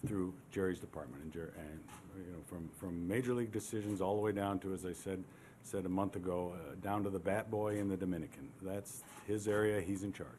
through 0.06 0.34
Jerry's 0.52 0.80
department. 0.80 1.24
And 1.24 1.34
Jerry, 1.34 1.50
and, 1.58 1.80
you 2.26 2.32
know, 2.32 2.40
from, 2.48 2.70
from 2.80 3.08
major 3.08 3.34
league 3.34 3.52
decisions 3.52 4.02
all 4.02 4.16
the 4.16 4.22
way 4.22 4.32
down 4.32 4.60
to, 4.60 4.74
as 4.74 4.86
I 4.86 4.94
said, 4.94 5.24
said 5.64 5.86
a 5.86 5.90
month 5.90 6.16
ago, 6.16 6.54
uh, 6.56 6.76
down 6.82 7.04
to 7.04 7.10
the 7.10 7.20
bat 7.20 7.50
boy 7.50 7.78
in 7.78 7.90
the 7.90 7.98
Dominican. 7.98 8.50
That's 8.62 9.02
his 9.28 9.48
area, 9.48 9.82
he's 9.82 10.04
in 10.04 10.14
charge. 10.14 10.30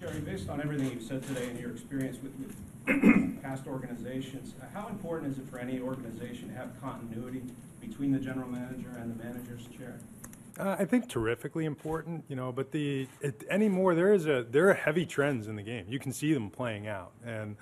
Jerry, 0.00 0.18
based 0.20 0.48
on 0.48 0.60
everything 0.60 0.90
you've 0.90 1.02
said 1.02 1.22
today 1.22 1.50
and 1.50 1.60
your 1.60 1.70
experience 1.70 2.18
with, 2.20 2.32
with 2.86 3.42
past 3.42 3.68
organizations, 3.68 4.54
uh, 4.60 4.64
how 4.74 4.88
important 4.88 5.30
is 5.30 5.38
it 5.38 5.48
for 5.48 5.58
any 5.58 5.78
organization 5.78 6.48
to 6.48 6.54
have 6.54 6.80
continuity 6.80 7.42
between 7.80 8.10
the 8.10 8.18
general 8.18 8.48
manager 8.48 8.88
and 8.98 9.16
the 9.16 9.22
manager's 9.22 9.66
chair? 9.78 9.98
Uh, 10.58 10.76
I 10.78 10.84
think 10.84 11.08
terrifically 11.08 11.64
important, 11.64 12.24
you 12.28 12.36
know, 12.36 12.50
but 12.52 12.72
the 12.72 13.06
it, 13.20 13.44
anymore 13.48 13.94
there 13.94 14.12
is 14.12 14.26
a 14.26 14.44
there 14.50 14.68
are 14.68 14.74
heavy 14.74 15.06
trends 15.06 15.46
in 15.46 15.56
the 15.56 15.62
game. 15.62 15.86
You 15.88 15.98
can 15.98 16.12
see 16.12 16.34
them 16.34 16.50
playing 16.50 16.88
out, 16.88 17.12
and 17.24 17.56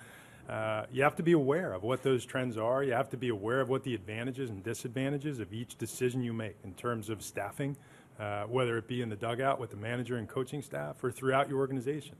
uh, 0.51 0.85
you 0.91 1.05
have 1.05 1.15
to 1.15 1.23
be 1.23 1.31
aware 1.33 1.73
of 1.73 1.85
what 1.85 2.03
those 2.03 2.25
trends 2.25 2.59
are. 2.59 2.83
You 2.83 2.93
have 2.93 3.09
to 3.11 3.17
be 3.17 3.29
aware 3.29 3.61
of 3.61 3.69
what 3.69 3.85
the 3.85 3.95
advantages 3.95 4.51
and 4.51 4.65
disadvantages 4.65 5.39
of 5.39 5.53
each 5.53 5.79
decision 5.79 6.25
you 6.25 6.33
make 6.33 6.57
in 6.65 6.75
terms 6.75 7.09
of 7.09 7.23
staffing, 7.23 7.77
uh, 8.19 8.45
whether 8.45 8.77
it 8.77 8.89
be 8.89 9.01
in 9.01 9.09
the 9.09 9.17
dugout 9.17 9.61
with 9.61 9.71
the 9.71 9.77
manager 9.77 10.17
and 10.17 10.29
coaching 10.29 10.61
staff 10.61 11.05
or 11.05 11.13
throughout 11.13 11.49
your 11.49 11.61
organization. 11.61 12.17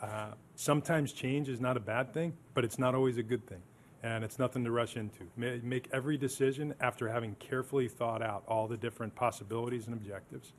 Uh, 0.00 0.28
sometimes 0.54 1.12
change 1.12 1.48
is 1.48 1.60
not 1.60 1.76
a 1.76 1.80
bad 1.80 2.14
thing, 2.14 2.32
but 2.54 2.64
it's 2.64 2.78
not 2.78 2.94
always 2.94 3.16
a 3.16 3.22
good 3.24 3.44
thing 3.44 3.62
and 4.04 4.22
it's 4.22 4.38
nothing 4.38 4.62
to 4.62 4.70
rush 4.70 4.96
into. 4.96 5.26
Make 5.36 5.88
every 5.92 6.18
decision 6.18 6.74
after 6.80 7.08
having 7.08 7.34
carefully 7.36 7.88
thought 7.88 8.22
out 8.22 8.44
all 8.46 8.68
the 8.68 8.76
different 8.76 9.14
possibilities 9.16 9.86
and 9.86 9.94
objectives. 9.94 10.52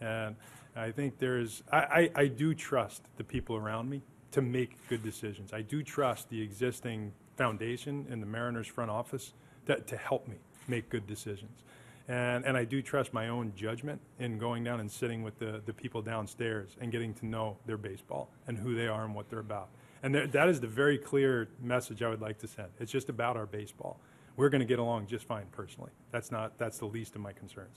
And 0.00 0.36
I 0.76 0.92
think 0.92 1.18
there's, 1.18 1.62
I, 1.72 1.78
I, 1.78 2.10
I 2.14 2.26
do 2.26 2.54
trust 2.54 3.02
the 3.16 3.24
people 3.24 3.56
around 3.56 3.88
me 3.88 4.02
to 4.32 4.42
make 4.42 4.76
good 4.88 5.02
decisions. 5.02 5.52
I 5.52 5.62
do 5.62 5.82
trust 5.82 6.30
the 6.30 6.40
existing 6.40 7.12
foundation 7.36 8.06
in 8.10 8.20
the 8.20 8.26
Mariners 8.26 8.66
front 8.66 8.90
office 8.90 9.32
that, 9.66 9.86
to 9.88 9.96
help 9.96 10.28
me 10.28 10.36
make 10.68 10.88
good 10.88 11.06
decisions. 11.06 11.62
And, 12.08 12.44
and 12.44 12.56
I 12.56 12.64
do 12.64 12.82
trust 12.82 13.12
my 13.12 13.28
own 13.28 13.52
judgment 13.54 14.00
in 14.18 14.38
going 14.38 14.64
down 14.64 14.80
and 14.80 14.90
sitting 14.90 15.22
with 15.22 15.38
the, 15.38 15.62
the 15.64 15.72
people 15.72 16.02
downstairs 16.02 16.76
and 16.80 16.90
getting 16.90 17.14
to 17.14 17.26
know 17.26 17.56
their 17.66 17.76
baseball 17.76 18.30
and 18.48 18.58
who 18.58 18.74
they 18.74 18.88
are 18.88 19.04
and 19.04 19.14
what 19.14 19.30
they're 19.30 19.38
about. 19.38 19.68
And 20.02 20.14
there, 20.14 20.26
that 20.26 20.48
is 20.48 20.60
the 20.60 20.66
very 20.66 20.98
clear 20.98 21.48
message 21.60 22.02
I 22.02 22.08
would 22.08 22.20
like 22.20 22.38
to 22.38 22.48
send. 22.48 22.68
It's 22.80 22.90
just 22.90 23.08
about 23.08 23.36
our 23.36 23.46
baseball. 23.46 24.00
We're 24.36 24.48
going 24.48 24.60
to 24.60 24.66
get 24.66 24.78
along 24.78 25.06
just 25.06 25.24
fine 25.24 25.46
personally. 25.52 25.90
That's 26.10 26.32
not 26.32 26.58
that's 26.58 26.78
the 26.78 26.86
least 26.86 27.14
of 27.14 27.20
my 27.20 27.32
concerns. 27.32 27.76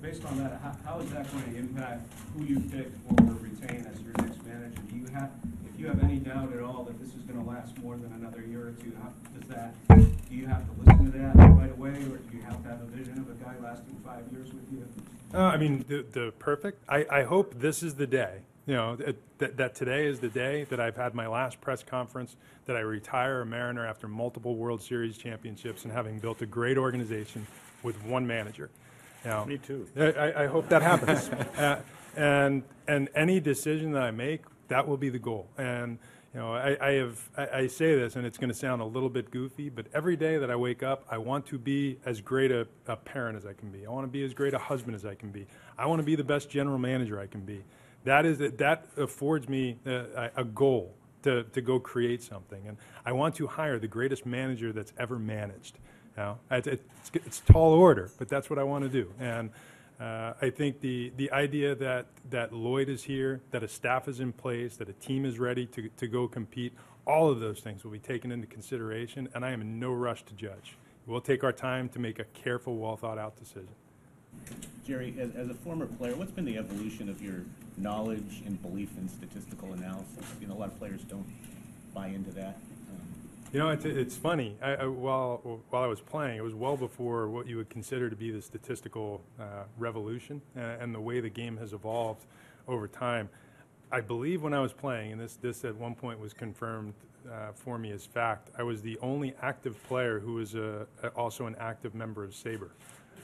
Based 0.00 0.24
on 0.26 0.38
that, 0.38 0.60
how, 0.62 0.76
how 0.84 1.00
is 1.00 1.10
that 1.10 1.30
going 1.32 1.44
to 1.44 1.58
impact 1.58 2.12
who 2.36 2.44
you 2.44 2.60
pick 2.60 2.88
or 3.10 3.34
retain 3.40 3.86
as 3.90 4.00
your 4.02 4.12
next 4.18 4.44
manager? 4.44 4.80
Do 4.90 4.96
you 4.96 5.06
have, 5.14 5.30
if 5.72 5.80
you 5.80 5.86
have 5.86 6.02
any 6.04 6.16
doubt 6.16 6.52
at 6.52 6.60
all 6.60 6.84
that 6.84 7.00
this 7.00 7.08
is 7.14 7.22
going 7.22 7.42
to 7.42 7.48
last 7.48 7.76
more 7.78 7.96
than 7.96 8.12
another 8.12 8.42
year 8.42 8.68
or 8.68 8.72
two, 8.72 8.92
how 9.02 9.12
does 9.38 9.48
that, 9.48 9.74
do 9.88 10.34
you 10.34 10.46
have 10.46 10.62
to 10.66 10.72
listen 10.84 11.10
to 11.10 11.18
that 11.18 11.34
right 11.36 11.72
away, 11.72 11.90
or 11.90 12.18
do 12.18 12.36
you 12.36 12.42
have 12.42 12.62
to 12.62 12.68
have 12.68 12.82
a 12.82 12.86
vision 12.86 13.18
of 13.18 13.30
a 13.30 13.44
guy 13.44 13.54
lasting 13.62 13.96
five 14.04 14.24
years 14.30 14.52
with 14.52 14.70
you? 14.70 14.86
Uh, 15.32 15.38
I 15.38 15.56
mean, 15.56 15.84
the, 15.88 16.04
the 16.12 16.32
perfect. 16.38 16.84
I, 16.88 17.06
I 17.10 17.22
hope 17.22 17.58
this 17.58 17.82
is 17.82 17.94
the 17.94 18.06
day. 18.06 18.40
You 18.66 18.74
know, 18.74 18.96
that, 19.38 19.56
that 19.56 19.74
today 19.74 20.06
is 20.06 20.20
the 20.20 20.28
day 20.28 20.64
that 20.64 20.80
I've 20.80 20.96
had 20.96 21.14
my 21.14 21.26
last 21.26 21.60
press 21.60 21.82
conference, 21.82 22.36
that 22.66 22.76
I 22.76 22.80
retire 22.80 23.40
a 23.42 23.46
Mariner 23.46 23.86
after 23.86 24.08
multiple 24.08 24.54
World 24.54 24.80
Series 24.82 25.18
championships 25.18 25.84
and 25.84 25.92
having 25.92 26.18
built 26.18 26.40
a 26.40 26.46
great 26.46 26.78
organization 26.78 27.46
with 27.82 28.02
one 28.04 28.26
manager. 28.26 28.70
Now, 29.24 29.44
Me 29.44 29.58
too. 29.58 29.86
I- 29.96 30.44
I, 30.44 30.46
hope 30.46 30.68
that 30.68 30.82
happens. 30.82 31.28
uh, 31.58 31.80
and 32.16 32.62
and 32.86 33.08
any 33.14 33.40
decision 33.40 33.92
that 33.92 34.02
I 34.02 34.10
make, 34.10 34.42
that 34.68 34.86
will 34.86 34.96
be 34.96 35.08
the 35.08 35.18
goal. 35.18 35.48
And 35.56 35.98
you 36.32 36.40
know, 36.40 36.52
I, 36.54 36.76
I 36.80 36.92
have 36.94 37.28
I, 37.36 37.48
I 37.60 37.66
say 37.66 37.94
this, 37.94 38.16
and 38.16 38.26
it's 38.26 38.38
going 38.38 38.50
to 38.50 38.56
sound 38.56 38.82
a 38.82 38.84
little 38.84 39.08
bit 39.08 39.30
goofy, 39.30 39.68
but 39.70 39.86
every 39.94 40.16
day 40.16 40.36
that 40.36 40.50
I 40.50 40.56
wake 40.56 40.82
up, 40.82 41.04
I 41.10 41.18
want 41.18 41.46
to 41.46 41.58
be 41.58 41.98
as 42.04 42.20
great 42.20 42.50
a, 42.52 42.66
a 42.86 42.96
parent 42.96 43.36
as 43.36 43.46
I 43.46 43.52
can 43.52 43.70
be. 43.70 43.86
I 43.86 43.90
want 43.90 44.06
to 44.06 44.10
be 44.10 44.24
as 44.24 44.34
great 44.34 44.54
a 44.54 44.58
husband 44.58 44.94
as 44.94 45.04
I 45.04 45.14
can 45.14 45.30
be. 45.30 45.46
I 45.78 45.86
want 45.86 46.00
to 46.00 46.04
be 46.04 46.16
the 46.16 46.24
best 46.24 46.50
general 46.50 46.78
manager 46.78 47.20
I 47.20 47.26
can 47.26 47.40
be. 47.40 47.64
That 48.04 48.26
is 48.26 48.38
that 48.38 48.86
affords 48.96 49.48
me 49.48 49.78
a, 49.86 50.30
a 50.36 50.44
goal 50.44 50.94
to, 51.24 51.44
to 51.44 51.60
go 51.60 51.80
create 51.80 52.22
something. 52.22 52.68
And 52.68 52.76
I 53.04 53.12
want 53.12 53.34
to 53.36 53.46
hire 53.46 53.78
the 53.78 53.88
greatest 53.88 54.24
manager 54.24 54.72
that's 54.72 54.92
ever 54.98 55.18
managed. 55.18 55.78
Now, 56.16 56.38
it's, 56.50 56.68
it's, 57.12 57.40
tall 57.40 57.72
order, 57.72 58.10
but 58.18 58.28
that's 58.28 58.48
what 58.48 58.58
I 58.58 58.62
want 58.62 58.84
to 58.84 58.90
do. 58.90 59.12
And 59.18 59.50
Uh, 60.00 60.34
I 60.42 60.50
think 60.50 60.80
the, 60.80 61.12
the 61.16 61.30
idea 61.30 61.76
that, 61.76 62.06
that 62.30 62.52
Lloyd 62.52 62.88
is 62.88 63.04
here, 63.04 63.40
that 63.52 63.62
a 63.62 63.68
staff 63.68 64.08
is 64.08 64.18
in 64.18 64.32
place, 64.32 64.76
that 64.78 64.88
a 64.88 64.92
team 64.94 65.24
is 65.24 65.38
ready 65.38 65.66
to, 65.66 65.88
to 65.96 66.08
go 66.08 66.26
compete, 66.26 66.72
all 67.06 67.30
of 67.30 67.38
those 67.38 67.60
things 67.60 67.84
will 67.84 67.92
be 67.92 68.00
taken 68.00 68.32
into 68.32 68.48
consideration, 68.48 69.28
and 69.34 69.44
I 69.44 69.52
am 69.52 69.60
in 69.60 69.78
no 69.78 69.92
rush 69.92 70.24
to 70.24 70.34
judge. 70.34 70.76
We'll 71.06 71.20
take 71.20 71.44
our 71.44 71.52
time 71.52 71.88
to 71.90 72.00
make 72.00 72.18
a 72.18 72.24
careful, 72.24 72.76
well 72.76 72.96
thought 72.96 73.18
out 73.18 73.36
decision. 73.36 73.68
Jerry, 74.84 75.14
as, 75.16 75.30
as 75.36 75.48
a 75.48 75.54
former 75.54 75.86
player, 75.86 76.16
what's 76.16 76.32
been 76.32 76.44
the 76.44 76.58
evolution 76.58 77.08
of 77.08 77.22
your 77.22 77.42
knowledge 77.76 78.42
and 78.46 78.60
belief 78.60 78.90
in 78.98 79.08
statistical 79.08 79.72
analysis? 79.74 80.24
You 80.40 80.48
know, 80.48 80.54
a 80.54 80.60
lot 80.64 80.70
of 80.72 80.78
players 80.78 81.02
don't 81.02 81.26
buy 81.94 82.08
into 82.08 82.32
that. 82.32 82.58
You 83.54 83.60
know, 83.60 83.68
it's, 83.68 83.84
it's 83.84 84.16
funny. 84.16 84.56
I, 84.60 84.74
I, 84.74 84.86
while, 84.86 85.60
while 85.70 85.84
I 85.84 85.86
was 85.86 86.00
playing, 86.00 86.38
it 86.38 86.42
was 86.42 86.54
well 86.54 86.76
before 86.76 87.28
what 87.28 87.46
you 87.46 87.56
would 87.56 87.70
consider 87.70 88.10
to 88.10 88.16
be 88.16 88.32
the 88.32 88.42
statistical 88.42 89.22
uh, 89.38 89.62
revolution 89.78 90.42
uh, 90.56 90.60
and 90.80 90.92
the 90.92 91.00
way 91.00 91.20
the 91.20 91.28
game 91.28 91.56
has 91.58 91.72
evolved 91.72 92.26
over 92.66 92.88
time. 92.88 93.28
I 93.92 94.00
believe 94.00 94.42
when 94.42 94.54
I 94.54 94.58
was 94.58 94.72
playing, 94.72 95.12
and 95.12 95.20
this, 95.20 95.36
this 95.36 95.64
at 95.64 95.76
one 95.76 95.94
point 95.94 96.18
was 96.18 96.32
confirmed 96.32 96.94
uh, 97.30 97.52
for 97.54 97.78
me 97.78 97.92
as 97.92 98.04
fact, 98.04 98.50
I 98.58 98.64
was 98.64 98.82
the 98.82 98.98
only 98.98 99.34
active 99.40 99.80
player 99.84 100.18
who 100.18 100.34
was 100.34 100.56
a, 100.56 100.88
a- 101.04 101.10
also 101.10 101.46
an 101.46 101.54
active 101.60 101.94
member 101.94 102.24
of 102.24 102.32
SABR. 102.32 102.70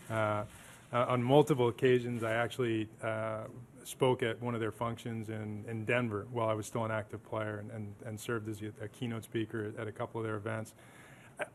Uh, 0.09 0.45
uh, 0.93 1.07
on 1.09 1.25
multiple 1.25 1.67
occasions, 1.67 2.23
I 2.23 2.35
actually 2.35 2.89
uh, 3.03 3.47
spoke 3.85 4.23
at 4.23 4.41
one 4.43 4.55
of 4.55 4.61
their 4.61 4.73
functions 4.73 5.29
in, 5.29 5.65
in 5.69 5.85
Denver 5.85 6.27
while 6.31 6.49
I 6.49 6.55
was 6.55 6.67
still 6.67 6.85
an 6.85 6.91
active 6.91 7.23
player 7.25 7.59
and, 7.59 7.71
and, 7.71 7.95
and 8.07 8.19
served 8.19 8.49
as 8.49 8.61
a, 8.63 8.85
a 8.85 8.89
keynote 8.89 9.25
speaker 9.25 9.73
at 9.79 9.89
a 9.89 9.93
couple 9.93 10.21
of 10.21 10.27
their 10.27 10.37
events. 10.37 10.75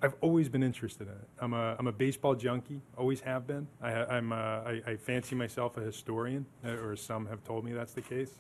I've 0.02 0.16
always 0.22 0.50
been 0.50 0.64
interested 0.64 1.08
in 1.08 1.14
it. 1.14 1.28
I'm 1.40 1.54
a, 1.54 1.76
I'm 1.78 1.88
a 1.88 1.92
baseball 1.92 2.36
junkie, 2.36 2.82
always 2.98 3.22
have 3.22 3.46
been. 3.46 3.68
I, 3.82 3.92
I'm 3.92 4.32
a, 4.32 4.36
I, 4.36 4.82
I 4.88 4.96
fancy 4.96 5.36
myself 5.36 5.78
a 5.78 5.82
historian, 5.82 6.46
uh, 6.66 6.72
or 6.72 6.96
some 6.96 7.28
have 7.28 7.44
told 7.44 7.66
me 7.66 7.74
that's 7.74 7.94
the 7.94 8.02
case. 8.02 8.32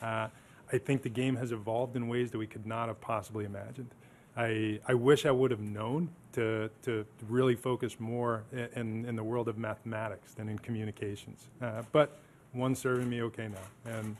Uh, 0.00 0.28
I 0.72 0.78
think 0.78 1.02
the 1.02 1.08
game 1.08 1.34
has 1.34 1.50
evolved 1.50 1.96
in 1.96 2.06
ways 2.06 2.30
that 2.30 2.38
we 2.38 2.46
could 2.46 2.66
not 2.66 2.86
have 2.86 3.00
possibly 3.00 3.44
imagined. 3.44 3.92
I, 4.36 4.78
I 4.86 4.94
wish 4.94 5.26
I 5.26 5.32
would 5.32 5.50
have 5.50 5.60
known 5.60 6.10
to, 6.34 6.70
to 6.82 7.04
really 7.28 7.56
focus 7.56 7.98
more 7.98 8.44
in, 8.52 9.04
in 9.04 9.16
the 9.16 9.24
world 9.24 9.48
of 9.48 9.58
mathematics 9.58 10.34
than 10.34 10.48
in 10.48 10.56
communications. 10.60 11.48
Uh, 11.60 11.82
but 11.90 12.20
one's 12.54 12.78
serving 12.78 13.08
me 13.08 13.22
okay 13.22 13.48
now. 13.48 13.92
And 13.92 14.16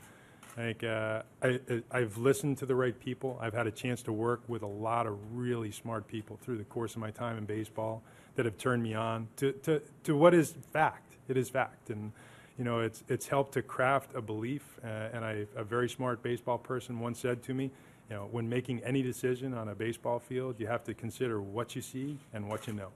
I 0.57 0.61
think 0.61 0.83
uh, 0.83 1.21
I- 1.41 1.59
I've 1.91 2.17
listened 2.17 2.57
to 2.59 2.65
the 2.65 2.75
right 2.75 2.97
people. 2.99 3.37
I've 3.41 3.53
had 3.53 3.67
a 3.67 3.71
chance 3.71 4.01
to 4.03 4.11
work 4.11 4.41
with 4.47 4.61
a 4.61 4.67
lot 4.67 5.07
of 5.07 5.17
really 5.33 5.71
smart 5.71 6.07
people 6.07 6.37
through 6.41 6.57
the 6.57 6.63
course 6.65 6.95
of 6.95 7.01
my 7.01 7.11
time 7.11 7.37
in 7.37 7.45
baseball 7.45 8.03
that 8.35 8.45
have 8.45 8.57
turned 8.57 8.83
me 8.83 8.93
on 8.93 9.27
to, 9.37 9.53
to, 9.63 9.81
to 10.03 10.15
what 10.15 10.33
is 10.33 10.55
fact. 10.71 11.15
It 11.27 11.37
is 11.37 11.49
fact. 11.49 11.89
And 11.89 12.11
you 12.57 12.65
know, 12.65 12.81
it's, 12.81 13.03
it's 13.07 13.27
helped 13.27 13.53
to 13.53 13.61
craft 13.61 14.13
a 14.15 14.21
belief. 14.21 14.79
Uh, 14.83 14.87
and 15.13 15.23
I, 15.23 15.45
a 15.55 15.63
very 15.63 15.87
smart 15.87 16.21
baseball 16.21 16.57
person 16.57 16.99
once 16.99 17.19
said 17.19 17.41
to 17.43 17.53
me, 17.53 17.71
you 18.09 18.15
know, 18.15 18.27
when 18.31 18.49
making 18.49 18.83
any 18.83 19.01
decision 19.01 19.53
on 19.53 19.69
a 19.69 19.75
baseball 19.75 20.19
field, 20.19 20.55
you 20.59 20.67
have 20.67 20.83
to 20.83 20.93
consider 20.93 21.41
what 21.41 21.75
you 21.75 21.81
see 21.81 22.17
and 22.33 22.49
what 22.49 22.67
you 22.67 22.73
know. 22.73 22.89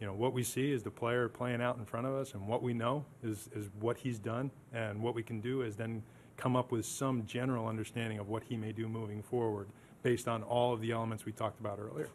You 0.00 0.06
know, 0.06 0.14
what 0.14 0.32
we 0.32 0.42
see 0.42 0.72
is 0.72 0.82
the 0.82 0.90
player 0.90 1.28
playing 1.28 1.62
out 1.62 1.78
in 1.78 1.84
front 1.84 2.06
of 2.06 2.14
us, 2.14 2.34
and 2.34 2.46
what 2.46 2.62
we 2.62 2.74
know 2.74 3.04
is, 3.22 3.48
is 3.54 3.70
what 3.80 3.96
he's 3.96 4.18
done. 4.18 4.50
And 4.72 5.02
what 5.02 5.14
we 5.14 5.22
can 5.22 5.40
do 5.40 5.62
is 5.62 5.76
then 5.76 6.02
come 6.36 6.56
up 6.56 6.72
with 6.72 6.84
some 6.84 7.24
general 7.26 7.66
understanding 7.66 8.18
of 8.18 8.28
what 8.28 8.42
he 8.42 8.56
may 8.56 8.72
do 8.72 8.88
moving 8.88 9.22
forward 9.22 9.68
based 10.02 10.26
on 10.28 10.42
all 10.42 10.72
of 10.72 10.80
the 10.80 10.90
elements 10.90 11.24
we 11.24 11.32
talked 11.32 11.60
about 11.60 11.78
earlier. 11.78 12.08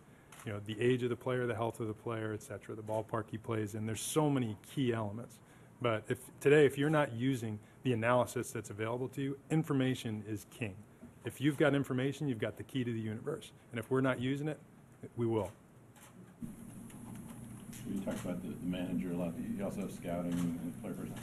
You 0.46 0.54
know, 0.54 0.62
the 0.66 0.80
age 0.80 1.04
of 1.04 1.10
the 1.10 1.16
player, 1.16 1.48
the 1.48 1.56
health 1.56 1.80
of 1.80 1.88
the 1.88 1.94
player, 1.94 2.34
et 2.34 2.44
cetera, 2.44 2.76
the 2.76 2.82
ballpark 2.82 3.26
he 3.32 3.38
plays 3.38 3.76
in. 3.76 3.86
There's 3.86 4.02
so 4.02 4.30
many 4.30 4.58
key 4.74 4.94
elements. 4.94 5.40
But 5.82 6.04
if 6.10 6.20
today, 6.42 6.66
if 6.66 6.78
you're 6.78 6.90
not 6.90 7.14
using 7.14 7.60
the 7.84 7.94
analysis 7.94 8.52
that's 8.52 8.70
available 8.70 9.08
to 9.10 9.22
you, 9.22 9.38
information 9.50 10.24
is 10.28 10.46
king. 10.52 10.76
If 11.26 11.42
you've 11.42 11.58
got 11.58 11.74
information, 11.74 12.28
you've 12.28 12.40
got 12.40 12.58
the 12.58 12.64
key 12.64 12.84
to 12.84 12.92
the 12.92 13.00
universe. 13.00 13.52
And 13.72 13.80
if 13.80 13.90
we're 13.90 14.02
not 14.02 14.20
using 14.20 14.48
it, 14.48 14.60
we 15.16 15.26
will. 15.26 15.52
You 17.90 18.00
talked 18.02 18.24
about 18.24 18.42
the, 18.42 18.50
the 18.50 18.66
manager 18.66 19.12
a 19.12 19.18
lot, 19.18 19.34
you 19.38 19.64
also 19.64 19.82
have 19.82 19.92
scouting 19.92 20.34
and 20.34 20.82
player 20.82 20.94
person. 20.94 21.14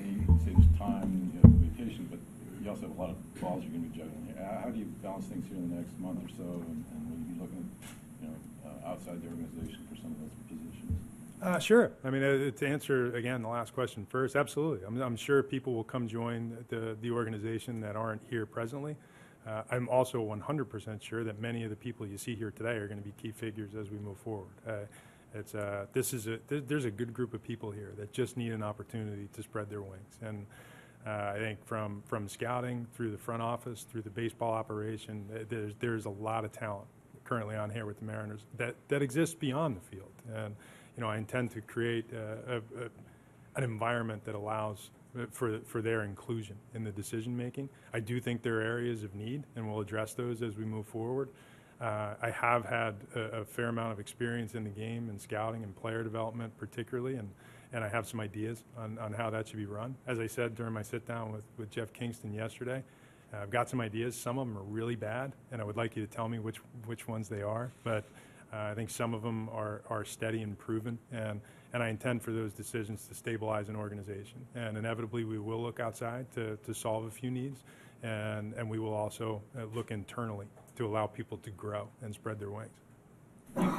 And 0.00 0.16
you 0.20 0.40
say 0.44 0.52
there's 0.52 0.78
time, 0.78 1.30
you 1.34 1.40
have 1.40 1.50
vacation, 1.70 2.08
but 2.10 2.18
you 2.62 2.68
also 2.68 2.82
have 2.82 2.96
a 2.96 3.00
lot 3.00 3.10
of 3.10 3.40
balls 3.40 3.62
you're 3.62 3.72
gonna 3.72 3.86
be 3.86 3.96
juggling 3.96 4.26
here. 4.26 4.44
How, 4.44 4.64
how 4.64 4.70
do 4.70 4.78
you 4.78 4.86
balance 5.02 5.26
things 5.26 5.46
here 5.46 5.56
in 5.56 5.70
the 5.70 5.76
next 5.76 5.98
month 6.00 6.18
or 6.18 6.30
so, 6.34 6.42
and, 6.42 6.84
and 6.90 7.00
will 7.10 7.18
you 7.18 7.34
be 7.34 7.40
looking, 7.40 7.70
you 8.20 8.28
know, 8.28 8.34
uh, 8.66 8.90
outside 8.90 9.22
the 9.22 9.28
organization 9.28 9.86
for 9.88 9.96
some 9.96 10.10
of 10.10 10.18
those 10.18 10.34
positions? 10.50 10.98
Uh, 11.42 11.58
sure. 11.58 11.92
I 12.04 12.10
mean, 12.10 12.22
uh, 12.22 12.50
to 12.50 12.66
answer 12.66 13.14
again 13.14 13.42
the 13.42 13.48
last 13.48 13.74
question 13.74 14.06
first, 14.06 14.34
absolutely. 14.34 14.86
I'm, 14.86 15.00
I'm 15.00 15.16
sure 15.16 15.42
people 15.42 15.74
will 15.74 15.84
come 15.84 16.08
join 16.08 16.56
the, 16.68 16.96
the 17.00 17.10
organization 17.10 17.80
that 17.80 17.94
aren't 17.94 18.22
here 18.28 18.46
presently. 18.46 18.96
Uh, 19.46 19.62
I'm 19.70 19.88
also 19.88 20.22
100% 20.24 21.02
sure 21.02 21.24
that 21.24 21.40
many 21.40 21.64
of 21.64 21.70
the 21.70 21.76
people 21.76 22.06
you 22.06 22.16
see 22.16 22.36
here 22.36 22.52
today 22.52 22.76
are 22.76 22.86
going 22.86 23.00
to 23.00 23.04
be 23.04 23.12
key 23.20 23.32
figures 23.32 23.74
as 23.74 23.90
we 23.90 23.98
move 23.98 24.18
forward. 24.18 24.54
Uh, 24.66 24.72
it's 25.34 25.54
uh, 25.54 25.86
this 25.92 26.12
is 26.12 26.26
a 26.26 26.38
th- 26.38 26.64
there's 26.66 26.84
a 26.84 26.90
good 26.90 27.12
group 27.12 27.34
of 27.34 27.42
people 27.42 27.70
here 27.70 27.92
that 27.98 28.12
just 28.12 28.36
need 28.36 28.52
an 28.52 28.62
opportunity 28.62 29.28
to 29.32 29.42
spread 29.42 29.70
their 29.70 29.82
wings, 29.82 30.18
and 30.20 30.46
uh, 31.06 31.32
I 31.34 31.38
think 31.38 31.64
from 31.66 32.02
from 32.06 32.28
scouting 32.28 32.86
through 32.94 33.10
the 33.10 33.18
front 33.18 33.42
office 33.42 33.86
through 33.90 34.02
the 34.02 34.10
baseball 34.10 34.52
operation, 34.52 35.26
there's 35.48 35.74
there's 35.80 36.04
a 36.04 36.10
lot 36.10 36.44
of 36.44 36.52
talent 36.52 36.86
currently 37.24 37.56
on 37.56 37.70
here 37.70 37.86
with 37.86 37.98
the 37.98 38.04
Mariners 38.04 38.40
that 38.56 38.76
that 38.88 39.02
exists 39.02 39.34
beyond 39.34 39.76
the 39.76 39.80
field, 39.80 40.12
and 40.34 40.54
you 40.96 41.00
know 41.00 41.08
I 41.08 41.16
intend 41.16 41.50
to 41.52 41.60
create 41.60 42.06
uh, 42.12 42.54
a, 42.54 42.56
a, 42.56 42.88
an 43.56 43.64
environment 43.64 44.24
that 44.24 44.34
allows 44.34 44.90
uh, 45.18 45.26
for 45.30 45.58
for 45.66 45.82
their 45.82 46.02
inclusion 46.02 46.56
in 46.74 46.84
the 46.84 46.92
decision 46.92 47.36
making. 47.36 47.68
I 47.92 48.00
do 48.00 48.20
think 48.20 48.42
there 48.42 48.58
are 48.58 48.62
areas 48.62 49.02
of 49.02 49.14
need, 49.14 49.44
and 49.56 49.68
we'll 49.68 49.80
address 49.80 50.14
those 50.14 50.42
as 50.42 50.56
we 50.56 50.64
move 50.64 50.86
forward. 50.86 51.30
Uh, 51.82 52.14
I 52.22 52.30
have 52.30 52.64
had 52.64 52.94
a, 53.16 53.40
a 53.40 53.44
fair 53.44 53.66
amount 53.66 53.90
of 53.90 53.98
experience 53.98 54.54
in 54.54 54.62
the 54.62 54.70
game 54.70 55.08
and 55.08 55.20
scouting 55.20 55.64
and 55.64 55.74
player 55.74 56.04
development, 56.04 56.56
particularly, 56.56 57.16
and, 57.16 57.28
and 57.72 57.82
I 57.82 57.88
have 57.88 58.06
some 58.06 58.20
ideas 58.20 58.62
on, 58.78 58.98
on 58.98 59.12
how 59.12 59.30
that 59.30 59.48
should 59.48 59.56
be 59.56 59.66
run. 59.66 59.96
As 60.06 60.20
I 60.20 60.28
said 60.28 60.54
during 60.54 60.72
my 60.72 60.82
sit 60.82 61.08
down 61.08 61.32
with, 61.32 61.42
with 61.58 61.70
Jeff 61.72 61.92
Kingston 61.92 62.32
yesterday, 62.32 62.84
uh, 63.34 63.38
I've 63.38 63.50
got 63.50 63.68
some 63.68 63.80
ideas. 63.80 64.14
Some 64.14 64.38
of 64.38 64.46
them 64.46 64.56
are 64.56 64.62
really 64.62 64.94
bad, 64.94 65.32
and 65.50 65.60
I 65.60 65.64
would 65.64 65.76
like 65.76 65.96
you 65.96 66.06
to 66.06 66.12
tell 66.12 66.28
me 66.28 66.38
which, 66.38 66.58
which 66.86 67.08
ones 67.08 67.28
they 67.28 67.42
are. 67.42 67.72
But 67.82 68.04
uh, 68.52 68.58
I 68.58 68.74
think 68.74 68.88
some 68.88 69.12
of 69.12 69.22
them 69.22 69.48
are, 69.48 69.82
are 69.90 70.04
steady 70.04 70.42
and 70.42 70.56
proven, 70.56 71.00
and, 71.10 71.40
and 71.72 71.82
I 71.82 71.88
intend 71.88 72.22
for 72.22 72.30
those 72.30 72.52
decisions 72.52 73.08
to 73.08 73.14
stabilize 73.14 73.68
an 73.68 73.74
organization. 73.74 74.46
And 74.54 74.78
inevitably, 74.78 75.24
we 75.24 75.40
will 75.40 75.60
look 75.60 75.80
outside 75.80 76.30
to, 76.34 76.56
to 76.58 76.74
solve 76.74 77.06
a 77.06 77.10
few 77.10 77.32
needs, 77.32 77.64
and, 78.04 78.52
and 78.52 78.70
we 78.70 78.78
will 78.78 78.94
also 78.94 79.42
uh, 79.58 79.64
look 79.74 79.90
internally 79.90 80.46
to 80.76 80.86
allow 80.86 81.06
people 81.06 81.38
to 81.38 81.50
grow 81.50 81.88
and 82.00 82.14
spread 82.14 82.38
their 82.38 82.50
wings. 82.50 82.70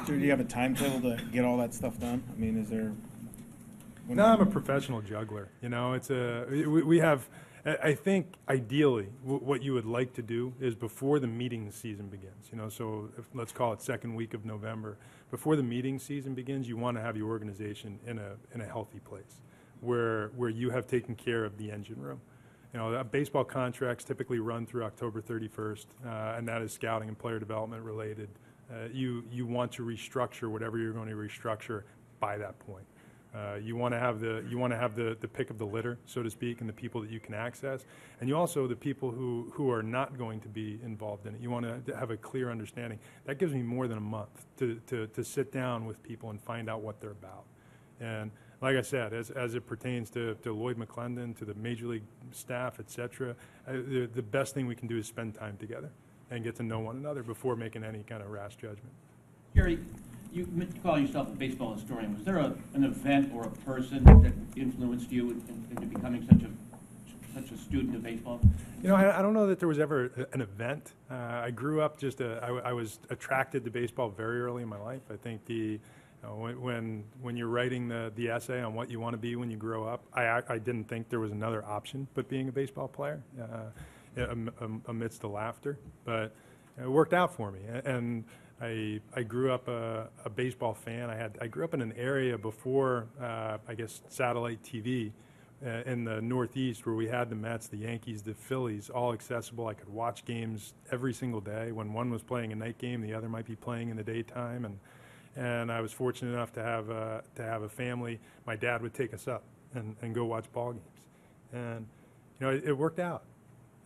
Do 0.06 0.14
you 0.14 0.30
have 0.30 0.40
a 0.40 0.44
timetable 0.44 1.00
to 1.00 1.22
get 1.32 1.44
all 1.44 1.56
that 1.58 1.74
stuff 1.74 1.98
done? 1.98 2.22
I 2.32 2.38
mean, 2.38 2.56
is 2.58 2.68
there? 2.70 2.92
No, 4.08 4.24
I'm 4.24 4.40
a 4.40 4.46
professional 4.46 5.00
juggler. 5.00 5.48
You 5.62 5.68
know, 5.68 5.94
it's 5.94 6.10
a 6.10 6.46
we, 6.48 6.82
we 6.82 6.98
have. 6.98 7.28
I 7.66 7.94
think 7.94 8.34
ideally, 8.46 9.08
w- 9.22 9.42
what 9.42 9.62
you 9.62 9.72
would 9.72 9.86
like 9.86 10.12
to 10.14 10.22
do 10.22 10.52
is 10.60 10.74
before 10.74 11.18
the 11.18 11.26
meeting 11.26 11.70
season 11.70 12.08
begins. 12.08 12.50
You 12.52 12.58
know, 12.58 12.68
so 12.68 13.08
if, 13.16 13.24
let's 13.32 13.52
call 13.52 13.72
it 13.72 13.80
second 13.80 14.14
week 14.14 14.34
of 14.34 14.44
November. 14.44 14.98
Before 15.30 15.56
the 15.56 15.62
meeting 15.62 15.98
season 15.98 16.34
begins, 16.34 16.68
you 16.68 16.76
want 16.76 16.98
to 16.98 17.00
have 17.00 17.16
your 17.16 17.28
organization 17.28 17.98
in 18.06 18.18
a 18.18 18.36
in 18.54 18.60
a 18.60 18.66
healthy 18.66 19.00
place, 19.00 19.40
where 19.80 20.28
where 20.36 20.50
you 20.50 20.70
have 20.70 20.86
taken 20.86 21.16
care 21.16 21.44
of 21.44 21.56
the 21.56 21.72
engine 21.72 22.00
room. 22.00 22.20
You 22.74 22.80
know, 22.80 23.04
baseball 23.04 23.44
contracts 23.44 24.02
typically 24.02 24.40
run 24.40 24.66
through 24.66 24.82
October 24.82 25.22
31st, 25.22 25.86
uh, 26.04 26.34
and 26.36 26.48
that 26.48 26.60
is 26.60 26.72
scouting 26.72 27.06
and 27.06 27.16
player 27.16 27.38
development 27.38 27.84
related. 27.84 28.28
Uh, 28.68 28.88
you 28.92 29.24
you 29.30 29.46
want 29.46 29.70
to 29.72 29.84
restructure 29.84 30.50
whatever 30.50 30.76
you're 30.76 30.92
going 30.92 31.08
to 31.08 31.14
restructure 31.14 31.84
by 32.18 32.36
that 32.36 32.58
point. 32.58 32.84
Uh, 33.32 33.56
you 33.62 33.76
want 33.76 33.94
to 33.94 33.98
have 34.00 34.18
the 34.18 34.44
you 34.50 34.58
want 34.58 34.72
to 34.72 34.76
have 34.76 34.96
the, 34.96 35.16
the 35.20 35.28
pick 35.28 35.50
of 35.50 35.58
the 35.58 35.64
litter, 35.64 35.98
so 36.06 36.20
to 36.20 36.28
speak, 36.28 36.60
and 36.60 36.68
the 36.68 36.72
people 36.72 37.00
that 37.00 37.10
you 37.10 37.20
can 37.20 37.32
access, 37.32 37.84
and 38.18 38.28
you 38.28 38.36
also 38.36 38.66
the 38.66 38.74
people 38.74 39.12
who, 39.12 39.52
who 39.54 39.70
are 39.70 39.82
not 39.82 40.18
going 40.18 40.40
to 40.40 40.48
be 40.48 40.80
involved 40.82 41.26
in 41.26 41.34
it. 41.36 41.40
You 41.40 41.50
want 41.50 41.86
to 41.86 41.96
have 41.96 42.10
a 42.10 42.16
clear 42.16 42.50
understanding. 42.50 42.98
That 43.24 43.38
gives 43.38 43.52
me 43.52 43.62
more 43.62 43.86
than 43.86 43.98
a 43.98 44.00
month 44.00 44.46
to, 44.58 44.80
to, 44.88 45.06
to 45.06 45.22
sit 45.22 45.52
down 45.52 45.86
with 45.86 46.02
people 46.02 46.30
and 46.30 46.40
find 46.42 46.68
out 46.68 46.80
what 46.80 47.00
they're 47.00 47.12
about. 47.12 47.44
And 48.00 48.32
like 48.64 48.76
I 48.76 48.82
said, 48.82 49.12
as, 49.12 49.30
as 49.30 49.54
it 49.54 49.66
pertains 49.66 50.08
to, 50.10 50.34
to 50.36 50.54
Lloyd 50.54 50.78
McClendon, 50.78 51.36
to 51.36 51.44
the 51.44 51.52
major 51.54 51.86
league 51.86 52.02
staff, 52.32 52.80
et 52.80 52.90
cetera, 52.90 53.36
uh, 53.68 53.72
the, 53.72 54.08
the 54.12 54.22
best 54.22 54.54
thing 54.54 54.66
we 54.66 54.74
can 54.74 54.88
do 54.88 54.96
is 54.96 55.06
spend 55.06 55.34
time 55.34 55.58
together 55.58 55.90
and 56.30 56.42
get 56.42 56.56
to 56.56 56.62
know 56.62 56.80
one 56.80 56.96
another 56.96 57.22
before 57.22 57.56
making 57.56 57.84
any 57.84 58.02
kind 58.02 58.22
of 58.22 58.30
rash 58.30 58.56
judgment. 58.56 58.90
Jerry, 59.54 59.78
you 60.32 60.48
call 60.82 60.98
yourself 60.98 61.28
a 61.28 61.32
baseball 61.32 61.74
historian. 61.74 62.14
Was 62.14 62.24
there 62.24 62.38
a, 62.38 62.54
an 62.72 62.84
event 62.84 63.32
or 63.34 63.44
a 63.44 63.50
person 63.50 64.02
that 64.22 64.32
influenced 64.58 65.12
you 65.12 65.30
in- 65.30 65.66
into 65.70 65.86
becoming 65.86 66.26
such 66.26 66.42
a 66.42 66.50
such 67.34 67.50
a 67.50 67.58
student 67.58 67.96
of 67.96 68.02
baseball? 68.02 68.40
You 68.80 68.88
know, 68.90 68.94
I, 68.94 69.18
I 69.18 69.20
don't 69.20 69.34
know 69.34 69.48
that 69.48 69.58
there 69.58 69.68
was 69.68 69.80
ever 69.80 70.28
an 70.32 70.40
event. 70.40 70.92
Uh, 71.10 71.14
I 71.14 71.50
grew 71.50 71.82
up 71.82 71.98
just, 71.98 72.20
a, 72.20 72.38
I, 72.40 72.46
w- 72.46 72.62
I 72.64 72.72
was 72.72 73.00
attracted 73.10 73.64
to 73.64 73.70
baseball 73.70 74.08
very 74.08 74.40
early 74.40 74.62
in 74.62 74.68
my 74.68 74.78
life. 74.78 75.02
I 75.10 75.16
think 75.16 75.44
the, 75.44 75.80
Uh, 76.24 76.34
when, 76.34 76.60
when 76.60 77.04
when 77.20 77.36
you're 77.36 77.48
writing 77.48 77.88
the, 77.88 78.12
the 78.16 78.28
essay 78.28 78.60
on 78.62 78.74
what 78.74 78.90
you 78.90 79.00
want 79.00 79.14
to 79.14 79.18
be 79.18 79.36
when 79.36 79.50
you 79.50 79.56
grow 79.56 79.84
up, 79.84 80.04
I, 80.14 80.42
I 80.48 80.58
didn't 80.58 80.84
think 80.84 81.08
there 81.08 81.20
was 81.20 81.32
another 81.32 81.64
option 81.64 82.06
but 82.14 82.28
being 82.28 82.48
a 82.48 82.52
baseball 82.52 82.88
player 82.88 83.22
uh, 83.40 84.20
am- 84.20 84.50
am- 84.60 84.82
amidst 84.86 85.20
the 85.20 85.28
laughter. 85.28 85.78
But 86.04 86.34
it 86.80 86.88
worked 86.88 87.14
out 87.14 87.34
for 87.34 87.50
me, 87.50 87.60
and 87.84 88.24
I 88.60 89.00
I 89.14 89.22
grew 89.22 89.52
up 89.52 89.68
a, 89.68 90.08
a 90.24 90.30
baseball 90.30 90.74
fan. 90.74 91.10
I 91.10 91.16
had 91.16 91.36
I 91.40 91.46
grew 91.46 91.64
up 91.64 91.74
in 91.74 91.82
an 91.82 91.92
area 91.96 92.38
before 92.38 93.06
uh, 93.20 93.58
I 93.68 93.74
guess 93.74 94.02
satellite 94.08 94.62
TV 94.62 95.12
uh, 95.64 95.82
in 95.86 96.04
the 96.04 96.20
Northeast 96.20 96.86
where 96.86 96.94
we 96.94 97.08
had 97.08 97.30
the 97.30 97.36
Mets, 97.36 97.68
the 97.68 97.78
Yankees, 97.78 98.22
the 98.22 98.34
Phillies, 98.34 98.90
all 98.90 99.12
accessible. 99.12 99.66
I 99.66 99.74
could 99.74 99.88
watch 99.88 100.24
games 100.24 100.74
every 100.90 101.12
single 101.12 101.40
day. 101.40 101.72
When 101.72 101.92
one 101.92 102.10
was 102.10 102.22
playing 102.22 102.52
a 102.52 102.56
night 102.56 102.78
game, 102.78 103.00
the 103.00 103.14
other 103.14 103.28
might 103.28 103.46
be 103.46 103.56
playing 103.56 103.90
in 103.90 103.96
the 103.96 104.02
daytime, 104.02 104.64
and 104.64 104.78
and 105.36 105.70
I 105.70 105.80
was 105.80 105.92
fortunate 105.92 106.32
enough 106.32 106.52
to 106.54 106.62
have 106.62 106.90
a, 106.90 107.22
to 107.36 107.42
have 107.42 107.62
a 107.62 107.68
family. 107.68 108.20
My 108.46 108.56
dad 108.56 108.82
would 108.82 108.94
take 108.94 109.14
us 109.14 109.28
up 109.28 109.42
and, 109.74 109.96
and 110.02 110.14
go 110.14 110.24
watch 110.24 110.50
ball 110.52 110.72
games, 110.72 111.00
and 111.52 111.86
you 112.38 112.46
know 112.46 112.52
it, 112.52 112.64
it 112.64 112.72
worked 112.72 112.98
out, 113.00 113.24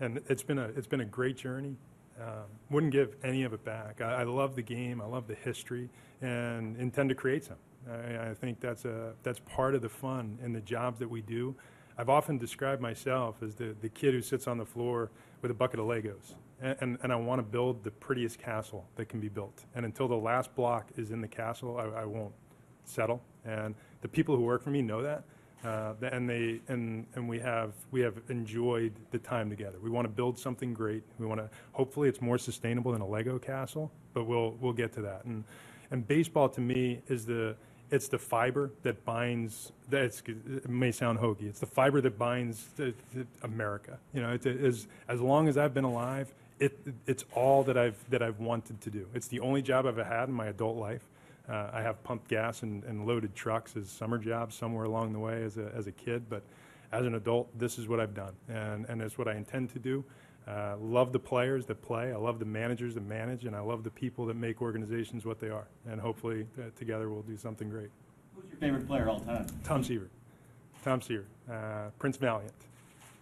and 0.01 0.21
it's 0.29 0.43
been 0.43 0.59
a 0.59 0.69
it's 0.77 0.87
been 0.87 1.01
a 1.01 1.07
great 1.07 1.37
journey. 1.37 1.77
Um, 2.21 2.47
wouldn't 2.71 2.93
give 2.93 3.15
any 3.23 3.45
of 3.45 3.53
it 3.53 3.65
back. 3.65 4.01
I, 4.01 4.21
I 4.21 4.23
love 4.25 4.57
the 4.57 4.63
game. 4.63 5.01
I 5.01 5.07
love 5.07 5.29
the 5.29 5.37
history, 5.37 5.89
and 6.21 6.77
intend 6.77 7.09
to 7.11 7.15
create 7.15 7.45
some. 7.45 7.57
I, 7.91 8.31
I 8.31 8.35
think 8.35 8.61
that's 8.61 8.85
a 8.85 9.13
that's 9.23 9.41
part 9.41 9.75
of 9.75 9.83
the 9.83 9.89
fun 9.89 10.39
in 10.43 10.53
the 10.53 10.61
jobs 10.61 10.99
that 10.99 11.09
we 11.09 11.21
do. 11.23 11.55
I've 11.97 12.09
often 12.09 12.39
described 12.39 12.81
myself 12.81 13.43
as 13.43 13.57
the, 13.57 13.75
the 13.81 13.89
kid 13.89 14.15
who 14.15 14.23
sits 14.23 14.47
on 14.47 14.57
the 14.57 14.65
floor 14.65 15.11
with 15.43 15.51
a 15.51 15.55
bucket 15.55 15.81
of 15.81 15.87
Legos, 15.87 16.35
and, 16.61 16.99
and, 17.03 17.13
I 17.13 17.17
want 17.17 17.39
to 17.39 17.43
build 17.45 17.85
the 17.85 17.91
prettiest 17.91 18.39
castle 18.39 18.85
that 18.97 19.09
can 19.09 19.21
be 19.21 19.29
built. 19.29 19.65
And 19.75 19.85
until 19.85 20.09
the 20.09 20.17
last 20.17 20.55
block 20.57 20.89
is 20.97 21.13
in 21.13 21.21
the 21.21 21.29
castle, 21.29 21.79
I, 21.79 22.01
I 22.01 22.05
won't 22.05 22.33
settle. 22.85 23.23
And 23.45 23.75
the 24.01 24.09
people 24.09 24.37
who 24.37 24.43
work 24.43 24.63
for 24.63 24.71
me 24.71 24.83
know 24.83 25.03
that, 25.03 25.23
uh, 25.65 25.95
and 26.03 26.29
they 26.29 26.61
and 26.69 27.07
and 27.15 27.29
we 27.29 27.39
have 27.41 27.73
we 27.91 28.01
have 28.01 28.15
enjoyed 28.29 28.93
the 29.11 29.19
time 29.19 29.51
together. 29.51 29.79
We 29.83 29.91
want 29.91 30.05
to 30.05 30.09
build 30.09 30.39
something 30.39 30.73
great. 30.73 31.03
We 31.19 31.27
want 31.27 31.41
to 31.41 31.51
hopefully 31.73 32.09
it's 32.09 32.21
more 32.21 32.39
sustainable 32.39 32.93
than 32.93 33.01
a 33.01 33.07
Lego 33.07 33.39
castle, 33.39 33.91
but 34.15 34.25
we'll 34.25 34.57
we'll 34.61 34.73
get 34.73 34.93
to 34.95 35.03
that. 35.03 35.25
And 35.25 35.45
and 35.91 36.07
baseball 36.07 36.49
to 36.51 36.61
me 36.61 37.03
is 37.09 37.27
the 37.27 37.57
it's 37.91 38.09
the 38.09 38.19
fiber 38.19 38.71
that 38.83 39.05
binds. 39.05 39.73
That's 39.89 40.23
it 40.27 40.69
may 40.69 40.93
sound 40.93 41.19
hokey. 41.19 41.47
It's 41.47 41.61
the 41.61 41.67
fiber 41.67 42.01
that 42.03 42.19
binds 42.19 42.67
America. 43.43 43.99
You 44.13 44.23
know, 44.23 44.31
it's, 44.33 44.47
as 44.47 44.87
as 45.09 45.21
long 45.21 45.49
as 45.49 45.57
I've 45.57 45.75
been 45.75 45.85
alive, 45.85 46.33
it 46.61 46.79
it's 47.07 47.25
all 47.35 47.63
that 47.65 47.77
I've 47.77 47.99
that 48.11 48.23
I've 48.23 48.41
wanted 48.41 48.81
to 48.81 48.91
do. 48.91 49.07
It's 49.15 49.29
the 49.29 49.41
only 49.41 49.63
job 49.63 49.87
I've 49.87 49.97
had 49.97 50.29
in 50.29 50.35
my 50.35 50.47
adult 50.47 50.77
life. 50.77 51.03
Uh, 51.49 51.71
I 51.73 51.81
have 51.81 52.03
pumped 52.05 52.29
gas 52.29 52.63
and, 52.63 52.85
and 52.85 53.07
loaded 53.07 53.35
trucks 53.35 53.75
as 53.77 53.89
summer 53.89 54.19
jobs 54.19 54.55
somewhere 54.55 54.85
along 54.85 55.13
the 55.13 55.19
way 55.19 55.43
as 55.43 55.57
a 55.57 55.73
as 55.75 55.87
a 55.87 55.93
kid, 55.93 56.29
but 56.29 56.43
as 56.93 57.07
an 57.07 57.15
adult, 57.15 57.57
this 57.59 57.79
is 57.79 57.89
what 57.89 58.01
I've 58.01 58.15
done, 58.15 58.35
and 58.49 58.87
and 58.89 59.01
it's 59.03 59.19
what 59.19 59.29
I 59.29 59.35
intend 59.35 59.71
to 59.71 59.79
do. 59.79 60.05
Uh, 60.47 60.77
love 60.81 61.13
the 61.13 61.19
players 61.19 61.67
that 61.67 61.83
play. 61.83 62.11
I 62.11 62.17
love 62.17 62.39
the 62.39 62.47
managers 62.47 62.95
that 62.95 63.03
manage, 63.03 63.45
and 63.45 63.55
I 63.55 63.61
love 63.61 63.85
the 63.85 63.91
people 63.91 64.25
that 64.27 64.37
make 64.37 64.63
organizations 64.63 65.27
what 65.27 65.39
they 65.39 65.51
are. 65.51 65.67
And 65.87 66.01
hopefully, 66.01 66.47
uh, 66.59 66.71
together, 66.75 67.11
we'll 67.11 67.21
do 67.21 67.37
something 67.37 67.69
great. 67.69 67.91
Who's 68.35 68.51
your 68.51 68.59
favorite 68.59 68.87
player 68.87 69.11
all 69.11 69.21
time? 69.21 69.47
Tom 69.63 69.85
Seaver. 69.85 70.09
Tom 70.83 71.03
Seaver. 71.03 71.27
Uh, 71.51 71.91
Prince 71.99 72.17
Valiant. 72.17 72.55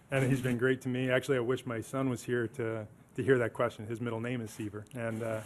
And 0.09 0.29
he's 0.29 0.39
been 0.39 0.57
great 0.57 0.79
to 0.83 0.89
me. 0.89 1.11
Actually, 1.11 1.35
I 1.35 1.41
wish 1.41 1.65
my 1.65 1.81
son 1.81 2.09
was 2.09 2.23
here 2.23 2.47
to, 2.47 2.87
to 3.17 3.23
hear 3.23 3.37
that 3.39 3.51
question. 3.51 3.85
His 3.85 3.99
middle 3.99 4.21
name 4.21 4.41
is 4.41 4.51
Seaver. 4.51 4.85
And 4.95 5.21
uh, 5.21 5.41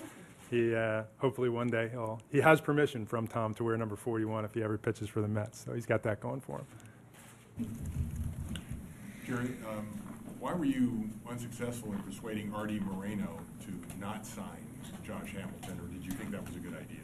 he 0.49 0.76
uh, 0.76 1.03
hopefully 1.17 1.49
one 1.49 1.69
day 1.69 1.89
he'll, 1.89 2.22
he 2.30 2.39
has 2.39 2.61
permission 2.61 3.05
from 3.05 3.26
Tom 3.26 3.53
to 3.55 3.63
wear 3.63 3.78
number 3.78 3.95
41 3.95 4.45
if 4.45 4.53
he 4.53 4.61
ever 4.61 4.78
pitches 4.78 5.09
for 5.09 5.22
the 5.22 5.28
Mets. 5.28 5.63
So 5.65 5.74
he's 5.74 5.86
got 5.86 6.03
that 6.03 6.19
going 6.19 6.41
for 6.41 6.59
him. 6.59 7.76
Jerry, 9.26 9.55
um, 9.69 9.88
why 10.39 10.53
were 10.53 10.65
you 10.65 11.09
unsuccessful 11.30 11.93
in 11.93 11.99
persuading 11.99 12.53
Artie 12.53 12.82
Moreno 12.82 13.39
to 13.65 13.99
not 13.99 14.26
sign 14.26 14.67
Josh 15.05 15.32
Hamilton, 15.32 15.80
or 15.80 15.88
did 15.88 16.03
you 16.05 16.11
think 16.11 16.32
that 16.32 16.45
was 16.45 16.55
a 16.55 16.59
good 16.59 16.74
idea? 16.74 16.99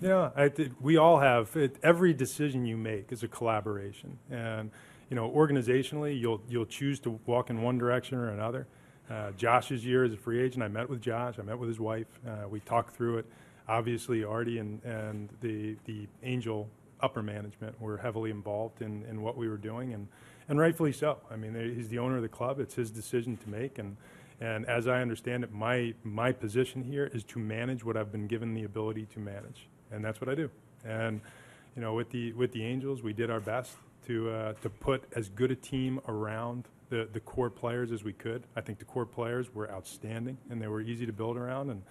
Yeah, 0.00 0.30
I 0.36 0.48
th- 0.48 0.70
we 0.80 0.96
all 0.96 1.18
have. 1.18 1.56
It, 1.56 1.76
every 1.82 2.12
decision 2.12 2.66
you 2.66 2.76
make 2.76 3.10
is 3.10 3.22
a 3.22 3.28
collaboration, 3.28 4.18
and 4.30 4.70
you 5.08 5.16
know, 5.16 5.30
organizationally, 5.30 6.18
you'll 6.20 6.42
you'll 6.48 6.66
choose 6.66 7.00
to 7.00 7.18
walk 7.26 7.50
in 7.50 7.62
one 7.62 7.78
direction 7.78 8.18
or 8.18 8.30
another. 8.30 8.66
Uh, 9.10 9.32
Josh's 9.32 9.84
year 9.84 10.04
as 10.04 10.12
a 10.12 10.16
free 10.16 10.42
agent, 10.42 10.62
I 10.62 10.68
met 10.68 10.88
with 10.88 11.02
Josh. 11.02 11.34
I 11.38 11.42
met 11.42 11.58
with 11.58 11.68
his 11.68 11.80
wife. 11.80 12.06
Uh, 12.26 12.48
we 12.48 12.60
talked 12.60 12.96
through 12.96 13.18
it. 13.18 13.26
Obviously, 13.68 14.24
Artie 14.24 14.58
and, 14.58 14.82
and 14.84 15.28
the 15.40 15.76
the 15.84 16.06
Angel 16.22 16.68
upper 17.00 17.22
management 17.22 17.78
were 17.80 17.98
heavily 17.98 18.30
involved 18.30 18.80
in, 18.80 19.04
in 19.04 19.22
what 19.22 19.36
we 19.36 19.48
were 19.48 19.58
doing, 19.58 19.92
and, 19.92 20.08
and 20.48 20.58
rightfully 20.58 20.92
so. 20.92 21.18
I 21.30 21.36
mean, 21.36 21.54
he's 21.74 21.88
the 21.88 21.98
owner 21.98 22.16
of 22.16 22.22
the 22.22 22.28
club. 22.28 22.60
It's 22.60 22.74
his 22.74 22.90
decision 22.90 23.36
to 23.38 23.48
make, 23.48 23.78
and 23.78 23.96
and 24.40 24.66
as 24.66 24.88
I 24.88 25.00
understand 25.00 25.44
it, 25.44 25.52
my 25.52 25.94
my 26.02 26.32
position 26.32 26.82
here 26.82 27.10
is 27.12 27.24
to 27.24 27.38
manage 27.38 27.84
what 27.84 27.96
I've 27.96 28.10
been 28.10 28.26
given 28.26 28.54
the 28.54 28.64
ability 28.64 29.06
to 29.14 29.20
manage, 29.20 29.68
and 29.92 30.04
that's 30.04 30.20
what 30.20 30.28
I 30.28 30.34
do. 30.34 30.50
And 30.84 31.20
you 31.76 31.82
know, 31.82 31.94
with 31.94 32.10
the 32.10 32.32
with 32.32 32.52
the 32.52 32.64
Angels, 32.64 33.02
we 33.02 33.12
did 33.12 33.30
our 33.30 33.40
best 33.40 33.76
to 34.06 34.30
uh, 34.30 34.52
to 34.54 34.70
put 34.70 35.04
as 35.14 35.28
good 35.28 35.50
a 35.50 35.56
team 35.56 36.00
around 36.08 36.64
the 36.94 37.08
the 37.12 37.20
core 37.20 37.50
players 37.50 37.90
as 37.90 38.04
we 38.04 38.12
could. 38.12 38.44
I 38.54 38.60
think 38.60 38.78
the 38.78 38.84
core 38.84 39.06
players 39.06 39.52
were 39.52 39.70
outstanding, 39.70 40.38
and 40.48 40.62
they 40.62 40.68
were 40.68 40.80
easy 40.80 41.06
to 41.06 41.12
build 41.12 41.36
around. 41.36 41.70
And 41.70 41.82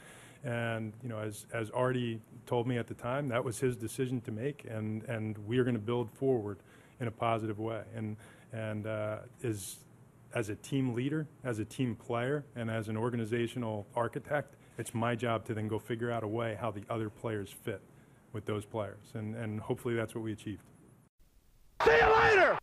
and 0.43 0.93
you 1.03 1.09
know, 1.09 1.19
as 1.19 1.45
as 1.53 1.69
Artie 1.71 2.21
told 2.45 2.67
me 2.67 2.77
at 2.77 2.87
the 2.87 2.93
time, 2.93 3.27
that 3.27 3.43
was 3.43 3.59
his 3.59 3.75
decision 3.75 4.21
to 4.21 4.31
make, 4.31 4.65
and 4.69 5.03
and 5.03 5.37
we 5.39 5.57
are 5.59 5.63
going 5.63 5.75
to 5.75 5.81
build 5.81 6.09
forward 6.11 6.59
in 7.01 7.07
a 7.07 7.11
positive 7.11 7.59
way. 7.59 7.81
And 7.95 8.15
and 8.53 8.87
uh, 8.87 9.17
as 9.43 10.49
a 10.49 10.55
team 10.55 10.93
leader, 10.93 11.27
as 11.43 11.59
a 11.59 11.65
team 11.65 11.95
player, 11.95 12.45
and 12.55 12.71
as 12.71 12.87
an 12.87 12.95
organizational 12.95 13.85
architect, 13.95 14.55
it's 14.77 14.93
my 14.93 15.15
job 15.15 15.45
to 15.45 15.53
then 15.53 15.67
go 15.67 15.79
figure 15.79 16.11
out 16.11 16.23
a 16.23 16.27
way 16.27 16.57
how 16.59 16.71
the 16.71 16.83
other 16.89 17.09
players 17.09 17.51
fit 17.51 17.81
with 18.31 18.45
those 18.45 18.65
players. 18.65 19.03
And, 19.13 19.35
and 19.35 19.59
hopefully 19.59 19.93
that's 19.93 20.15
what 20.15 20.23
we 20.23 20.31
achieved. 20.31 20.63
See 21.83 21.91
you 21.91 22.15
later! 22.15 22.57